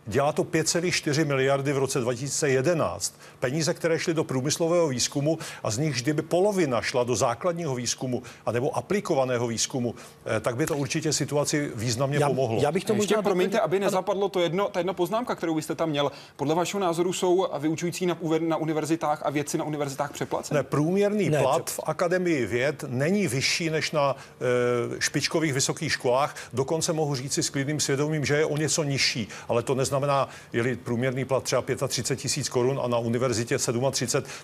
Dělá 0.07 0.33
to 0.33 0.45
5,4 0.45 1.25
miliardy 1.25 1.73
v 1.73 1.79
roce 1.79 2.01
2011. 2.01 3.15
Peníze, 3.41 3.75
které 3.75 3.99
šly 3.99 4.15
do 4.15 4.25
průmyslového 4.25 4.89
výzkumu 4.89 5.39
a 5.63 5.71
z 5.71 5.79
nich 5.79 5.95
vždy 5.95 6.13
by 6.13 6.23
polovina 6.23 6.83
šla 6.83 7.05
do 7.05 7.17
základního 7.17 7.75
výzkumu 7.75 8.23
a 8.47 8.53
nebo 8.53 8.77
aplikovaného 8.77 9.47
výzkumu, 9.47 9.95
eh, 10.37 10.41
tak 10.41 10.57
by 10.57 10.67
to 10.67 10.77
určitě 10.77 11.13
situaci 11.13 11.71
významně 11.75 12.19
já, 12.19 12.29
pomohlo. 12.29 12.61
Já 12.63 12.73
bych 12.73 12.85
to 12.85 12.95
možná... 12.95 13.23
promiňte, 13.23 13.61
aby 13.61 13.81
nezapadlo 13.81 14.29
to 14.29 14.41
jedno, 14.41 14.69
ta 14.69 14.81
jedna 14.81 14.93
poznámka, 14.93 15.35
kterou 15.35 15.55
byste 15.55 15.75
tam 15.75 15.91
měl. 15.91 16.13
Podle 16.37 16.55
vašeho 16.55 16.81
názoru 16.81 17.13
jsou 17.13 17.47
vyučující 17.59 18.07
na, 18.07 18.17
na 18.39 18.57
univerzitách 18.57 19.23
a 19.27 19.31
vědci 19.31 19.59
na 19.59 19.65
univerzitách 19.65 20.13
přeplaceni? 20.13 20.57
Ne, 20.57 20.63
průměrný 20.63 21.31
ne, 21.31 21.39
plat 21.39 21.71
v 21.71 21.81
Akademii 21.85 22.47
věd 22.47 22.85
není 22.89 23.29
vyšší 23.29 23.71
než 23.71 23.91
na 23.91 24.17
e, 24.17 25.01
špičkových 25.01 25.53
vysokých 25.53 25.93
školách. 25.93 26.37
Dokonce 26.53 26.93
mohu 26.93 27.15
říci 27.15 27.43
s 27.43 27.51
klidným 27.51 27.81
svědomím, 27.81 28.25
že 28.25 28.37
je 28.37 28.45
o 28.45 28.57
něco 28.57 28.83
nižší, 28.83 29.29
ale 29.49 29.63
to 29.63 29.75
neznamená, 29.75 30.09
znamená, 30.09 30.29
je 30.53 30.77
průměrný 30.77 31.25
plat 31.25 31.43
třeba 31.43 31.63
35 31.89 32.17
tisíc 32.17 32.49
korun 32.49 32.81
a 32.83 32.89
na 32.89 32.99
univerzitě 32.99 33.28
37, 33.29 33.93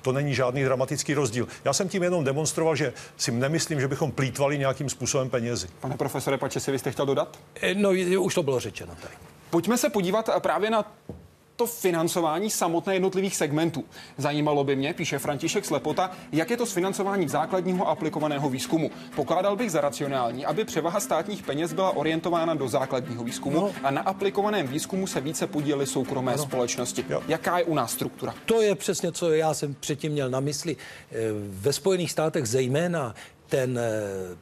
to 0.02 0.12
není 0.12 0.34
žádný 0.34 0.64
dramatický 0.64 1.14
rozdíl. 1.14 1.48
Já 1.64 1.72
jsem 1.72 1.88
tím 1.88 2.02
jenom 2.02 2.24
demonstroval, 2.24 2.76
že 2.76 2.92
si 3.16 3.32
nemyslím, 3.32 3.80
že 3.80 3.88
bychom 3.88 4.12
plítvali 4.12 4.58
nějakým 4.58 4.88
způsobem 4.88 5.30
penězi. 5.30 5.68
Pane 5.80 5.96
profesore 5.96 6.38
Pače, 6.38 6.60
si 6.60 6.72
vy 6.72 6.78
jste 6.78 6.92
chtěl 6.92 7.06
dodat? 7.06 7.38
Eh, 7.62 7.74
no, 7.74 7.90
už 8.20 8.34
to 8.34 8.42
bylo 8.42 8.60
řečeno 8.60 8.94
tady. 9.02 9.14
Pojďme 9.50 9.78
se 9.78 9.90
podívat 9.90 10.30
právě 10.38 10.70
na 10.70 10.92
to 11.56 11.66
financování 11.66 12.50
samotné 12.50 12.94
jednotlivých 12.94 13.36
segmentů. 13.36 13.84
Zajímalo 14.18 14.64
by 14.64 14.76
mě, 14.76 14.94
píše 14.94 15.18
František 15.18 15.64
Slepota, 15.64 16.10
jak 16.32 16.50
je 16.50 16.56
to 16.56 16.66
s 16.66 16.72
financováním 16.72 17.28
základního 17.28 17.88
aplikovaného 17.88 18.48
výzkumu. 18.48 18.90
Pokládal 19.16 19.56
bych 19.56 19.70
za 19.70 19.80
racionální, 19.80 20.46
aby 20.46 20.64
převaha 20.64 21.00
státních 21.00 21.42
peněz 21.42 21.72
byla 21.72 21.90
orientována 21.90 22.54
do 22.54 22.68
základního 22.68 23.24
výzkumu 23.24 23.60
no. 23.60 23.72
a 23.82 23.90
na 23.90 24.00
aplikovaném 24.00 24.66
výzkumu 24.68 25.06
se 25.06 25.20
více 25.20 25.46
podílely 25.46 25.86
soukromé 25.86 26.36
no. 26.36 26.42
společnosti. 26.42 27.04
Jo. 27.08 27.22
Jaká 27.28 27.58
je 27.58 27.64
u 27.64 27.74
nás 27.74 27.92
struktura? 27.92 28.34
To 28.46 28.60
je 28.60 28.74
přesně, 28.74 29.12
co 29.12 29.32
já 29.32 29.54
jsem 29.54 29.74
předtím 29.74 30.12
měl 30.12 30.30
na 30.30 30.40
mysli. 30.40 30.76
Eh, 30.76 31.14
ve 31.48 31.72
Spojených 31.72 32.10
státech 32.10 32.46
zejména 32.46 33.14
ten 33.46 33.78
eh, 33.78 33.92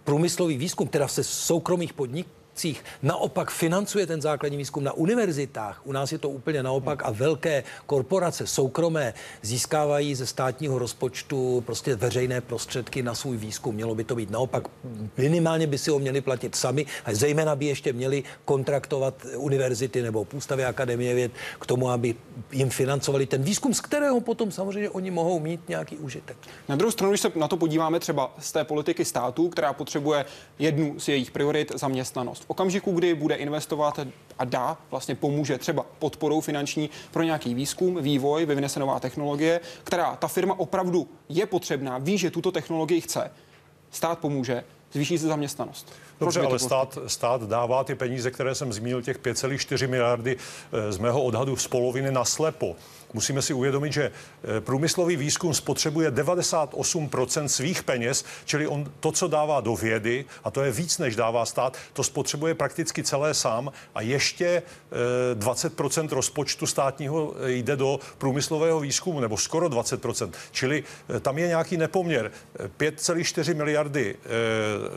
průmyslový 0.04 0.56
výzkum, 0.56 0.88
teda 0.88 1.08
se 1.08 1.24
soukromých 1.24 1.92
podniků, 1.92 2.30
cích 2.54 2.84
naopak 3.02 3.50
financuje 3.50 4.06
ten 4.06 4.22
základní 4.22 4.56
výzkum 4.56 4.84
na 4.84 4.92
univerzitách. 4.92 5.80
U 5.84 5.92
nás 5.92 6.12
je 6.12 6.18
to 6.18 6.28
úplně 6.28 6.62
naopak 6.62 7.02
a 7.04 7.10
velké 7.10 7.64
korporace 7.86 8.46
soukromé 8.46 9.14
získávají 9.42 10.14
ze 10.14 10.26
státního 10.26 10.78
rozpočtu 10.78 11.62
prostě 11.66 11.96
veřejné 11.96 12.40
prostředky 12.40 13.02
na 13.02 13.14
svůj 13.14 13.36
výzkum. 13.36 13.74
Mělo 13.74 13.94
by 13.94 14.04
to 14.04 14.14
být 14.14 14.30
naopak. 14.30 14.68
Minimálně 15.16 15.66
by 15.66 15.78
si 15.78 15.90
ho 15.90 15.98
měli 15.98 16.20
platit 16.20 16.54
sami 16.54 16.86
a 17.04 17.14
zejména 17.14 17.56
by 17.56 17.66
ještě 17.66 17.92
měli 17.92 18.24
kontraktovat 18.44 19.26
univerzity 19.36 20.02
nebo 20.02 20.26
ústavy 20.32 20.64
akademie 20.64 21.14
věd 21.14 21.32
k 21.60 21.66
tomu, 21.66 21.90
aby 21.90 22.14
jim 22.52 22.70
financovali 22.70 23.26
ten 23.26 23.42
výzkum, 23.42 23.74
z 23.74 23.80
kterého 23.80 24.20
potom 24.20 24.52
samozřejmě 24.52 24.90
oni 24.90 25.10
mohou 25.10 25.40
mít 25.40 25.68
nějaký 25.68 25.96
užitek. 25.96 26.36
Na 26.68 26.76
druhou 26.76 26.90
stranu, 26.90 27.12
když 27.12 27.20
se 27.20 27.32
na 27.34 27.48
to 27.48 27.56
podíváme 27.56 28.00
třeba 28.00 28.34
z 28.38 28.52
té 28.52 28.64
politiky 28.64 29.04
státu, 29.04 29.48
která 29.48 29.72
potřebuje 29.72 30.24
jednu 30.58 31.00
z 31.00 31.08
jejich 31.08 31.30
priorit 31.30 31.72
zaměstnanost 31.74 32.41
v 32.42 32.50
okamžiku, 32.50 32.92
kdy 32.92 33.14
bude 33.14 33.34
investovat 33.34 34.00
a 34.38 34.44
dá, 34.44 34.76
vlastně 34.90 35.14
pomůže 35.14 35.58
třeba 35.58 35.86
podporou 35.98 36.40
finanční 36.40 36.90
pro 37.10 37.22
nějaký 37.22 37.54
výzkum, 37.54 38.02
vývoj, 38.02 38.46
vyvine 38.46 38.68
se 38.68 38.80
nová 38.80 39.00
technologie, 39.00 39.60
která 39.84 40.16
ta 40.16 40.28
firma 40.28 40.58
opravdu 40.58 41.08
je 41.28 41.46
potřebná, 41.46 41.98
ví, 41.98 42.18
že 42.18 42.30
tuto 42.30 42.52
technologii 42.52 43.00
chce, 43.00 43.30
stát 43.90 44.18
pomůže, 44.18 44.64
zvýší 44.92 45.18
se 45.18 45.26
zaměstnanost. 45.26 45.92
Dobře, 46.20 46.40
ale 46.40 46.58
stát, 46.58 46.98
stát 47.06 47.42
dává 47.42 47.84
ty 47.84 47.94
peníze, 47.94 48.30
které 48.30 48.54
jsem 48.54 48.72
zmínil, 48.72 49.02
těch 49.02 49.18
5,4 49.18 49.88
miliardy 49.88 50.36
eh, 50.36 50.92
z 50.92 50.98
mého 50.98 51.22
odhadu 51.22 51.56
z 51.56 51.68
poloviny 51.68 52.12
na 52.12 52.24
slepo. 52.24 52.76
Musíme 53.14 53.42
si 53.42 53.52
uvědomit, 53.52 53.92
že 53.92 54.10
eh, 54.10 54.60
průmyslový 54.60 55.16
výzkum 55.16 55.54
spotřebuje 55.54 56.10
98% 56.10 57.44
svých 57.44 57.82
peněz, 57.82 58.24
čili 58.44 58.66
on 58.66 58.92
to, 59.00 59.12
co 59.12 59.28
dává 59.28 59.60
do 59.60 59.76
vědy, 59.76 60.24
a 60.44 60.50
to 60.50 60.62
je 60.62 60.72
víc, 60.72 60.98
než 60.98 61.16
dává 61.16 61.46
stát, 61.46 61.76
to 61.92 62.04
spotřebuje 62.04 62.54
prakticky 62.54 63.02
celé 63.02 63.34
sám 63.34 63.72
a 63.94 64.00
ještě 64.00 64.62
20% 65.34 66.04
eh, 66.04 66.14
rozpočtu 66.14 66.66
státního 66.66 67.34
jde 67.46 67.76
do 67.76 68.00
průmyslového 68.18 68.80
výzkumu, 68.80 69.20
nebo 69.20 69.36
skoro 69.36 69.68
20%. 69.68 70.30
Čili 70.52 70.84
tam 71.20 71.38
je 71.38 71.48
nějaký 71.48 71.76
nepoměr. 71.76 72.32
5,4 72.78 73.56
miliardy 73.56 74.16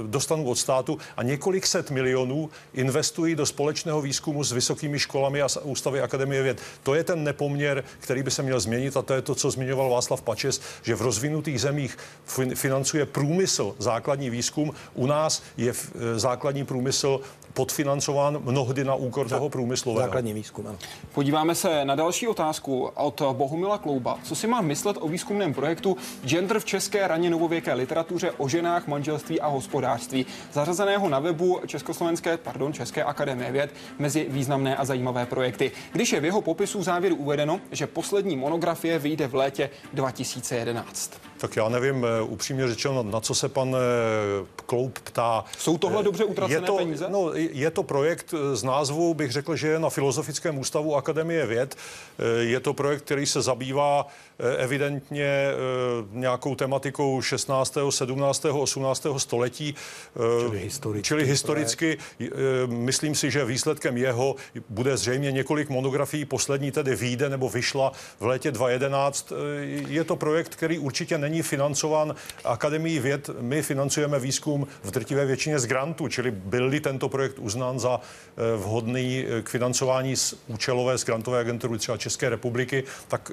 dostanu 0.02 0.50
od 0.50 0.56
státu 0.56 0.98
a 1.18 1.24
několik 1.24 1.68
set 1.68 1.92
milionů 1.92 2.50
investují 2.74 3.36
do 3.36 3.46
společného 3.46 4.02
výzkumu 4.02 4.44
s 4.44 4.52
vysokými 4.52 5.00
školami 5.00 5.42
a 5.42 5.48
ústavy 5.64 6.02
Akademie 6.02 6.44
věd. 6.44 6.62
To 6.84 6.96
je 6.96 7.04
ten 7.04 7.24
nepoměr, 7.24 7.84
který 8.06 8.24
by 8.24 8.32
se 8.32 8.44
měl 8.44 8.60
změnit 8.60 8.98
a 8.98 9.02
to 9.02 9.14
je 9.14 9.22
to, 9.22 9.36
co 9.36 9.52
zmiňoval 9.52 9.90
Václav 9.90 10.22
Pačes, 10.22 10.62
že 10.84 10.96
v 10.96 11.02
rozvinutých 11.02 11.62
zemích 11.62 11.98
financuje 12.56 13.06
průmysl 13.06 13.76
základní 13.80 14.30
výzkum. 14.30 14.74
U 14.94 15.06
nás 15.06 15.44
je 15.58 15.72
e, 15.72 16.20
základní 16.20 16.66
průmysl 16.66 17.20
podfinancován 17.54 18.40
mnohdy 18.44 18.84
na 18.84 18.96
úkor 18.96 19.30
toho 19.30 19.50
průmyslového. 19.50 20.08
Základní 20.08 20.34
výzkum. 20.34 20.68
Ano. 20.68 20.78
Podíváme 21.14 21.56
se 21.56 21.86
na 21.86 21.96
další 21.96 22.28
otázku 22.28 22.92
od 22.96 23.22
Bohumila 23.32 23.78
Klouba. 23.78 24.20
Co 24.24 24.36
si 24.36 24.48
mám 24.48 24.66
myslet 24.66 24.98
o 25.00 25.08
výzkumném 25.08 25.54
projektu 25.54 25.98
Gender 26.26 26.60
v 26.60 26.66
české 26.66 27.08
raně 27.08 27.30
novověké 27.30 27.74
literatuře 27.74 28.32
o 28.38 28.48
ženách, 28.48 28.88
manželství 28.88 29.42
a 29.42 29.48
hospodářství, 29.48 30.26
zařazeného 30.54 31.10
na 31.10 31.20
webu 31.20 31.60
Československé, 31.68 32.38
pardon, 32.38 32.74
České 32.74 33.04
akademie 33.04 33.52
věd 33.52 33.74
mezi 34.00 34.26
významné 34.30 34.76
a 34.76 34.86
zajímavé 34.86 35.26
projekty. 35.26 35.72
Když 35.92 36.14
je 36.14 36.20
v 36.20 36.26
jeho 36.26 36.42
popisu 36.42 36.84
závěru 36.84 37.16
uvedeno, 37.16 37.62
že 37.72 37.88
poslední 37.96 38.38
monografie 38.38 39.00
vyjde 39.00 39.28
v 39.28 39.36
létě 39.36 39.70
2011. 39.94 41.12
Tak 41.38 41.56
já 41.56 41.70
nevím, 41.70 42.06
eh, 42.06 42.22
upřímně 42.22 42.68
řečeno, 42.68 43.04
na 43.04 43.20
co 43.20 43.36
se 43.36 43.50
pan 43.50 43.76
eh, 43.76 44.46
Kloup 44.66 45.00
ptá. 45.00 45.44
Jsou 45.58 45.78
tohle 45.78 46.04
dobře 46.04 46.24
utracené 46.24 46.60
je 46.60 46.62
to, 46.62 46.76
peníze? 46.76 47.06
No, 47.10 47.32
je 47.34 47.72
to 47.72 47.84
projekt 47.84 48.34
z 48.54 48.64
názvu, 48.64 49.14
bych 49.14 49.32
řekl, 49.32 49.56
že 49.56 49.68
je 49.68 49.80
na 49.80 49.90
Filozofickém 49.90 50.58
ústavu 50.58 50.96
Akademie 50.96 51.46
věd. 51.46 51.76
Eh, 51.76 52.44
je 52.44 52.60
to 52.60 52.74
projekt, 52.74 53.02
který 53.02 53.26
se 53.26 53.42
zabývá 53.42 54.08
Eh, 54.40 54.58
evidentně 54.58 55.24
eh, 55.24 55.54
nějakou 56.12 56.56
tematikou 56.56 57.22
16., 57.22 57.78
17., 57.92 58.46
18. 58.46 59.08
století. 59.18 59.76
Eh, 60.16 60.20
čili 60.46 60.60
historicky. 60.60 61.04
Čili 61.04 61.26
historicky 61.26 61.98
myslím 62.66 63.16
si, 63.16 63.32
že 63.32 63.46
výsledkem 63.46 63.98
jeho 63.98 64.36
bude 64.70 64.98
zřejmě 64.98 65.32
několik 65.32 65.70
monografií. 65.70 66.26
Poslední 66.26 66.72
tedy 66.72 66.96
vyjde 66.96 67.30
nebo 67.30 67.50
vyšla 67.50 67.85
v 68.20 68.26
létě 68.26 68.52
2011. 68.52 69.34
Je 69.88 70.04
to 70.04 70.16
projekt, 70.16 70.56
který 70.56 70.80
určitě 70.80 71.18
není 71.18 71.42
financován 71.42 72.16
Akademií 72.44 73.00
věd. 73.00 73.30
My 73.40 73.62
financujeme 73.62 74.20
výzkum 74.20 74.68
v 74.84 74.92
drtivé 74.92 75.26
většině 75.26 75.60
z 75.60 75.66
grantu, 75.66 76.08
čili 76.08 76.32
byl-li 76.32 76.80
tento 76.80 77.10
projekt 77.10 77.40
uznán 77.40 77.80
za 77.80 78.00
vhodný 78.58 79.26
k 79.44 79.50
financování 79.50 80.16
z 80.16 80.36
účelové 80.48 80.98
z 80.98 81.06
grantové 81.06 81.40
agentury 81.40 81.78
třeba 81.78 81.98
České 81.98 82.30
republiky, 82.30 82.84
tak 83.08 83.32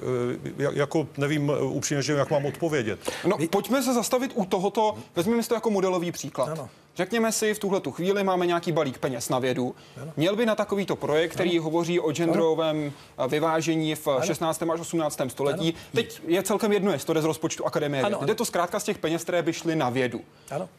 jako 0.57 1.07
nevím 1.17 1.49
eh, 1.49 1.61
upřímně, 1.61 2.01
že 2.01 2.13
jak 2.13 2.31
mám 2.31 2.45
odpovědět. 2.45 2.99
No, 3.27 3.37
pojďme 3.49 3.83
se 3.83 3.93
zastavit 3.93 4.31
u 4.35 4.45
tohoto, 4.45 4.97
vezměme 5.15 5.43
si 5.43 5.49
to 5.49 5.55
jako 5.55 5.69
modelový 5.69 6.11
příklad. 6.11 6.49
Ano. 6.49 6.69
Řekněme 6.95 7.31
si, 7.31 7.53
v 7.53 7.59
tuhle 7.59 7.79
tu 7.79 7.91
chvíli 7.91 8.23
máme 8.23 8.45
nějaký 8.45 8.71
balík 8.71 8.97
peněz 8.97 9.29
na 9.29 9.39
vědu. 9.39 9.75
Měl 10.17 10.35
by 10.35 10.45
na 10.45 10.55
takovýto 10.55 10.95
projekt, 10.95 11.31
který 11.31 11.59
hovoří 11.59 11.99
o 11.99 12.11
genderovém 12.11 12.93
ano. 13.17 13.29
vyvážení 13.29 13.95
v 13.95 14.07
ano. 14.07 14.21
16. 14.21 14.63
až 14.63 14.79
18. 14.79 15.21
století. 15.27 15.73
Teď 15.95 16.21
je 16.27 16.43
celkem 16.43 16.71
jedno, 16.71 16.91
jestli 16.91 17.05
to 17.05 17.13
jde 17.13 17.21
z 17.21 17.25
rozpočtu 17.25 17.65
Akademie 17.65 18.03
Jde 18.25 18.35
to 18.35 18.45
zkrátka 18.45 18.79
z 18.79 18.83
těch 18.83 18.97
peněz, 18.97 19.23
které 19.23 19.41
by 19.41 19.53
šly 19.53 19.75
na 19.75 19.89
vědu. 19.89 20.21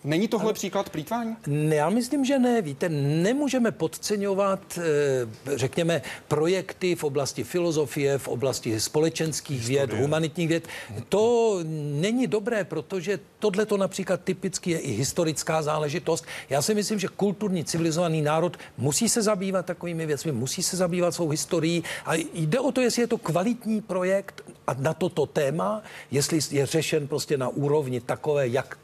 Není 0.04 0.28
tohle 0.28 0.52
příklad 0.52 0.90
plítvání? 0.90 1.36
Ne, 1.46 1.74
já 1.74 1.90
myslím, 1.90 2.24
že 2.24 2.38
ne. 2.38 2.62
Víte, 2.62 2.88
nemůžeme 2.88 3.70
podceňovat, 3.70 4.78
eh, 4.78 5.56
řekněme, 5.58 6.02
projekty 6.28 6.94
v 6.94 7.04
oblasti 7.04 7.44
filozofie, 7.44 8.18
v 8.18 8.28
oblasti 8.28 8.80
společenských 8.80 9.58
Historie. 9.58 9.86
věd, 9.86 10.00
humanitních 10.00 10.48
věd. 10.48 10.68
To 11.08 11.58
není 11.92 12.26
dobré, 12.26 12.64
protože 12.64 13.18
tohle 13.38 13.66
to 13.66 13.76
například 13.76 14.20
typicky 14.24 14.70
je 14.70 14.78
i 14.78 14.90
historická 14.90 15.62
záležitost. 15.62 16.03
Já 16.50 16.62
si 16.62 16.74
myslím, 16.74 16.98
že 16.98 17.08
kulturní 17.08 17.64
civilizovaný 17.64 18.22
národ 18.22 18.56
musí 18.78 19.08
se 19.08 19.22
zabývat 19.22 19.66
takovými 19.66 20.06
věcmi, 20.06 20.32
musí 20.32 20.62
se 20.62 20.76
zabývat 20.76 21.14
svou 21.14 21.28
historií 21.28 21.84
a 22.06 22.14
jde 22.34 22.60
o 22.60 22.72
to, 22.72 22.80
jestli 22.80 23.02
je 23.02 23.06
to 23.06 23.18
kvalitní 23.18 23.80
projekt 23.80 24.44
a 24.66 24.74
na 24.74 24.94
toto 24.94 25.26
téma, 25.26 25.82
jestli 26.10 26.38
je 26.50 26.66
řešen 26.66 27.08
prostě 27.08 27.36
na 27.36 27.48
úrovni 27.48 28.00
takové, 28.00 28.48
jak 28.48 28.78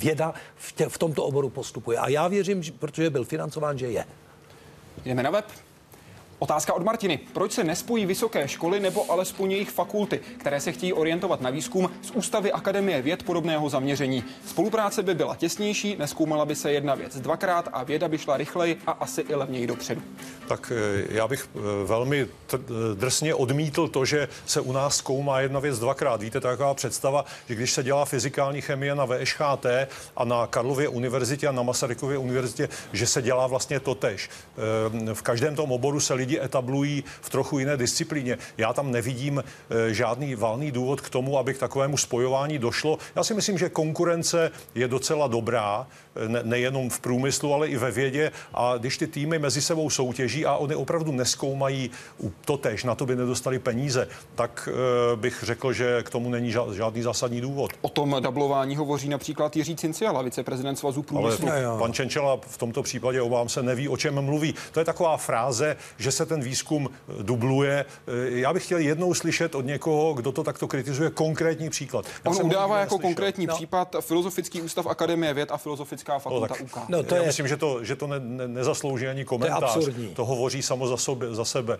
věda 0.00 0.34
v, 0.56 0.72
tě, 0.72 0.88
v 0.88 0.98
tomto 0.98 1.24
oboru 1.24 1.50
postupuje. 1.50 1.98
A 1.98 2.08
já 2.08 2.28
věřím, 2.28 2.62
protože 2.78 3.10
byl 3.10 3.24
financován, 3.24 3.78
že 3.78 3.86
je. 3.86 4.04
Jdeme 5.04 5.22
na 5.22 5.30
web. 5.30 5.44
Otázka 6.38 6.74
od 6.74 6.82
Martiny. 6.82 7.18
Proč 7.32 7.52
se 7.52 7.64
nespojí 7.64 8.06
vysoké 8.06 8.48
školy 8.48 8.80
nebo 8.80 9.10
alespoň 9.10 9.50
jejich 9.52 9.70
fakulty, 9.70 10.20
které 10.38 10.60
se 10.60 10.72
chtějí 10.72 10.92
orientovat 10.92 11.40
na 11.40 11.50
výzkum 11.50 11.90
z 12.02 12.10
Ústavy 12.10 12.52
Akademie 12.52 13.02
věd 13.02 13.22
podobného 13.22 13.68
zaměření? 13.68 14.24
Spolupráce 14.46 15.02
by 15.02 15.14
byla 15.14 15.36
těsnější, 15.36 15.96
neskoumala 15.96 16.44
by 16.44 16.54
se 16.54 16.72
jedna 16.72 16.94
věc 16.94 17.20
dvakrát 17.20 17.68
a 17.72 17.84
věda 17.84 18.08
by 18.08 18.18
šla 18.18 18.36
rychleji 18.36 18.78
a 18.86 18.90
asi 18.90 19.20
i 19.20 19.34
levněji 19.34 19.66
dopředu. 19.66 20.02
Tak 20.48 20.72
eh, 20.74 21.06
já 21.10 21.28
bych 21.28 21.48
eh, 21.56 21.60
velmi 21.86 22.26
eh, 22.54 22.58
drsně 22.94 23.34
odmítl 23.34 23.88
to, 23.88 24.04
že 24.04 24.28
se 24.46 24.60
u 24.60 24.72
nás 24.72 24.96
zkoumá 24.96 25.40
jedna 25.40 25.60
věc 25.60 25.78
dvakrát. 25.78 26.22
Víte, 26.22 26.40
taková 26.40 26.74
představa, 26.74 27.24
že 27.48 27.54
když 27.54 27.72
se 27.72 27.82
dělá 27.82 28.04
fyzikální 28.04 28.60
chemie 28.60 28.94
na 28.94 29.06
VŠHT 29.06 29.66
a 30.16 30.24
na 30.24 30.46
Karlově 30.46 30.88
univerzitě 30.88 31.48
a 31.48 31.52
na 31.52 31.62
Masarykově 31.62 32.18
univerzitě, 32.18 32.68
že 32.92 33.06
se 33.06 33.22
dělá 33.22 33.46
vlastně 33.46 33.80
to 33.80 33.94
tež. 33.94 34.30
V 35.12 35.22
každém 35.22 35.56
tom 35.56 35.72
oboru 35.72 36.00
se 36.00 36.14
lidi 36.14 36.27
lidi 36.28 36.40
etablují 36.44 37.04
v 37.20 37.30
trochu 37.30 37.58
jiné 37.58 37.76
disciplíně. 37.76 38.38
Já 38.58 38.72
tam 38.72 38.92
nevidím 38.92 39.44
eh, 39.44 39.94
žádný 39.94 40.34
valný 40.34 40.70
důvod 40.70 41.00
k 41.00 41.10
tomu, 41.10 41.38
aby 41.38 41.54
k 41.54 41.58
takovému 41.58 41.96
spojování 41.96 42.58
došlo. 42.58 42.98
Já 43.16 43.24
si 43.24 43.34
myslím, 43.34 43.58
že 43.58 43.68
konkurence 43.68 44.50
je 44.74 44.88
docela 44.88 45.26
dobrá, 45.26 45.86
eh, 46.16 46.28
ne, 46.28 46.40
nejenom 46.42 46.90
v 46.90 47.00
průmyslu, 47.00 47.54
ale 47.54 47.68
i 47.68 47.76
ve 47.76 47.90
vědě. 47.90 48.32
A 48.54 48.76
když 48.76 48.98
ty 48.98 49.06
týmy 49.06 49.38
mezi 49.38 49.62
sebou 49.62 49.90
soutěží 49.90 50.46
a 50.46 50.56
oni 50.56 50.74
opravdu 50.74 51.12
neskoumají 51.12 51.90
to 52.44 52.56
tež, 52.56 52.84
na 52.84 52.94
to 52.94 53.06
by 53.06 53.16
nedostali 53.16 53.58
peníze, 53.58 54.08
tak 54.34 54.68
uh, 54.68 55.20
bych 55.20 55.42
řekl, 55.42 55.72
že 55.72 56.02
k 56.02 56.10
tomu 56.10 56.30
není 56.30 56.52
žádný 56.52 57.02
zásadní 57.02 57.40
důvod. 57.40 57.72
O 57.80 57.88
tom 57.88 58.16
dublování 58.20 58.76
hovoří 58.76 59.08
například 59.08 59.56
Jiří 59.56 59.76
Cinciala, 59.76 60.22
viceprezident 60.22 60.78
Svazu 60.78 61.02
průmyslu. 61.02 61.48
Ale 61.48 61.78
pan 61.78 61.92
Čenčela 61.92 62.38
v 62.46 62.58
tomto 62.58 62.82
případě 62.82 63.22
obávám 63.22 63.48
se 63.48 63.62
neví, 63.62 63.88
o 63.88 63.96
čem 63.96 64.20
mluví. 64.20 64.54
To 64.72 64.80
je 64.80 64.84
taková 64.84 65.16
fráze, 65.16 65.76
že 65.98 66.12
se 66.18 66.26
ten 66.26 66.40
výzkum 66.40 66.90
dubluje. 67.22 67.84
Já 68.28 68.52
bych 68.52 68.64
chtěl 68.64 68.78
jednou 68.78 69.14
slyšet 69.14 69.54
od 69.54 69.66
někoho, 69.66 70.14
kdo 70.14 70.32
to 70.32 70.44
takto 70.44 70.68
kritizuje, 70.68 71.10
konkrétní 71.10 71.70
příklad. 71.70 72.06
Já 72.24 72.30
On 72.30 72.46
udává 72.46 72.78
jako 72.78 72.94
neslyšel. 72.94 73.08
konkrétní 73.08 73.46
no. 73.46 73.54
případ 73.54 73.96
Filozofický 74.00 74.62
ústav 74.62 74.86
Akademie 74.86 75.34
věd 75.34 75.52
a 75.52 75.56
Filozofická 75.56 76.18
fakulta 76.18 76.54
no, 76.60 76.64
UK. 76.64 76.88
No, 76.88 77.02
to 77.02 77.14
Já 77.14 77.20
je... 77.20 77.26
myslím, 77.26 77.48
že 77.48 77.56
to, 77.56 77.84
že 77.84 77.96
to 77.96 78.06
ne, 78.06 78.20
ne, 78.20 78.48
nezaslouží 78.48 79.06
ani 79.06 79.24
komentář. 79.24 79.74
To, 79.74 79.92
to 80.14 80.24
hovoří 80.24 80.62
samo 80.62 80.86
za, 80.88 80.96
sobě, 80.96 81.34
za 81.34 81.44
sebe. 81.44 81.78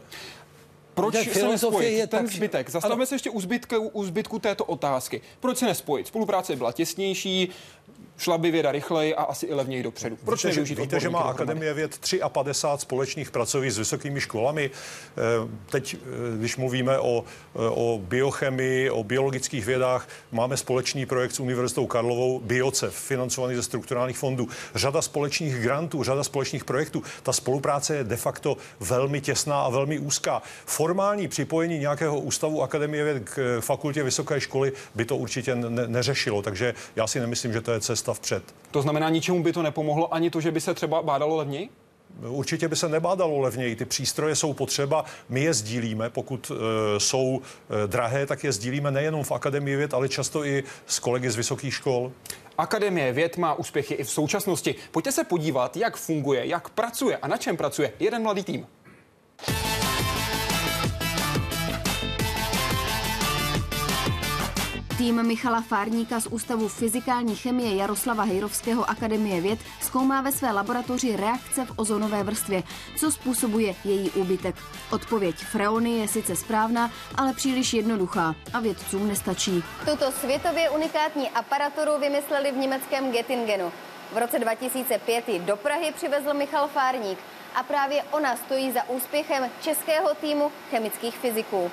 Proč 0.94 1.14
se 1.32 1.48
nespojit 1.48 1.92
je 1.92 2.06
ten 2.06 2.24
tak... 2.24 2.34
zbytek? 2.34 2.70
Zastavme 2.70 3.06
se 3.06 3.14
ještě 3.14 3.30
u, 3.30 3.40
zbytku, 3.40 3.88
u 3.88 4.04
zbytku 4.04 4.38
této 4.38 4.64
otázky. 4.64 5.20
Proč 5.40 5.58
se 5.58 5.66
nespojit? 5.66 6.06
Spolupráce 6.06 6.56
byla 6.56 6.72
těsnější, 6.72 7.48
šla 8.18 8.38
by 8.38 8.50
věda 8.50 8.72
rychleji 8.72 9.14
a 9.14 9.22
asi 9.22 9.46
i 9.46 9.54
levněji 9.54 9.82
dopředu. 9.82 10.16
Proč 10.24 10.44
víte, 10.44 10.64
že, 10.66 10.74
víte, 10.74 11.00
že 11.00 11.08
má 11.08 11.20
Akademie 11.20 11.74
věd 11.74 12.00
53 12.28 12.82
společných 12.82 13.30
pracovišť 13.30 13.74
s 13.74 13.78
vysokými 13.78 14.20
školami. 14.20 14.70
Eh, 14.70 15.20
teď, 15.70 15.96
eh, 15.96 16.38
když 16.38 16.56
mluvíme 16.56 16.98
o, 16.98 17.24
eh, 17.24 17.58
o 17.58 18.00
biochemii, 18.02 18.90
o 18.90 19.04
biologických 19.04 19.64
vědách, 19.64 20.08
máme 20.32 20.56
společný 20.56 21.06
projekt 21.06 21.32
s 21.32 21.40
Univerzitou 21.40 21.86
Karlovou 21.86 22.40
BioCEF, 22.40 22.94
financovaný 22.94 23.54
ze 23.54 23.62
strukturálních 23.62 24.18
fondů. 24.18 24.48
Řada 24.74 25.02
společných 25.02 25.54
grantů, 25.60 26.02
řada 26.02 26.24
společných 26.24 26.64
projektů. 26.64 27.02
Ta 27.22 27.32
spolupráce 27.32 27.96
je 27.96 28.04
de 28.04 28.16
facto 28.16 28.56
velmi 28.80 29.20
těsná 29.20 29.60
a 29.60 29.68
velmi 29.68 29.98
úzká. 29.98 30.42
Formální 30.66 31.28
připojení 31.28 31.78
nějakého 31.78 32.20
ústavu 32.20 32.62
Akademie 32.62 33.04
věd 33.04 33.22
k 33.24 33.60
fakultě 33.60 34.02
vysoké 34.02 34.40
školy 34.40 34.72
by 34.94 35.04
to 35.04 35.16
určitě 35.16 35.54
ne- 35.54 35.88
neřešilo, 35.88 36.42
takže 36.42 36.74
já 36.96 37.06
si 37.06 37.20
nemyslím, 37.20 37.52
že 37.52 37.60
to 37.60 37.72
je 37.72 37.77
cesta 37.80 38.14
vpřed. 38.14 38.54
To 38.70 38.82
znamená, 38.82 39.08
ničemu 39.08 39.42
by 39.42 39.52
to 39.52 39.62
nepomohlo, 39.62 40.14
ani 40.14 40.30
to, 40.30 40.40
že 40.40 40.50
by 40.50 40.60
se 40.60 40.74
třeba 40.74 41.02
bádalo 41.02 41.36
levněji? 41.36 41.68
Určitě 42.28 42.68
by 42.68 42.76
se 42.76 42.88
nebádalo 42.88 43.40
levněji. 43.40 43.76
Ty 43.76 43.84
přístroje 43.84 44.36
jsou 44.36 44.52
potřeba, 44.52 45.04
my 45.28 45.40
je 45.40 45.54
sdílíme. 45.54 46.10
Pokud 46.10 46.52
e, 46.54 47.00
jsou 47.00 47.40
e, 47.84 47.86
drahé, 47.86 48.26
tak 48.26 48.44
je 48.44 48.52
sdílíme 48.52 48.90
nejenom 48.90 49.24
v 49.24 49.32
Akademii 49.32 49.76
věd, 49.76 49.94
ale 49.94 50.08
často 50.08 50.44
i 50.44 50.64
s 50.86 50.98
kolegy 50.98 51.30
z 51.30 51.36
vysokých 51.36 51.74
škol. 51.74 52.12
Akademie 52.58 53.12
věd 53.12 53.36
má 53.36 53.54
úspěchy 53.54 53.94
i 53.94 54.04
v 54.04 54.10
současnosti. 54.10 54.74
Pojďte 54.90 55.12
se 55.12 55.24
podívat, 55.24 55.76
jak 55.76 55.96
funguje, 55.96 56.46
jak 56.46 56.68
pracuje 56.68 57.16
a 57.16 57.28
na 57.28 57.36
čem 57.36 57.56
pracuje 57.56 57.92
jeden 58.00 58.22
mladý 58.22 58.44
tým. 58.44 58.66
Tým 64.98 65.22
Michala 65.22 65.60
Fárníka 65.60 66.20
z 66.20 66.26
Ústavu 66.26 66.68
fyzikální 66.68 67.36
chemie 67.36 67.76
Jaroslava 67.76 68.22
Hejrovského 68.24 68.90
Akademie 68.90 69.40
věd 69.40 69.58
zkoumá 69.80 70.20
ve 70.20 70.32
své 70.32 70.52
laboratoři 70.52 71.16
reakce 71.16 71.64
v 71.64 71.72
ozonové 71.76 72.22
vrstvě, 72.22 72.62
co 72.96 73.10
způsobuje 73.10 73.74
její 73.84 74.10
úbytek. 74.10 74.54
Odpověď 74.92 75.36
freony 75.36 75.90
je 75.90 76.08
sice 76.08 76.36
správná, 76.36 76.90
ale 77.14 77.34
příliš 77.34 77.74
jednoduchá 77.74 78.34
a 78.52 78.60
vědcům 78.60 79.08
nestačí. 79.08 79.62
Tuto 79.90 80.12
světově 80.12 80.70
unikátní 80.70 81.30
aparaturu 81.30 81.98
vymysleli 82.00 82.52
v 82.52 82.56
německém 82.56 83.12
Göttingenu. 83.12 83.72
V 84.12 84.18
roce 84.18 84.38
2005 84.38 85.28
ji 85.28 85.38
do 85.38 85.56
Prahy 85.56 85.92
přivezl 85.92 86.34
Michal 86.34 86.68
Fárník 86.68 87.18
a 87.54 87.62
právě 87.62 88.02
ona 88.10 88.36
stojí 88.36 88.72
za 88.72 88.88
úspěchem 88.88 89.50
českého 89.62 90.14
týmu 90.14 90.52
chemických 90.70 91.18
fyziků. 91.18 91.70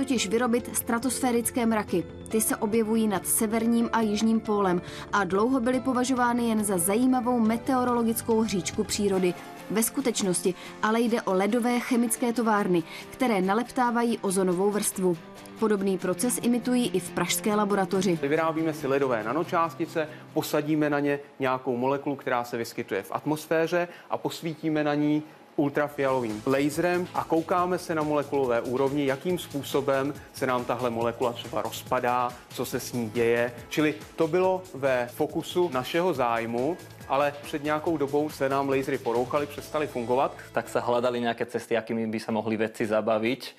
Totiž 0.00 0.28
vyrobit 0.28 0.76
stratosférické 0.76 1.66
mraky. 1.66 2.04
Ty 2.28 2.40
se 2.40 2.56
objevují 2.56 3.08
nad 3.08 3.26
severním 3.26 3.90
a 3.92 4.00
jižním 4.00 4.40
pólem 4.40 4.82
a 5.12 5.24
dlouho 5.24 5.60
byly 5.60 5.80
považovány 5.80 6.48
jen 6.48 6.64
za 6.64 6.78
zajímavou 6.78 7.40
meteorologickou 7.40 8.40
hříčku 8.40 8.84
přírody. 8.84 9.34
Ve 9.70 9.82
skutečnosti 9.82 10.54
ale 10.82 11.00
jde 11.00 11.22
o 11.22 11.32
ledové 11.32 11.80
chemické 11.80 12.32
továrny, 12.32 12.82
které 13.10 13.42
naleptávají 13.42 14.18
ozonovou 14.18 14.70
vrstvu. 14.70 15.16
Podobný 15.58 15.98
proces 15.98 16.38
imitují 16.42 16.90
i 16.94 17.00
v 17.00 17.10
pražské 17.10 17.54
laboratoři. 17.54 18.18
Vyrábíme 18.22 18.74
si 18.74 18.86
ledové 18.86 19.24
nanočástice, 19.24 20.08
posadíme 20.32 20.90
na 20.90 21.00
ně 21.00 21.18
nějakou 21.38 21.76
molekulu, 21.76 22.16
která 22.16 22.44
se 22.44 22.56
vyskytuje 22.56 23.02
v 23.02 23.12
atmosféře 23.12 23.88
a 24.10 24.18
posvítíme 24.18 24.84
na 24.84 24.94
ní 24.94 25.22
ultrafialovým 25.60 26.42
laserem 26.46 27.08
a 27.14 27.24
koukáme 27.24 27.78
se 27.78 27.94
na 27.94 28.02
molekulové 28.02 28.60
úrovni, 28.60 29.06
jakým 29.06 29.38
způsobem 29.38 30.14
se 30.32 30.46
nám 30.46 30.64
tahle 30.64 30.90
molekula 30.90 31.32
třeba 31.32 31.62
rozpadá, 31.62 32.32
co 32.48 32.64
se 32.64 32.80
s 32.80 32.92
ní 32.92 33.10
děje. 33.10 33.52
Čili 33.68 33.94
to 34.16 34.28
bylo 34.28 34.62
ve 34.74 35.08
fokusu 35.12 35.70
našeho 35.72 36.14
zájmu 36.14 36.76
ale 37.10 37.34
před 37.42 37.64
nějakou 37.64 37.96
dobou 37.96 38.30
se 38.30 38.48
nám 38.48 38.68
lasery 38.68 38.98
porouchaly, 38.98 39.46
přestaly 39.46 39.86
fungovat. 39.86 40.36
Tak 40.52 40.68
se 40.68 40.80
hledali 40.80 41.20
nějaké 41.20 41.46
cesty, 41.46 41.74
jakými 41.74 42.06
by 42.06 42.20
se 42.20 42.32
mohli 42.32 42.56
vědci 42.56 42.86
zabavit 42.86 43.54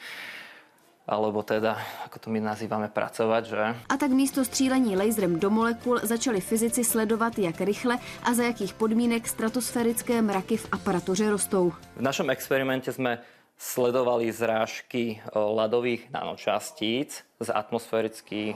alebo 1.11 1.43
teda, 1.43 1.75
ako 2.07 2.17
to 2.23 2.27
my 2.31 2.39
nazývame, 2.39 2.87
pracovat, 2.87 3.45
že? 3.45 3.59
A 3.89 3.97
tak 3.99 4.15
místo 4.15 4.45
střílení 4.45 4.95
laserem 4.95 5.39
do 5.39 5.49
molekul 5.49 5.99
začali 6.03 6.41
fyzici 6.41 6.83
sledovat, 6.83 7.39
jak 7.39 7.61
rychle 7.61 7.99
a 8.23 8.33
za 8.33 8.43
jakých 8.43 8.73
podmínek 8.73 9.27
stratosférické 9.27 10.21
mraky 10.21 10.57
v 10.57 10.67
aparatuře 10.71 11.29
rostou. 11.29 11.73
V 11.95 12.01
našem 12.01 12.29
experimente 12.29 12.93
jsme 12.93 13.19
sledovali 13.57 14.31
zrážky 14.31 15.21
ladových 15.35 16.09
nanočastíc 16.09 17.23
s 17.39 17.49
atmosférickými 17.53 18.55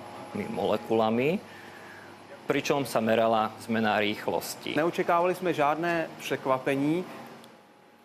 molekulami, 0.49 1.39
pričom 2.45 2.85
sa 2.85 3.01
merala 3.01 3.53
zmena 3.65 3.99
rýchlosti. 3.99 4.77
Neočekávali 4.77 5.35
jsme 5.35 5.53
žádné 5.53 6.09
překvapení, 6.19 7.05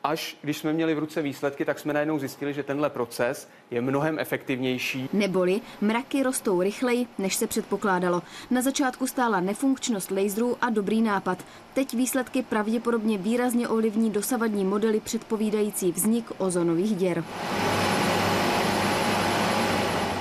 až 0.04 0.36
když 0.42 0.58
jsme 0.58 0.72
měli 0.72 0.94
v 0.94 0.98
ruce 0.98 1.22
výsledky, 1.22 1.64
tak 1.64 1.78
jsme 1.78 1.92
najednou 1.92 2.18
zjistili, 2.18 2.54
že 2.54 2.62
tenhle 2.62 2.90
proces 2.90 3.48
je 3.70 3.80
mnohem 3.80 4.18
efektivnější. 4.18 5.08
Neboli 5.12 5.60
mraky 5.80 6.22
rostou 6.22 6.62
rychleji, 6.62 7.06
než 7.18 7.34
se 7.34 7.46
předpokládalo. 7.46 8.22
Na 8.50 8.62
začátku 8.62 9.06
stála 9.06 9.40
nefunkčnost 9.40 10.10
laserů 10.10 10.56
a 10.60 10.70
dobrý 10.70 11.02
nápad. 11.02 11.44
Teď 11.74 11.94
výsledky 11.94 12.42
pravděpodobně 12.42 13.18
výrazně 13.18 13.68
ovlivní 13.68 14.10
dosavadní 14.10 14.64
modely 14.64 15.00
předpovídající 15.00 15.92
vznik 15.92 16.24
ozonových 16.38 16.96
děr 16.96 17.24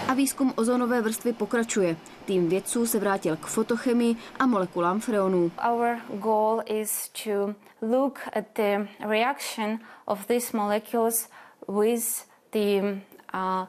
a 0.10 0.14
výzkum 0.14 0.54
ozonové 0.56 1.02
vrstvy 1.02 1.34
pokračuje. 1.34 1.98
Tým 2.26 2.50
vědců 2.50 2.86
se 2.86 3.00
vrátil 3.00 3.36
k 3.36 3.46
fotochemii 3.46 4.16
a 4.40 4.46
molekulám 4.46 5.00
freonů. 5.00 5.52
Our 5.70 5.98
goal 6.20 6.62
is 6.66 7.10
to 7.10 7.56
look 7.82 8.20
at 8.34 8.46
the 8.54 8.88
reaction 9.08 9.80
of 10.06 10.26
these 10.26 10.58
molecules 10.58 11.30
with 11.68 12.26
the 12.52 13.02
uh, 13.34 13.66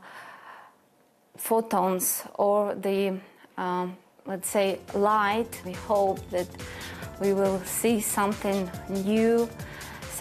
photons 1.36 2.26
or 2.36 2.74
the 2.74 3.20
uh, 3.58 3.90
let's 4.26 4.50
say 4.50 4.78
light. 4.94 5.64
We 5.64 5.72
hope 5.86 6.20
that 6.30 6.48
we 7.20 7.34
will 7.34 7.60
see 7.64 8.02
something 8.02 8.70
new, 8.88 9.48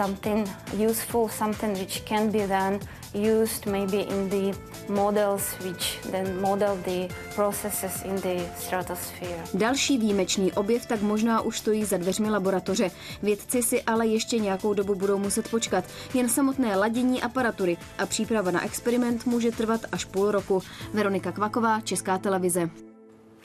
something 0.04 0.47
useful, 0.89 1.30
something 1.30 1.80
which 1.80 2.04
can 2.08 2.32
be 2.32 2.47
then 2.47 2.80
used 3.14 3.66
maybe 3.66 3.97
in 3.97 4.30
the 4.30 4.58
models 4.89 5.43
which 5.66 6.00
then 6.12 6.41
model 6.41 6.78
the 6.84 7.08
processes 7.36 8.04
in 8.04 8.16
the 8.16 8.43
stratosphere. 8.58 9.43
Další 9.54 9.97
výjimečný 9.97 10.54
objev 10.54 10.86
tak 10.86 11.02
možná 11.02 11.41
už 11.41 11.60
stojí 11.60 11.86
za 11.86 11.97
dveřmi 11.97 12.30
laboratoře. 12.30 12.91
Vědci 13.24 13.64
si 13.64 13.84
ale 13.84 14.08
ještě 14.08 14.39
nějakou 14.39 14.74
dobu 14.74 14.95
budou 14.95 15.18
muset 15.18 15.50
počkat. 15.50 15.86
Jen 16.14 16.30
samotné 16.30 16.76
ladění 16.76 17.22
aparatury 17.22 17.78
a 17.97 18.06
příprava 18.06 18.52
na 18.52 18.66
experiment 18.66 19.26
může 19.26 19.52
trvat 19.52 19.82
až 19.91 20.06
půl 20.06 20.32
roku. 20.32 20.64
Veronika 20.93 21.32
Kvaková, 21.32 21.82
Česká 21.82 22.18
televize. 22.18 22.70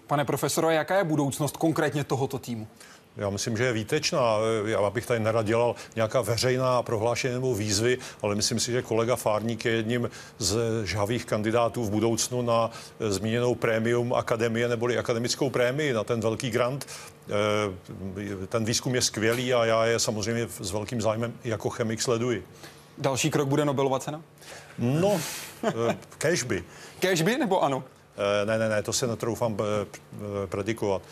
Pane 0.07 0.25
profesore, 0.25 0.75
jaká 0.75 0.99
je 0.99 1.05
budoucnost 1.05 1.57
konkrétně 1.57 2.05
tohoto 2.05 2.39
týmu? 2.39 2.67
Já 3.17 3.31
myslím, 3.31 3.57
že 3.57 3.65
je 3.65 3.73
výtečná. 3.73 4.37
Já 4.67 4.91
bych 4.91 5.07
tady 5.07 5.21
nerad 5.21 5.47
dělal 5.47 5.75
nějaká 5.97 6.21
veřejná 6.21 6.83
prohlášení 6.83 7.35
nebo 7.35 7.55
výzvy, 7.55 7.99
ale 8.23 8.35
myslím 8.35 8.61
si, 8.61 8.73
že 8.73 8.83
kolega 8.83 9.17
Fárník 9.17 9.65
je 9.65 9.73
jedním 9.73 10.11
z 10.39 10.57
žhavých 10.85 11.25
kandidátů 11.25 11.85
v 11.85 11.91
budoucnu 11.91 12.43
na 12.43 12.71
zmíněnou 13.09 13.55
prémium 13.55 14.15
akademie 14.15 14.69
neboli 14.69 14.99
akademickou 14.99 15.51
prémii 15.51 15.93
na 15.93 16.05
ten 16.05 16.21
velký 16.21 16.51
grant. 16.51 16.87
Eh, 17.29 18.47
ten 18.47 18.65
výzkum 18.65 18.95
je 18.95 19.03
skvělý 19.03 19.55
a 19.55 19.65
já 19.65 19.87
je 19.87 19.99
samozřejmě 19.99 20.49
s 20.61 20.71
velkým 20.71 21.01
zájmem 21.01 21.33
jako 21.45 21.71
chemik 21.71 22.03
sleduji. 22.03 22.45
Další 22.99 23.31
krok 23.31 23.49
bude 23.49 23.65
Nobelova 23.65 23.99
cena? 23.99 24.23
No, 24.79 25.21
eh, 25.65 25.97
cashby. 26.19 26.65
Cashby 27.01 27.39
nebo 27.39 27.63
ano? 27.63 27.85
Eh, 28.17 28.47
ne, 28.47 28.59
ne, 28.59 28.69
ne, 28.69 28.83
to 28.83 28.93
se 28.93 29.07
netroufám 29.07 29.57
predikovat. 30.47 31.03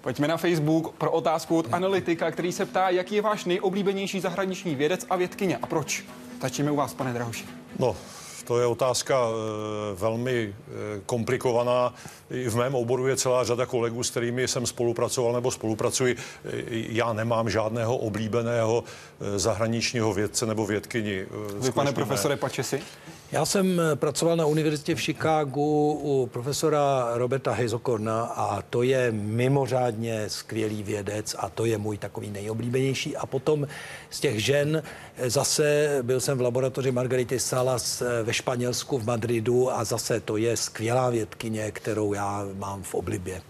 Pojďme 0.00 0.28
na 0.28 0.36
Facebook 0.36 0.94
pro 0.94 1.10
otázku 1.10 1.58
od 1.58 1.66
analytika, 1.72 2.30
který 2.30 2.52
se 2.52 2.66
ptá, 2.66 2.88
jaký 2.88 3.14
je 3.14 3.22
váš 3.22 3.44
nejoblíbenější 3.44 4.20
zahraniční 4.20 4.74
vědec 4.74 5.06
a 5.10 5.16
vědkyně 5.16 5.56
a 5.56 5.66
proč. 5.66 6.04
Začneme 6.42 6.70
u 6.70 6.76
vás, 6.76 6.94
pane 6.94 7.12
Drahoši. 7.12 7.44
No, 7.78 7.96
to 8.44 8.60
je 8.60 8.66
otázka 8.66 9.14
e, 9.14 9.94
velmi 9.94 10.32
e, 10.42 11.00
komplikovaná. 11.06 11.94
I 12.30 12.48
v 12.48 12.56
mém 12.56 12.74
oboru 12.74 13.06
je 13.06 13.16
celá 13.16 13.44
řada 13.44 13.66
kolegů, 13.66 14.02
s 14.02 14.10
kterými 14.10 14.48
jsem 14.48 14.66
spolupracoval 14.66 15.32
nebo 15.32 15.50
spolupracuji. 15.50 16.16
Já 16.70 17.12
nemám 17.12 17.50
žádného 17.50 17.96
oblíbeného 17.96 18.84
zahraničního 19.36 20.12
vědce 20.12 20.46
nebo 20.46 20.66
vědkyni. 20.66 21.26
Vy, 21.60 21.72
pane 21.72 21.92
profesore 21.92 22.36
Pačesi? 22.36 22.82
Já 23.32 23.44
jsem 23.44 23.80
pracoval 23.94 24.36
na 24.36 24.46
univerzitě 24.46 24.94
v 24.94 25.00
Chicagu 25.00 25.92
u 26.02 26.26
profesora 26.32 27.10
Roberta 27.14 27.52
Heizokorna 27.52 28.22
a 28.22 28.62
to 28.62 28.82
je 28.82 29.12
mimořádně 29.12 30.24
skvělý 30.28 30.82
vědec 30.82 31.36
a 31.38 31.48
to 31.48 31.64
je 31.64 31.78
můj 31.78 31.98
takový 31.98 32.30
nejoblíbenější. 32.30 33.16
A 33.16 33.26
potom 33.26 33.66
z 34.10 34.20
těch 34.20 34.44
žen 34.44 34.82
zase 35.26 35.98
byl 36.02 36.20
jsem 36.20 36.38
v 36.38 36.40
laboratoři 36.40 36.92
Margarity 36.92 37.40
Salas 37.40 38.02
ve 38.22 38.32
Španělsku 38.32 38.98
v 38.98 39.06
Madridu 39.06 39.72
a 39.72 39.84
zase 39.84 40.20
to 40.20 40.36
je 40.36 40.56
skvělá 40.56 41.10
vědkyně, 41.10 41.70
kterou 41.70 42.12
já 42.12 42.46
mám 42.54 42.82
v 42.82 42.94
oblibě. 42.94 43.42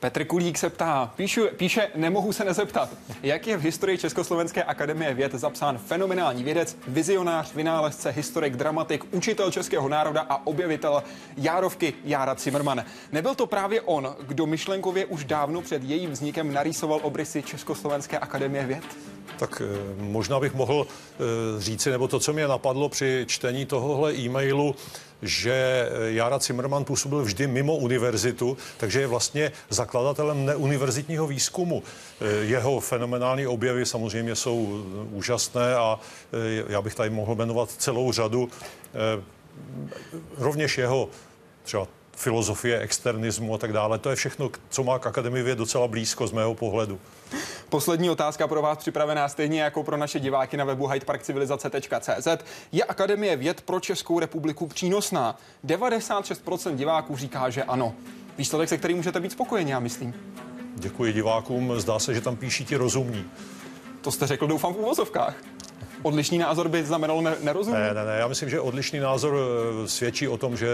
Petr 0.00 0.24
Kulík 0.24 0.58
se 0.58 0.70
ptá, 0.70 1.12
píšu, 1.16 1.48
píše, 1.56 1.88
nemohu 1.94 2.32
se 2.32 2.44
nezeptat, 2.44 2.88
jak 3.22 3.46
je 3.46 3.56
v 3.56 3.62
historii 3.62 3.98
Československé 3.98 4.64
akademie 4.64 5.14
věd 5.14 5.32
zapsán 5.34 5.78
fenomenální 5.78 6.44
vědec, 6.44 6.76
vizionář, 6.88 7.54
vynálezce, 7.54 8.10
historik, 8.10 8.56
dramatik, 8.56 9.14
učitel 9.14 9.50
českého 9.50 9.88
národa 9.88 10.20
a 10.28 10.46
objevitel 10.46 11.02
Járovky 11.36 11.94
Jára 12.04 12.34
Zimmerman. 12.34 12.84
Nebyl 13.12 13.34
to 13.34 13.46
právě 13.46 13.80
on, 13.80 14.16
kdo 14.26 14.46
myšlenkově 14.46 15.06
už 15.06 15.24
dávno 15.24 15.60
před 15.62 15.84
jejím 15.84 16.10
vznikem 16.10 16.52
narýsoval 16.52 17.00
obrysy 17.02 17.42
Československé 17.42 18.18
akademie 18.18 18.66
věd? 18.66 18.84
Tak 19.38 19.62
eh, 19.64 20.02
možná 20.02 20.40
bych 20.40 20.54
mohl 20.54 20.86
eh, 20.86 21.16
říci, 21.58 21.90
nebo 21.90 22.08
to, 22.08 22.20
co 22.20 22.32
mě 22.32 22.48
napadlo 22.48 22.88
při 22.88 23.24
čtení 23.28 23.66
tohohle 23.66 24.14
e-mailu, 24.14 24.74
že 25.22 25.52
eh, 25.52 26.10
Jara 26.12 26.38
Zimmerman 26.38 26.84
působil 26.84 27.22
vždy 27.22 27.46
mimo 27.46 27.76
univerzitu, 27.76 28.56
takže 28.76 29.00
je 29.00 29.06
vlastně 29.06 29.52
zakladatelem 29.68 30.46
neuniverzitního 30.46 31.26
výzkumu. 31.26 31.82
Jeho 32.40 32.80
fenomenální 32.80 33.46
objevy 33.46 33.86
samozřejmě 33.86 34.36
jsou 34.36 34.84
úžasné 35.10 35.74
a 35.74 35.98
já 36.68 36.82
bych 36.82 36.94
tady 36.94 37.10
mohl 37.10 37.34
jmenovat 37.34 37.70
celou 37.70 38.12
řadu. 38.12 38.48
Rovněž 40.36 40.78
jeho 40.78 41.08
třeba 41.62 41.86
filozofie 42.20 42.78
externismu 42.78 43.54
a 43.54 43.58
tak 43.58 43.72
dále. 43.72 43.98
To 43.98 44.10
je 44.10 44.16
všechno, 44.16 44.50
co 44.70 44.84
má 44.84 44.98
k 44.98 45.06
Akademii 45.06 45.42
věd 45.42 45.58
docela 45.58 45.88
blízko 45.88 46.26
z 46.26 46.32
mého 46.32 46.54
pohledu. 46.54 47.00
Poslední 47.70 48.10
otázka 48.10 48.48
pro 48.48 48.62
vás 48.62 48.78
připravená 48.78 49.28
stejně 49.28 49.62
jako 49.62 49.82
pro 49.82 49.96
naše 49.96 50.20
diváky 50.20 50.56
na 50.56 50.64
webu 50.64 50.86
hydeparkcivilizace.cz. 50.86 52.28
Je 52.72 52.84
Akademie 52.84 53.36
věd 53.36 53.60
pro 53.60 53.80
Českou 53.80 54.18
republiku 54.18 54.66
přínosná? 54.66 55.38
96% 55.66 56.74
diváků 56.74 57.16
říká, 57.16 57.50
že 57.50 57.64
ano. 57.64 57.94
Výsledek, 58.38 58.68
se 58.68 58.78
kterým 58.78 58.96
můžete 58.96 59.20
být 59.20 59.32
spokojeni, 59.32 59.70
já 59.72 59.80
myslím. 59.80 60.14
Děkuji 60.74 61.12
divákům. 61.12 61.80
Zdá 61.80 61.98
se, 61.98 62.14
že 62.14 62.20
tam 62.20 62.36
píší 62.36 62.64
ti 62.64 62.76
rozumní. 62.76 63.24
To 64.00 64.12
jste 64.12 64.26
řekl, 64.26 64.46
doufám, 64.46 64.74
v 64.74 64.76
úvozovkách. 64.76 65.34
Odlišný 66.02 66.38
názor 66.38 66.68
by 66.68 66.84
znamenalo 66.84 67.22
ne- 67.22 67.36
nerozum? 67.42 67.74
Ne, 67.74 67.94
ne, 67.94 68.04
ne. 68.04 68.16
Já 68.18 68.28
myslím, 68.28 68.50
že 68.50 68.60
odlišný 68.60 68.98
názor 68.98 69.36
eh, 69.84 69.88
svědčí 69.88 70.28
o 70.28 70.36
tom, 70.36 70.56
že 70.56 70.68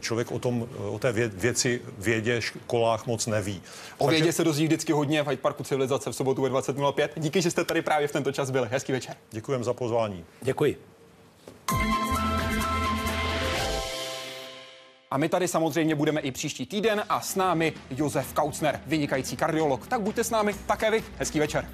člověk 0.00 0.32
o, 0.32 0.38
tom, 0.38 0.68
o 0.78 0.98
té 0.98 1.12
vě- 1.12 1.30
věci 1.34 1.80
vědě, 1.98 2.40
školách 2.40 3.06
moc 3.06 3.26
neví. 3.26 3.62
O 3.98 4.06
vědě 4.08 4.22
Takže... 4.24 4.32
se 4.32 4.44
dozví 4.44 4.64
vždycky 4.66 4.92
hodně 4.92 5.22
v 5.22 5.28
Hyde 5.28 5.42
Parku 5.42 5.64
Civilizace 5.64 6.10
v 6.10 6.16
sobotu 6.16 6.42
ve 6.42 6.50
20.05. 6.50 7.08
Díky, 7.16 7.42
že 7.42 7.50
jste 7.50 7.64
tady 7.64 7.82
právě 7.82 8.08
v 8.08 8.12
tento 8.12 8.32
čas 8.32 8.50
byli. 8.50 8.68
Hezký 8.70 8.92
večer. 8.92 9.16
Děkujeme 9.30 9.64
za 9.64 9.72
pozvání. 9.74 10.24
Děkuji. 10.42 10.76
A 15.10 15.16
my 15.18 15.28
tady 15.28 15.48
samozřejmě 15.48 15.94
budeme 15.94 16.20
i 16.20 16.30
příští 16.32 16.66
týden 16.66 17.02
a 17.08 17.20
s 17.20 17.34
námi 17.36 17.72
Josef 17.90 18.32
Kaucner, 18.32 18.80
vynikající 18.86 19.36
kardiolog. 19.36 19.86
Tak 19.86 20.00
buďte 20.00 20.24
s 20.24 20.30
námi 20.30 20.54
také 20.66 20.90
vy. 20.90 21.04
Hezký 21.18 21.38
večer. 21.40 21.68